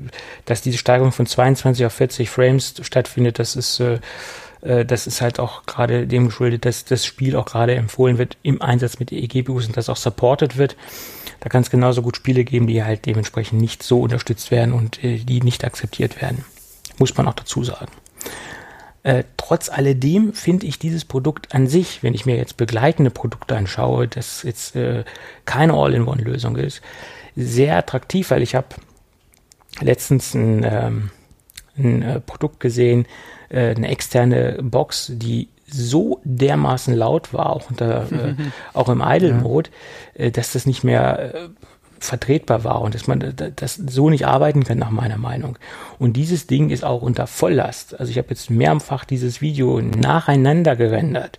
dass 0.45 0.61
diese 0.61 0.77
Steigerung 0.77 1.13
von 1.13 1.25
22 1.25 1.85
auf 1.85 1.93
40 1.93 2.29
Frames 2.29 2.75
stattfindet, 2.81 3.39
das 3.39 3.55
ist, 3.55 3.79
äh, 3.79 3.99
äh, 4.61 4.85
das 4.85 5.07
ist 5.07 5.21
halt 5.21 5.39
auch 5.39 5.65
gerade 5.65 6.05
dem 6.05 6.25
geschuldet, 6.25 6.65
dass 6.65 6.83
das 6.83 7.05
Spiel 7.05 7.37
auch 7.37 7.45
gerade 7.45 7.75
empfohlen 7.75 8.17
wird 8.17 8.37
im 8.43 8.61
Einsatz 8.61 8.99
mit 8.99 9.13
EGPUs 9.13 9.67
und 9.67 9.77
das 9.77 9.87
auch 9.87 9.97
supported 9.97 10.57
wird. 10.57 10.75
Da 11.39 11.47
kann 11.47 11.61
es 11.61 11.69
genauso 11.69 12.01
gut 12.01 12.17
Spiele 12.17 12.43
geben, 12.43 12.67
die 12.67 12.83
halt 12.83 13.05
dementsprechend 13.05 13.61
nicht 13.61 13.83
so 13.83 14.01
unterstützt 14.01 14.51
werden 14.51 14.73
und 14.73 15.01
äh, 15.01 15.19
die 15.19 15.41
nicht 15.41 15.63
akzeptiert 15.63 16.21
werden. 16.21 16.43
Muss 16.97 17.15
man 17.15 17.27
auch 17.27 17.35
dazu 17.35 17.63
sagen. 17.63 17.87
Äh, 19.03 19.23
trotz 19.37 19.69
alledem 19.69 20.33
finde 20.33 20.67
ich 20.67 20.77
dieses 20.77 21.05
Produkt 21.05 21.55
an 21.55 21.67
sich, 21.67 22.03
wenn 22.03 22.13
ich 22.13 22.25
mir 22.27 22.35
jetzt 22.35 22.57
begleitende 22.57 23.09
Produkte 23.09 23.55
anschaue, 23.55 24.07
das 24.07 24.43
jetzt 24.43 24.75
äh, 24.75 25.03
keine 25.45 25.73
All-in-One-Lösung 25.73 26.55
ist, 26.57 26.81
sehr 27.35 27.77
attraktiv, 27.77 28.29
weil 28.29 28.43
ich 28.43 28.53
habe 28.53 28.67
letztens 29.79 30.35
ein, 30.35 30.63
ähm, 30.63 31.11
ein 31.77 32.01
äh, 32.03 32.19
Produkt 32.19 32.59
gesehen, 32.59 33.07
äh, 33.49 33.73
eine 33.75 33.87
externe 33.87 34.59
Box, 34.61 35.11
die 35.15 35.49
so 35.65 36.19
dermaßen 36.23 36.93
laut 36.93 37.33
war, 37.33 37.49
auch 37.49 37.69
unter, 37.69 38.11
äh, 38.11 38.35
auch 38.73 38.89
im 38.89 39.01
Idle-Mode, 39.03 39.69
ja. 40.15 40.25
äh, 40.25 40.31
dass 40.31 40.51
das 40.53 40.67
nicht 40.67 40.83
mehr 40.83 41.49
vertretbar 42.03 42.63
war 42.63 42.81
und 42.81 42.95
dass 42.95 43.07
man 43.07 43.33
das 43.55 43.75
so 43.75 44.09
nicht 44.09 44.25
arbeiten 44.25 44.63
kann, 44.63 44.77
nach 44.77 44.89
meiner 44.89 45.17
Meinung. 45.17 45.57
Und 45.99 46.13
dieses 46.13 46.47
Ding 46.47 46.69
ist 46.69 46.83
auch 46.83 47.01
unter 47.01 47.27
Volllast. 47.27 47.99
Also 47.99 48.11
ich 48.11 48.17
habe 48.17 48.29
jetzt 48.29 48.49
mehrfach 48.49 49.05
dieses 49.05 49.41
Video 49.41 49.81
nacheinander 49.81 50.75
gerendert. 50.75 51.37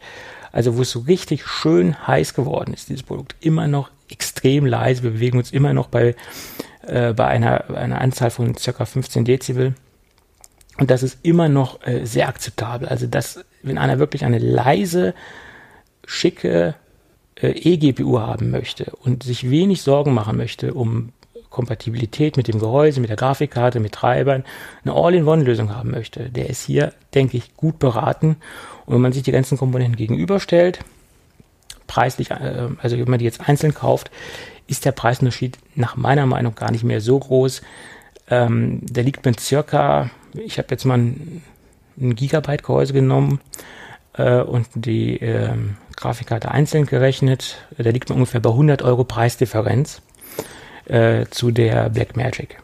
Also 0.53 0.77
wo 0.77 0.83
es 0.83 0.91
so 0.91 1.01
richtig 1.01 1.47
schön 1.47 2.07
heiß 2.07 2.35
geworden 2.35 2.75
ist, 2.75 2.89
dieses 2.91 3.03
Produkt. 3.03 3.35
Immer 3.41 3.67
noch 3.67 3.91
extrem 4.11 4.67
leise. 4.67 5.03
Wir 5.03 5.13
bewegen 5.13 5.39
uns 5.39 5.51
immer 5.51 5.73
noch 5.73 5.89
bei, 5.89 6.15
äh, 6.87 7.13
bei 7.13 7.27
einer, 7.27 7.71
einer 7.71 8.01
Anzahl 8.01 8.31
von 8.31 8.57
circa 8.57 8.85
15 8.85 9.25
Dezibel. 9.25 9.75
Und 10.79 10.91
das 10.91 11.03
ist 11.03 11.19
immer 11.23 11.49
noch 11.49 11.85
äh, 11.87 12.05
sehr 12.05 12.29
akzeptabel. 12.29 12.89
Also 12.89 13.07
das, 13.07 13.45
wenn 13.63 13.79
einer 13.79 13.99
wirklich 13.99 14.25
eine 14.25 14.39
leise, 14.39 15.15
schicke 16.07 16.69
äh, 16.69 16.73
eGPU 17.37 18.21
haben 18.21 18.51
möchte 18.51 18.93
und 19.03 19.23
sich 19.23 19.51
wenig 19.51 19.83
Sorgen 19.83 20.15
machen 20.15 20.37
möchte 20.37 20.75
um 20.75 21.13
Kompatibilität 21.51 22.37
mit 22.37 22.49
dem 22.49 22.59
Gehäuse, 22.59 23.01
mit 23.01 23.11
der 23.11 23.17
Grafikkarte, 23.17 23.79
mit 23.79 23.93
Treibern, 23.93 24.45
eine 24.85 24.95
All-in-One-Lösung 24.95 25.75
haben 25.75 25.91
möchte, 25.91 26.31
der 26.31 26.49
ist 26.49 26.65
hier, 26.65 26.93
denke 27.15 27.37
ich, 27.37 27.55
gut 27.57 27.79
beraten. 27.79 28.37
Und 28.87 28.95
wenn 28.95 29.03
man 29.03 29.13
sich 29.13 29.23
die 29.23 29.33
ganzen 29.33 29.59
Komponenten 29.59 29.97
gegenüberstellt, 29.97 30.81
preislich, 31.87 32.31
äh, 32.31 32.69
also 32.79 32.99
wenn 32.99 33.11
man 33.11 33.19
die 33.19 33.27
jetzt 33.27 33.47
einzeln 33.49 33.75
kauft, 33.75 34.11
ist 34.67 34.85
der 34.85 34.93
Preisunterschied 34.93 35.59
nach 35.75 35.97
meiner 35.97 36.27
Meinung 36.27 36.55
gar 36.55 36.73
nicht 36.73 36.85
mehr 36.85 37.01
so 37.01 37.19
groß. 37.19 37.63
Ähm, 38.31 38.81
der 38.83 39.05
liegt 39.05 39.25
mit 39.27 39.39
circa, 39.39 40.11
ich 40.33 40.59
habe 40.59 40.69
jetzt 40.71 40.85
mal 40.85 40.99
ein, 40.99 41.43
ein 42.01 42.17
Gigabyte 42.17 42.63
Gehäuse 42.63 42.95
genommen 42.95 43.41
äh, 43.41 43.82
und 44.15 44.67
die 44.75 45.17
ähm, 45.19 45.77
Grafikkarte 45.97 46.51
einzeln 46.51 46.87
gerechnet. 46.87 47.59
Da 47.79 47.91
liegt 47.91 48.09
man 48.09 48.19
ungefähr 48.19 48.41
bei 48.41 48.51
100 48.51 48.83
Euro 48.83 49.05
Preisdifferenz 49.05 50.03
äh, 50.87 51.27
zu 51.31 51.51
der 51.51 51.89
Blackmagic. 51.91 52.59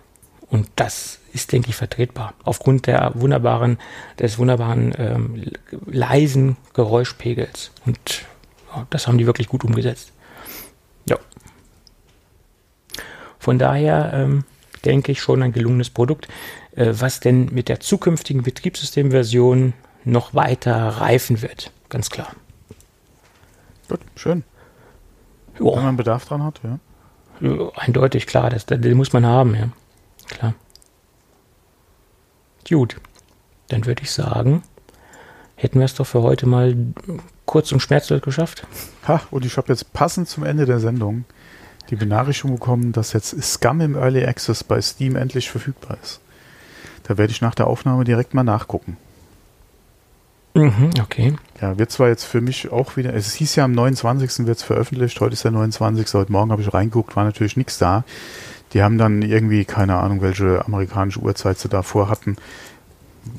Und 0.51 0.69
das 0.77 1.21
ist, 1.33 1.53
denke 1.53 1.71
ich, 1.71 1.77
vertretbar. 1.77 2.35
Aufgrund 2.43 2.87
der 2.87 3.13
wunderbaren, 3.15 3.79
des 4.19 4.39
wunderbaren 4.39 4.95
ähm, 4.99 5.53
leisen 5.87 6.57
Geräuschpegels. 6.75 7.71
Und 7.87 7.99
ja, 8.75 8.87
das 8.91 9.07
haben 9.07 9.19
die 9.19 9.27
wirklich 9.27 9.49
gut 9.49 9.65
umgesetzt. 9.65 10.13
Ja. 11.07 11.19
Von 13.39 13.59
daher 13.59 14.11
ähm, 14.15 14.45
denke 14.85 15.13
ich 15.13 15.21
schon 15.21 15.43
ein 15.43 15.53
gelungenes 15.53 15.91
Produkt, 15.91 16.29
äh, 16.77 16.93
was 16.93 17.21
denn 17.21 17.47
mit 17.53 17.69
der 17.69 17.81
zukünftigen 17.81 18.43
Betriebssystemversion 18.43 19.75
noch 20.05 20.35
weiter 20.35 20.77
reifen 20.77 21.43
wird. 21.43 21.73
Ganz 21.89 22.11
klar. 22.11 22.35
Gut, 23.89 24.01
schön. 24.17 24.45
Jo. 25.59 25.77
Wenn 25.77 25.85
man 25.85 25.97
Bedarf 25.97 26.25
dran 26.27 26.43
hat, 26.43 26.61
ja. 26.63 26.79
ja 27.41 27.71
eindeutig, 27.77 28.27
klar, 28.27 28.51
das, 28.51 28.67
den 28.67 28.97
muss 28.97 29.13
man 29.13 29.27
haben, 29.27 29.55
ja. 29.55 29.69
Klar. 30.29 30.55
Gut, 32.69 32.97
dann 33.69 33.87
würde 33.87 34.03
ich 34.03 34.11
sagen, 34.11 34.63
hätten 35.57 35.79
wir 35.79 35.87
es 35.87 35.95
doch 35.95 36.07
für 36.07 36.23
heute 36.23 36.47
mal 36.47 36.77
kurz 37.47 37.73
und 37.73 37.81
schmerzlos 37.81 38.21
geschafft. 38.21 38.67
Ha, 39.07 39.23
und 39.31 39.47
ich 39.47 39.57
habe 39.57 39.69
jetzt 39.69 39.93
passend 39.95 40.29
zum 40.29 40.45
Ende 40.45 40.67
der 40.67 40.81
Sendung 40.81 41.25
die 41.89 41.97
Benachrichtigung 41.97 42.57
bekommen, 42.57 42.93
dass 42.93 43.15
jetzt 43.15 43.43
Scum 43.43 43.81
im 43.81 43.97
Early 43.97 44.25
Access 44.25 44.63
bei 44.63 44.81
Steam 44.83 45.17
endlich 45.17 45.51
verfügbar 45.51 45.97
ist. 46.03 46.21
Da 47.05 47.17
werde 47.17 47.31
ich 47.31 47.41
nach 47.41 47.55
der 47.55 47.67
Aufnahme 47.67 48.05
direkt 48.05 48.35
mal 48.35 48.45
nachgucken. 48.45 48.99
Mhm, 50.59 50.91
okay. 51.01 51.35
Ja, 51.61 51.79
wird 51.79 51.93
zwar 51.93 52.09
jetzt 52.09 52.25
für 52.25 52.41
mich 52.41 52.71
auch 52.73 52.97
wieder, 52.97 53.15
es 53.15 53.33
hieß 53.35 53.57
ja 53.57 53.65
am 53.65 53.73
29. 53.73 54.47
wird 54.47 54.59
es 54.59 54.63
veröffentlicht, 54.65 55.21
heute 55.21 55.35
ist 55.35 55.45
der 55.45 55.53
29. 55.53 56.13
Heute 56.15 56.33
Morgen 56.33 56.51
habe 56.51 56.63
ich 56.63 56.75
reingeguckt, 56.75 57.15
war 57.15 57.25
natürlich 57.25 57.57
nichts 57.57 57.79
da. 57.79 58.05
Die 58.73 58.83
haben 58.83 58.99
dann 58.99 59.23
irgendwie, 59.23 59.65
keine 59.65 59.97
Ahnung, 59.97 60.21
welche 60.21 60.65
amerikanische 60.67 61.21
Uhrzeit 61.21 61.59
sie 61.59 61.69
davor 61.69 62.11
hatten, 62.11 62.37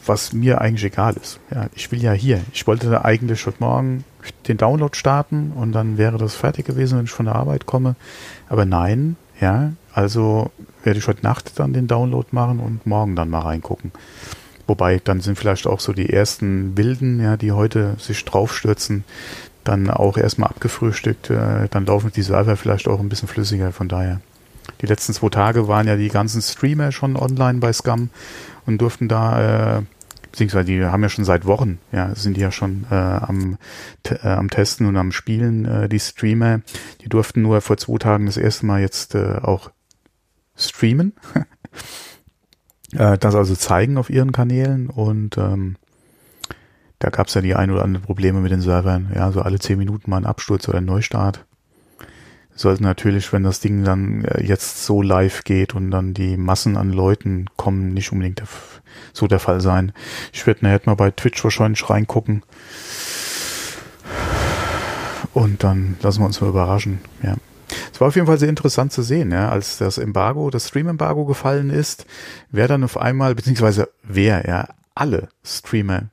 was 0.06 0.34
mir 0.34 0.62
eigentlich 0.62 0.86
egal 0.86 1.16
ist. 1.22 1.40
Ja, 1.54 1.68
ich 1.76 1.92
will 1.92 2.02
ja 2.02 2.14
hier. 2.14 2.42
Ich 2.54 2.66
wollte 2.68 3.04
eigentlich 3.04 3.46
heute 3.46 3.58
Morgen 3.60 4.06
den 4.48 4.58
Download 4.58 4.98
starten 4.98 5.52
und 5.56 5.74
dann 5.74 5.98
wäre 5.98 6.18
das 6.18 6.36
fertig 6.36 6.66
gewesen, 6.66 6.98
wenn 6.98 7.06
ich 7.06 7.12
von 7.12 7.26
der 7.26 7.36
Arbeit 7.36 7.66
komme. 7.66 7.96
Aber 8.48 8.66
nein, 8.66 9.18
ja, 9.40 9.74
also 9.94 10.52
werde 10.84 11.00
ich 11.00 11.08
heute 11.08 11.24
Nacht 11.24 11.60
dann 11.60 11.74
den 11.74 11.88
Download 11.88 12.28
machen 12.32 12.60
und 12.60 12.86
morgen 12.86 13.16
dann 13.16 13.30
mal 13.30 13.42
reingucken. 13.42 13.92
Wobei, 14.70 15.02
dann 15.04 15.20
sind 15.20 15.36
vielleicht 15.38 15.66
auch 15.66 15.80
so 15.80 15.94
die 15.94 16.14
ersten 16.14 16.78
Wilden, 16.78 17.20
ja, 17.20 17.38
die 17.38 17.52
heute 17.52 17.96
sich 17.98 18.24
draufstürzen, 18.24 19.04
dann 19.64 19.90
auch 19.90 20.16
erstmal 20.16 20.50
abgefrühstückt. 20.50 21.32
Äh, 21.32 21.68
dann 21.72 21.88
laufen 21.88 22.12
die 22.16 22.22
Server 22.22 22.56
vielleicht 22.56 22.88
auch 22.88 23.00
ein 23.00 23.10
bisschen 23.10 23.28
flüssiger. 23.28 23.72
Von 23.72 23.90
daher, 23.90 24.22
die 24.82 24.86
letzten 24.86 25.14
zwei 25.14 25.30
Tage 25.30 25.68
waren 25.68 25.88
ja 25.88 25.96
die 25.96 26.10
ganzen 26.10 26.44
Streamer 26.44 26.92
schon 26.92 27.16
online 27.16 27.58
bei 27.58 27.74
Scum 27.74 28.12
und 28.68 28.80
durften 28.80 29.08
da, 29.08 29.80
äh, 29.80 29.82
beziehungsweise 30.32 30.66
die 30.66 30.86
haben 30.86 31.02
ja 31.02 31.10
schon 31.10 31.26
seit 31.26 31.46
Wochen, 31.46 31.80
ja, 31.92 32.14
sind 32.14 32.38
die 32.38 32.42
ja 32.42 32.52
schon 32.52 32.86
äh, 32.92 32.94
am, 32.94 33.58
äh, 34.04 34.28
am 34.28 34.52
Testen 34.52 34.86
und 34.86 34.98
am 34.98 35.12
Spielen, 35.12 35.66
äh, 35.66 35.90
die 35.90 36.00
Streamer. 36.00 36.62
Die 37.02 37.10
durften 37.10 37.42
nur 37.42 37.62
vor 37.62 37.78
zwei 37.78 37.98
Tagen 37.98 38.28
das 38.28 38.38
erste 38.38 38.68
Mal 38.68 38.82
jetzt 38.82 39.16
äh, 39.16 39.40
auch 39.42 39.72
streamen. 40.56 41.14
äh, 42.94 43.18
das 43.18 43.36
also 43.36 43.56
zeigen 43.56 43.98
auf 43.98 44.10
ihren 44.10 44.32
Kanälen 44.32 44.90
und 44.90 45.38
ähm, 45.38 45.76
da 47.00 47.10
gab 47.10 47.28
es 47.28 47.34
ja 47.34 47.42
die 47.42 47.56
ein 47.56 47.72
oder 47.72 47.84
anderen 47.84 48.06
Probleme 48.06 48.42
mit 48.42 48.52
den 48.52 48.62
Servern. 48.62 49.12
Ja, 49.16 49.32
so 49.32 49.42
alle 49.42 49.60
zehn 49.60 49.78
Minuten 49.78 50.12
mal 50.12 50.18
ein 50.18 50.26
Absturz 50.26 50.68
oder 50.68 50.80
ein 50.80 50.86
Neustart. 50.86 51.46
Sollte 52.54 52.84
natürlich, 52.84 53.32
wenn 53.32 53.44
das 53.44 53.62
Ding 53.62 53.86
dann 53.86 54.26
äh, 54.26 54.44
jetzt 54.44 54.86
so 54.86 55.02
live 55.02 55.46
geht 55.46 55.76
und 55.76 55.92
dann 55.92 56.14
die 56.14 56.36
Massen 56.36 56.76
an 56.76 56.92
Leuten 56.92 57.46
kommen, 57.56 57.94
nicht 57.94 58.12
unbedingt 58.12 58.40
der, 58.40 58.48
so 59.14 59.28
der 59.28 59.40
Fall 59.40 59.62
sein. 59.62 59.94
Ich 60.34 60.46
werde 60.46 60.66
nachher 60.66 60.82
mal 60.86 60.96
bei 60.96 61.10
Twitch 61.12 61.42
wahrscheinlich 61.42 61.90
reingucken. 61.90 62.44
Und 65.34 65.64
dann 65.64 65.96
lassen 66.02 66.20
wir 66.20 66.26
uns 66.26 66.42
mal 66.42 66.50
überraschen. 66.50 67.00
Ja. 67.24 67.36
Es 67.92 68.00
war 68.00 68.08
auf 68.08 68.16
jeden 68.16 68.28
Fall 68.28 68.40
sehr 68.40 68.50
interessant 68.50 68.92
zu 68.92 69.02
sehen, 69.02 69.32
ja, 69.32 69.50
als 69.50 69.78
das 69.78 69.98
Embargo, 69.98 70.50
das 70.50 70.68
Stream-Embargo 70.68 71.26
gefallen 71.26 71.70
ist, 71.70 72.06
wer 72.52 72.68
dann 72.68 72.84
auf 72.84 72.98
einmal, 72.98 73.36
beziehungsweise 73.36 73.90
wer, 74.04 74.48
ja, 74.48 74.68
alle 74.96 75.30
Streamer, 75.44 76.10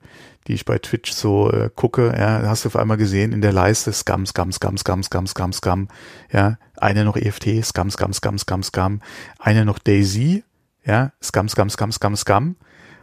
die 0.47 0.55
ich 0.55 0.65
bei 0.65 0.79
Twitch 0.79 1.13
so 1.13 1.51
äh, 1.51 1.71
gucke, 1.75 2.15
ja, 2.17 2.43
hast 2.45 2.65
du 2.65 2.69
auf 2.69 2.77
einmal 2.77 2.97
gesehen 2.97 3.33
in 3.33 3.41
der 3.41 3.53
Leiste 3.53 3.93
Scum, 3.93 4.27
Scum, 4.27 4.53
Scum, 4.53 4.79
Scum, 4.79 5.03
Scum, 5.03 5.27
Scum, 5.27 5.53
Scum, 5.53 5.89
ja, 6.31 6.59
eine 6.77 7.05
noch 7.05 7.17
EFT, 7.17 7.65
Scum, 7.65 7.91
Scum, 7.91 8.13
Scum, 8.13 8.39
Scum, 8.39 8.63
Scum, 8.63 9.01
eine 9.39 9.65
noch 9.65 9.79
Daisy, 9.79 10.45
ja, 10.85 11.13
Scum, 11.23 11.49
Scum, 11.49 11.71
Scum, 11.71 11.91
Scum, 11.93 12.17
Scum 12.17 12.57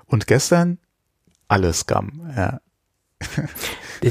und 0.05 0.27
gestern 0.27 0.77
alle 1.47 1.73
Scum, 1.73 2.29
ja. 2.35 2.59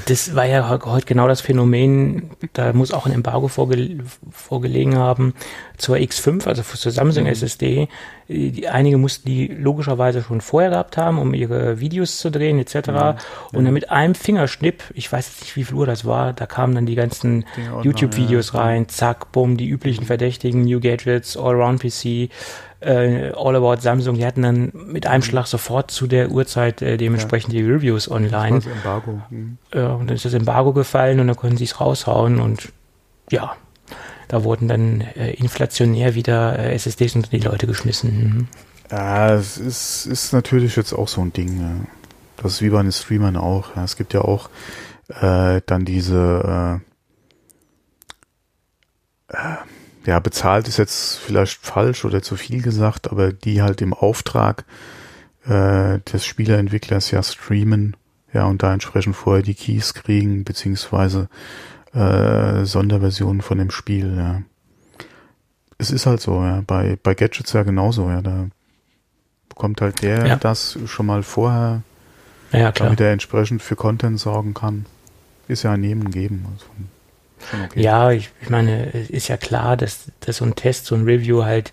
Das 0.06 0.34
war 0.34 0.46
ja 0.46 0.68
heute 0.68 1.06
genau 1.06 1.28
das 1.28 1.42
Phänomen, 1.42 2.30
da 2.54 2.72
muss 2.72 2.92
auch 2.92 3.04
ein 3.04 3.12
Embargo 3.12 3.48
vorge 3.48 3.98
vorgelegen 4.30 4.96
haben 4.96 5.34
zur 5.76 5.96
X5, 5.96 6.46
also 6.46 6.62
zur 6.62 6.92
Samsung 6.92 7.24
mhm. 7.24 7.30
SSD. 7.30 7.88
Die, 8.28 8.68
einige 8.68 8.96
mussten 8.96 9.28
die 9.28 9.48
logischerweise 9.48 10.22
schon 10.22 10.40
vorher 10.40 10.70
gehabt 10.70 10.96
haben, 10.96 11.18
um 11.18 11.34
ihre 11.34 11.80
Videos 11.80 12.18
zu 12.18 12.30
drehen 12.30 12.58
etc. 12.58 12.88
Mhm. 12.88 13.14
Und 13.52 13.64
dann 13.64 13.74
mit 13.74 13.90
einem 13.90 14.14
Fingerschnipp, 14.14 14.82
ich 14.94 15.12
weiß 15.12 15.40
nicht, 15.42 15.56
wie 15.56 15.64
viel 15.64 15.76
Uhr 15.76 15.86
das 15.86 16.06
war, 16.06 16.32
da 16.32 16.46
kamen 16.46 16.74
dann 16.74 16.86
die 16.86 16.94
ganzen 16.94 17.44
YouTube-Videos 17.82 18.52
ja. 18.54 18.60
rein, 18.60 18.88
zack, 18.88 19.32
bumm, 19.32 19.58
die 19.58 19.68
üblichen 19.68 20.06
Verdächtigen, 20.06 20.62
New 20.62 20.80
Gadgets, 20.80 21.36
Allround 21.36 21.82
PC, 21.82 22.30
äh, 22.84 23.32
All 23.36 23.56
About 23.56 23.80
Samsung, 23.80 24.16
die 24.16 24.26
hatten 24.26 24.42
dann 24.42 24.72
mit 24.86 25.06
einem 25.06 25.22
Schlag 25.22 25.46
sofort 25.46 25.90
zu 25.90 26.06
der 26.06 26.30
Uhrzeit 26.30 26.82
äh, 26.82 26.96
dementsprechend 26.96 27.52
ja. 27.54 27.60
die 27.60 27.70
Reviews 27.70 28.10
online. 28.10 28.56
Das 28.56 28.66
Embargo. 28.66 29.22
Mhm. 29.30 29.58
Äh, 29.70 29.81
und 29.90 30.08
dann 30.08 30.16
ist 30.16 30.24
das 30.24 30.34
Embargo 30.34 30.72
gefallen 30.72 31.20
und 31.20 31.26
dann 31.26 31.36
konnten 31.36 31.56
sie 31.56 31.64
es 31.64 31.80
raushauen 31.80 32.40
und 32.40 32.72
ja, 33.30 33.56
da 34.28 34.44
wurden 34.44 34.68
dann 34.68 35.00
äh, 35.00 35.32
inflationär 35.32 36.14
wieder 36.14 36.58
äh, 36.58 36.74
SSDs 36.74 37.16
unter 37.16 37.30
die 37.30 37.40
Leute 37.40 37.66
geschmissen. 37.66 38.24
Mhm. 38.24 38.48
Ja, 38.90 39.34
es 39.34 39.58
ist, 39.58 40.06
ist 40.06 40.32
natürlich 40.32 40.76
jetzt 40.76 40.92
auch 40.92 41.08
so 41.08 41.22
ein 41.22 41.32
Ding. 41.32 41.60
Ja. 41.60 41.70
Das 42.36 42.52
ist 42.52 42.62
wie 42.62 42.70
bei 42.70 42.82
den 42.82 42.92
Streamern 42.92 43.36
auch. 43.36 43.76
Ja. 43.76 43.84
Es 43.84 43.96
gibt 43.96 44.14
ja 44.14 44.22
auch 44.22 44.50
äh, 45.08 45.60
dann 45.66 45.84
diese 45.84 46.80
äh, 49.28 49.36
äh 49.36 49.56
ja, 50.04 50.18
bezahlt 50.18 50.66
ist 50.66 50.78
jetzt 50.78 51.18
vielleicht 51.18 51.64
falsch 51.64 52.04
oder 52.04 52.22
zu 52.22 52.36
viel 52.36 52.60
gesagt, 52.60 53.10
aber 53.10 53.32
die 53.32 53.62
halt 53.62 53.80
im 53.80 53.94
Auftrag 53.94 54.64
äh, 55.44 56.00
des 56.00 56.24
Spielerentwicklers 56.24 57.10
ja 57.10 57.22
streamen, 57.22 57.96
ja, 58.32 58.46
und 58.46 58.62
da 58.62 58.72
entsprechend 58.72 59.16
vorher 59.16 59.42
die 59.42 59.54
Keys 59.54 59.94
kriegen, 59.94 60.44
beziehungsweise 60.44 61.28
äh, 61.92 62.64
Sonderversionen 62.64 63.42
von 63.42 63.58
dem 63.58 63.70
Spiel, 63.70 64.16
ja. 64.16 64.42
Es 65.78 65.90
ist 65.90 66.06
halt 66.06 66.20
so, 66.20 66.42
ja, 66.42 66.62
bei, 66.66 66.96
bei 67.02 67.14
Gadgets 67.14 67.52
ja 67.52 67.64
genauso, 67.64 68.08
ja, 68.08 68.22
da 68.22 68.46
bekommt 69.48 69.80
halt 69.80 70.02
der 70.02 70.26
ja. 70.26 70.36
das 70.36 70.78
schon 70.86 71.06
mal 71.06 71.22
vorher, 71.22 71.82
ja, 72.52 72.72
klar. 72.72 72.88
damit 72.88 73.00
er 73.00 73.12
entsprechend 73.12 73.62
für 73.62 73.76
Content 73.76 74.18
sorgen 74.18 74.54
kann. 74.54 74.86
Ist 75.48 75.64
ja 75.64 75.72
ein 75.72 75.80
Nehmen 75.80 76.10
geben. 76.10 76.46
Also. 76.52 76.66
Okay. 77.64 77.82
Ja, 77.82 78.12
ich, 78.12 78.30
ich 78.40 78.48
meine, 78.48 78.94
es 78.94 79.10
ist 79.10 79.28
ja 79.28 79.36
klar, 79.36 79.76
dass, 79.76 80.06
dass 80.20 80.36
so 80.36 80.44
ein 80.44 80.54
Test, 80.54 80.86
so 80.86 80.94
ein 80.94 81.04
Review 81.04 81.42
halt 81.42 81.72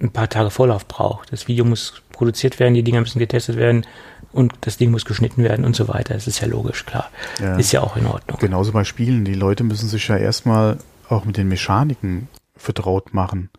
ein 0.00 0.12
paar 0.12 0.28
Tage 0.28 0.50
Vorlauf 0.50 0.86
braucht. 0.86 1.32
Das 1.32 1.48
Video 1.48 1.64
muss 1.64 2.02
produziert 2.12 2.60
werden, 2.60 2.74
die 2.74 2.82
Dinger 2.82 3.00
müssen 3.00 3.18
getestet 3.18 3.56
werden 3.56 3.86
und 4.32 4.54
das 4.62 4.76
Ding 4.76 4.90
muss 4.90 5.04
geschnitten 5.04 5.42
werden 5.42 5.64
und 5.64 5.76
so 5.76 5.88
weiter. 5.88 6.14
Das 6.14 6.26
ist 6.26 6.40
ja 6.40 6.48
logisch, 6.48 6.84
klar. 6.86 7.10
Ja. 7.40 7.56
Ist 7.56 7.72
ja 7.72 7.82
auch 7.82 7.96
in 7.96 8.06
Ordnung. 8.06 8.38
Genauso 8.38 8.72
bei 8.72 8.84
Spielen. 8.84 9.24
Die 9.24 9.34
Leute 9.34 9.64
müssen 9.64 9.88
sich 9.88 10.08
ja 10.08 10.16
erstmal 10.16 10.78
auch 11.08 11.24
mit 11.24 11.36
den 11.36 11.48
Mechaniken 11.48 12.28
vertraut 12.56 13.12
machen, 13.12 13.50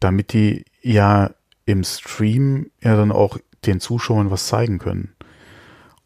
damit 0.00 0.32
die 0.32 0.64
ja 0.82 1.30
im 1.64 1.84
Stream 1.84 2.70
ja 2.82 2.96
dann 2.96 3.12
auch 3.12 3.38
den 3.66 3.80
Zuschauern 3.80 4.30
was 4.30 4.46
zeigen 4.46 4.78
können. 4.78 5.12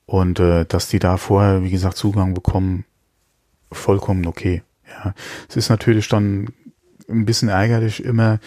Und 0.06 0.40
äh, 0.40 0.64
dass 0.64 0.88
die 0.88 0.98
da 0.98 1.16
vorher, 1.16 1.62
wie 1.62 1.70
gesagt, 1.70 1.96
Zugang 1.96 2.34
bekommen, 2.34 2.84
vollkommen 3.70 4.26
okay. 4.26 4.62
Ja, 4.88 5.14
es 5.48 5.56
ist 5.56 5.68
natürlich 5.68 6.08
dann 6.08 6.48
ein 7.08 7.26
bisschen 7.26 7.48
ärgerlich 7.48 8.04
immer, 8.04 8.40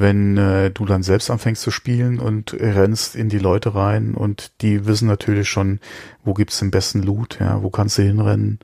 wenn 0.00 0.36
äh, 0.36 0.70
du 0.70 0.84
dann 0.84 1.02
selbst 1.02 1.30
anfängst 1.30 1.62
zu 1.62 1.70
spielen 1.70 2.18
und 2.18 2.54
rennst 2.54 3.16
in 3.16 3.28
die 3.28 3.38
Leute 3.38 3.74
rein 3.74 4.14
und 4.14 4.52
die 4.62 4.86
wissen 4.86 5.08
natürlich 5.08 5.48
schon, 5.48 5.80
wo 6.24 6.34
gibt's 6.34 6.58
den 6.58 6.70
besten 6.70 7.02
Loot, 7.02 7.38
ja, 7.40 7.62
wo 7.62 7.70
kannst 7.70 7.98
du 7.98 8.02
hinrennen, 8.02 8.58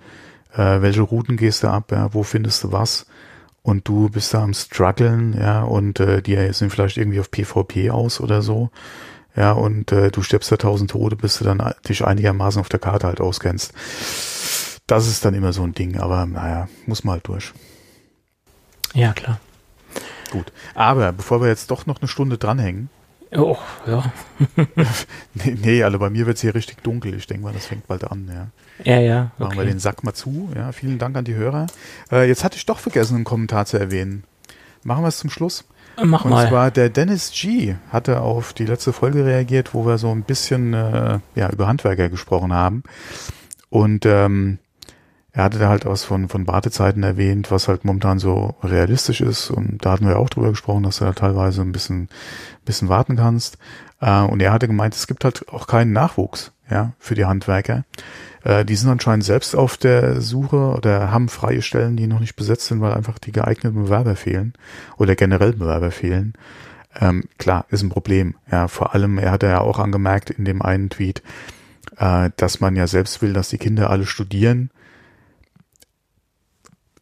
äh, 0.55 0.81
welche 0.81 1.03
Routen 1.03 1.37
gehst 1.37 1.63
du 1.63 1.69
ab, 1.69 1.93
ja, 1.93 2.13
wo 2.15 2.23
findest 2.23 2.65
du 2.65 2.73
was 2.73 3.07
und 3.63 3.87
du 3.87 4.09
bist 4.09 4.35
da 4.35 4.43
am 4.43 4.55
struggeln, 4.55 5.37
ja, 5.39 5.63
und 5.63 6.01
äh, 6.01 6.23
die 6.23 6.53
sind 6.53 6.71
vielleicht 6.71 6.97
irgendwie 6.97 7.21
auf 7.21 7.31
PvP 7.31 7.91
aus 7.91 8.21
oder 8.21 8.43
so, 8.43 8.71
ja, 9.37 9.53
und 9.53 9.93
äh, 9.93 10.11
du 10.11 10.23
stirbst 10.23 10.51
da 10.51 10.57
tausend 10.57 10.91
Tode, 10.91 11.17
bis 11.17 11.39
du 11.39 11.45
dann 11.45 11.63
dich 11.89 12.05
einigermaßen 12.05 12.61
auf 12.61 12.69
der 12.69 12.81
Karte 12.81 13.07
halt 13.07 13.21
auskennst 13.21 13.73
das 14.91 15.07
ist 15.07 15.25
dann 15.25 15.35
immer 15.35 15.53
so 15.53 15.63
ein 15.63 15.73
Ding, 15.73 15.99
aber 15.99 16.27
naja, 16.27 16.69
muss 16.87 17.05
mal 17.05 17.13
halt 17.13 17.29
durch. 17.29 17.53
Ja, 18.93 19.13
klar. 19.13 19.39
Gut. 20.31 20.53
Aber 20.75 21.13
bevor 21.13 21.41
wir 21.41 21.49
jetzt 21.49 21.71
doch 21.71 21.87
noch 21.87 22.01
eine 22.01 22.09
Stunde 22.09 22.39
dranhängen. 22.39 22.89
Oh, 23.33 23.57
ja. 23.87 24.13
nee, 25.35 25.57
nee, 25.63 25.83
also 25.85 26.01
bei 26.01 26.11
mir 26.11 26.27
wird 26.27 26.37
es 26.37 26.41
hier 26.41 26.55
richtig 26.55 26.83
dunkel. 26.83 27.15
Ich 27.15 27.29
denke 27.29 27.45
mal, 27.45 27.53
das 27.53 27.67
fängt 27.67 27.87
bald 27.87 28.11
an, 28.11 28.29
ja. 28.29 28.49
Ja, 28.85 29.01
ja. 29.01 29.31
Okay. 29.35 29.45
Machen 29.45 29.59
wir 29.59 29.65
den 29.67 29.79
Sack 29.79 30.03
mal 30.03 30.15
zu. 30.15 30.51
Ja, 30.57 30.73
vielen 30.73 30.99
Dank 30.99 31.17
an 31.17 31.25
die 31.25 31.35
Hörer. 31.35 31.67
Äh, 32.11 32.27
jetzt 32.27 32.43
hatte 32.43 32.57
ich 32.57 32.67
doch 32.67 32.81
vergessen, 32.81 33.15
einen 33.15 33.25
Kommentar 33.25 33.67
zu 33.67 33.79
erwähnen. 33.79 34.25
Machen 34.83 35.05
wir 35.05 35.09
es 35.09 35.19
zum 35.19 35.31
Schluss. 35.31 35.65
Mach 36.03 36.25
Und 36.25 36.31
mal. 36.31 36.45
Und 36.45 36.49
zwar 36.49 36.71
der 36.71 36.89
Dennis 36.89 37.31
G. 37.31 37.77
hatte 37.91 38.21
auf 38.21 38.53
die 38.53 38.65
letzte 38.65 38.93
Folge 38.93 39.25
reagiert, 39.25 39.75
wo 39.75 39.87
wir 39.87 39.99
so 39.99 40.11
ein 40.11 40.23
bisschen 40.23 40.75
äh, 40.75 41.21
ja, 41.37 41.51
über 41.51 41.69
Handwerker 41.69 42.09
gesprochen 42.09 42.53
haben. 42.53 42.83
Und 43.69 44.07
ähm, 44.07 44.59
er 45.33 45.45
hatte 45.45 45.59
da 45.59 45.69
halt 45.69 45.87
was 45.87 46.03
von, 46.05 46.29
von 46.29 46.47
Wartezeiten 46.47 47.03
erwähnt, 47.03 47.51
was 47.51 47.69
halt 47.69 47.85
momentan 47.85 48.19
so 48.19 48.57
realistisch 48.63 49.21
ist. 49.21 49.51
Und 49.51 49.85
da 49.85 49.93
hatten 49.93 50.09
wir 50.09 50.19
auch 50.19 50.31
drüber 50.31 50.51
gesprochen, 50.51 50.83
dass 50.83 50.99
du 50.99 51.05
da 51.05 51.13
teilweise 51.13 51.63
ein 51.63 51.73
bisschen, 51.73 52.09
bisschen 52.65 52.89
warten 52.89 53.17
kannst. 53.17 53.59
Äh, 54.01 54.23
und 54.23 54.41
er 54.41 54.53
hatte 54.53 54.67
gemeint, 54.67 54.95
es 54.95 55.07
gibt 55.07 55.25
halt 55.25 55.49
auch 55.49 55.67
keinen 55.67 55.93
Nachwuchs, 55.93 56.53
ja, 56.69 56.93
für 56.99 57.15
die 57.15 57.27
Handwerker. 57.27 57.85
Äh, 58.43 58.65
die 58.65 58.75
sind 58.75 58.91
anscheinend 58.91 59.25
selbst 59.25 59.55
auf 59.55 59.77
der 59.77 60.21
Suche 60.21 60.57
oder 60.57 61.13
haben 61.13 61.29
freie 61.29 61.63
Stellen, 61.63 61.97
die 61.97 62.07
noch 62.07 62.21
nicht 62.21 62.37
besetzt 62.37 62.67
sind, 62.67 62.81
weil 62.81 62.95
einfach 62.95 63.19
die 63.19 63.33
geeigneten 63.33 63.85
Bewerber 63.85 64.17
fehlen 64.17 64.55
oder 64.97 65.15
generell 65.15 65.53
Bewerber 65.53 65.93
fehlen. 65.93 66.35
Ähm, 66.99 67.25
klar, 67.39 67.67
ist 67.69 67.83
ein 67.83 67.91
Problem. 67.91 68.35
Ja, 68.51 68.67
vor 68.67 68.95
allem, 68.95 69.19
er 69.19 69.31
hat 69.31 69.45
ja 69.45 69.61
auch 69.61 69.79
angemerkt 69.79 70.31
in 70.31 70.45
dem 70.45 70.61
einen 70.61 70.91
Tweet, 70.91 71.23
äh, 71.99 72.31
dass 72.37 72.61
man 72.61 72.75
ja 72.75 72.89
selbst 72.89 73.23
will, 73.23 73.33
dass 73.33 73.51
die 73.51 73.59
Kinder 73.59 73.91
alle 73.91 74.07
studieren. 74.07 74.71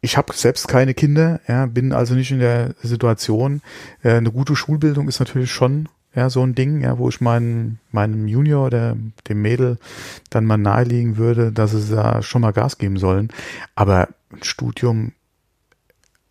Ich 0.01 0.17
habe 0.17 0.33
selbst 0.33 0.67
keine 0.67 0.93
Kinder, 0.93 1.41
ja, 1.47 1.65
bin 1.65 1.91
also 1.91 2.15
nicht 2.15 2.31
in 2.31 2.39
der 2.39 2.75
Situation. 2.81 3.61
Äh, 4.01 4.13
eine 4.13 4.31
gute 4.31 4.55
Schulbildung 4.55 5.07
ist 5.07 5.19
natürlich 5.19 5.51
schon 5.51 5.89
ja, 6.15 6.29
so 6.29 6.41
ein 6.41 6.55
Ding, 6.55 6.81
ja, 6.81 6.97
wo 6.97 7.09
ich 7.09 7.21
meinen, 7.21 7.79
meinem 7.91 8.27
Junior 8.27 8.65
oder 8.65 8.97
dem 9.27 9.41
Mädel 9.41 9.77
dann 10.29 10.45
mal 10.45 10.57
nahelegen 10.57 11.17
würde, 11.17 11.51
dass 11.51 11.71
sie 11.71 11.95
da 11.95 12.21
schon 12.21 12.41
mal 12.41 12.53
Gas 12.53 12.77
geben 12.77 12.97
sollen. 12.97 13.29
Aber 13.75 14.09
ein 14.31 14.43
Studium 14.43 15.11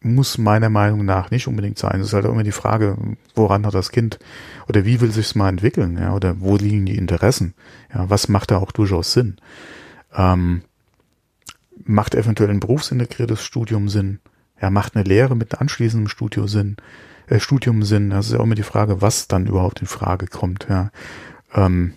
muss 0.01 0.39
meiner 0.39 0.71
Meinung 0.71 1.05
nach 1.05 1.31
nicht 1.31 1.49
unbedingt 1.49 1.79
sein. 1.79 2.01
Es 2.01 2.09
ist 2.09 2.13
halt 2.13 2.27
auch 2.27 2.33
immer 2.33 2.45
die 2.45 2.53
Frage, 2.53 2.97
woran 3.35 3.67
hat 3.67 3.75
das 3.75 3.91
Kind 3.91 4.19
oder 4.69 4.85
wie 4.85 5.01
will 5.01 5.11
sich's 5.11 5.35
mal 5.35 5.49
entwickeln, 5.49 5.99
ja, 5.99 6.15
oder 6.15 6.41
wo 6.41 6.57
liegen 6.57 6.87
die 6.87 6.97
Interessen? 6.97 7.55
Ja, 7.93 8.09
was 8.09 8.29
macht 8.29 8.51
da 8.51 8.59
auch 8.59 8.73
durchaus 8.73 9.13
Sinn? 9.13 9.37
Ähm, 10.15 10.63
macht 11.85 12.15
eventuell 12.15 12.51
ein 12.51 12.61
berufsintegriertes 12.61 13.45
Studium 13.45 13.89
Sinn? 13.89 14.21
Ja, 14.61 14.71
macht 14.71 14.97
eine 14.97 15.05
Lehre 15.05 15.37
mit 15.37 15.61
anschließendem 15.61 16.09
Studio 16.09 16.47
Sinn? 16.47 16.77
Äh, 17.27 17.41
Studium 17.41 17.83
Sinn? 17.83 18.11
Das 18.11 18.27
ist 18.27 18.33
ja 18.33 18.41
auch 18.41 18.45
immer 18.45 18.55
die 18.55 18.63
Frage, 18.63 19.01
was 19.01 19.29
dann 19.29 19.47
überhaupt 19.47 19.81
in 19.81 19.87
Frage 19.87 20.27
kommt, 20.27 20.67
ja. 20.69 20.91
Ähm, 21.55 21.95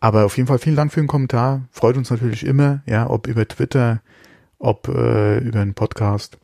aber 0.00 0.24
auf 0.24 0.36
jeden 0.36 0.48
Fall 0.48 0.58
vielen 0.58 0.76
Dank 0.76 0.92
für 0.92 1.00
den 1.00 1.06
Kommentar. 1.06 1.62
Freut 1.70 1.96
uns 1.96 2.10
natürlich 2.10 2.44
immer, 2.44 2.82
ja, 2.86 3.08
ob 3.08 3.28
über 3.28 3.46
Twitter, 3.46 4.02
ob 4.58 4.88
äh, 4.88 5.38
über 5.38 5.60
einen 5.60 5.74
Podcast, 5.74 6.38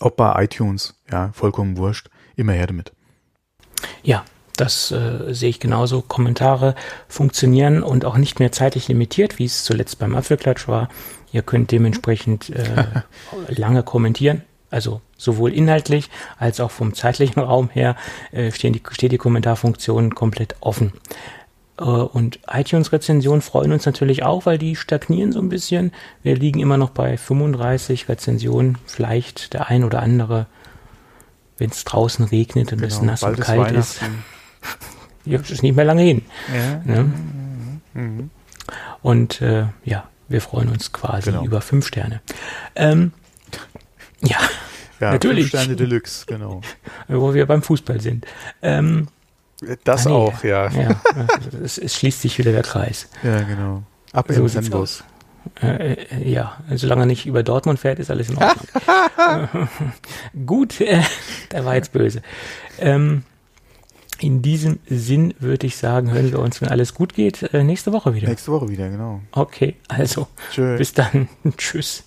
ob 0.00 0.16
bei 0.16 0.44
iTunes, 0.44 0.94
ja, 1.10 1.30
vollkommen 1.32 1.76
wurscht, 1.76 2.08
immer 2.36 2.52
her 2.52 2.66
damit. 2.66 2.92
Ja, 4.02 4.24
das 4.56 4.90
äh, 4.92 5.32
sehe 5.34 5.50
ich 5.50 5.60
genauso. 5.60 6.02
Kommentare 6.02 6.74
funktionieren 7.08 7.82
und 7.82 8.04
auch 8.04 8.16
nicht 8.16 8.38
mehr 8.38 8.52
zeitlich 8.52 8.88
limitiert, 8.88 9.38
wie 9.38 9.44
es 9.44 9.64
zuletzt 9.64 9.98
beim 9.98 10.14
Apfelklatsch 10.14 10.68
war. 10.68 10.88
Ihr 11.32 11.42
könnt 11.42 11.72
dementsprechend 11.72 12.50
äh, 12.50 12.84
lange 13.48 13.82
kommentieren. 13.82 14.42
Also 14.70 15.00
sowohl 15.16 15.52
inhaltlich 15.52 16.10
als 16.38 16.60
auch 16.60 16.70
vom 16.70 16.94
zeitlichen 16.94 17.40
Raum 17.40 17.68
her 17.70 17.96
äh, 18.32 18.50
die, 18.50 18.82
steht 18.90 19.12
die 19.12 19.18
Kommentarfunktion 19.18 20.14
komplett 20.14 20.56
offen. 20.60 20.92
Äh, 21.78 21.82
und 21.82 22.40
iTunes-Rezensionen 22.48 23.42
freuen 23.42 23.72
uns 23.72 23.86
natürlich 23.86 24.22
auch, 24.22 24.46
weil 24.46 24.58
die 24.58 24.76
stagnieren 24.76 25.32
so 25.32 25.40
ein 25.40 25.48
bisschen. 25.48 25.92
Wir 26.22 26.36
liegen 26.36 26.60
immer 26.60 26.76
noch 26.76 26.90
bei 26.90 27.16
35 27.16 28.08
Rezensionen. 28.08 28.78
Vielleicht 28.86 29.54
der 29.54 29.68
ein 29.68 29.84
oder 29.84 30.00
andere, 30.00 30.46
wenn 31.58 31.70
es 31.70 31.84
draußen 31.84 32.24
regnet 32.24 32.72
und 32.72 32.82
es 32.82 33.00
genau, 33.00 33.12
nass 33.12 33.22
und 33.22 33.40
kalt 33.40 33.72
ist. 33.72 34.00
Ja, 35.24 35.40
ist 35.40 35.62
nicht 35.62 35.76
mehr 35.76 35.84
lange 35.84 36.02
hin. 36.02 36.22
Ja. 36.54 36.80
Ne? 36.84 37.12
Mhm. 37.94 38.30
Und 39.02 39.40
äh, 39.40 39.66
ja, 39.84 40.08
wir 40.28 40.40
freuen 40.40 40.68
uns 40.68 40.92
quasi 40.92 41.30
genau. 41.30 41.44
über 41.44 41.60
fünf 41.60 41.86
Sterne. 41.86 42.20
Ähm, 42.74 43.12
ja, 44.20 44.38
ja, 45.00 45.12
natürlich. 45.12 45.50
Fünf 45.50 45.62
Sterne 45.62 45.76
Deluxe, 45.76 46.26
genau. 46.26 46.60
Wo 47.08 47.34
wir 47.34 47.46
beim 47.46 47.62
Fußball 47.62 48.00
sind. 48.00 48.26
Ähm, 48.62 49.08
das 49.84 50.06
ah, 50.06 50.10
nee. 50.10 50.14
auch, 50.14 50.44
ja. 50.44 50.68
ja 50.68 51.00
es, 51.62 51.78
es, 51.78 51.94
schließt 51.94 52.22
sich 52.22 52.38
wieder 52.38 52.52
der 52.52 52.62
Kreis. 52.62 53.08
Ja, 53.22 53.40
genau. 53.42 53.82
Ab 54.12 54.28
in 54.30 54.36
so 54.36 54.48
Sendus. 54.48 55.04
Äh, 55.62 55.92
äh, 55.92 56.28
ja, 56.28 56.56
solange 56.74 57.02
er 57.02 57.06
nicht 57.06 57.26
über 57.26 57.42
Dortmund 57.42 57.78
fährt, 57.78 57.98
ist 57.98 58.10
alles 58.10 58.30
in 58.30 58.38
Ordnung. 58.38 59.68
Gut, 60.46 60.80
äh, 60.80 61.02
der 61.52 61.64
war 61.64 61.74
jetzt 61.74 61.92
böse. 61.92 62.22
Ähm, 62.78 63.24
in 64.20 64.42
diesem 64.42 64.78
Sinn 64.86 65.34
würde 65.38 65.66
ich 65.66 65.76
sagen, 65.76 66.12
hören 66.12 66.30
wir 66.32 66.38
uns, 66.38 66.60
wenn 66.60 66.68
alles 66.68 66.94
gut 66.94 67.14
geht, 67.14 67.42
äh, 67.54 67.64
nächste 67.64 67.92
Woche 67.92 68.14
wieder. 68.14 68.28
Nächste 68.28 68.52
Woche 68.52 68.68
wieder, 68.68 68.88
genau. 68.88 69.20
Okay, 69.32 69.76
also 69.88 70.28
Tschö. 70.52 70.76
bis 70.76 70.92
dann. 70.92 71.28
Tschüss. 71.56 72.04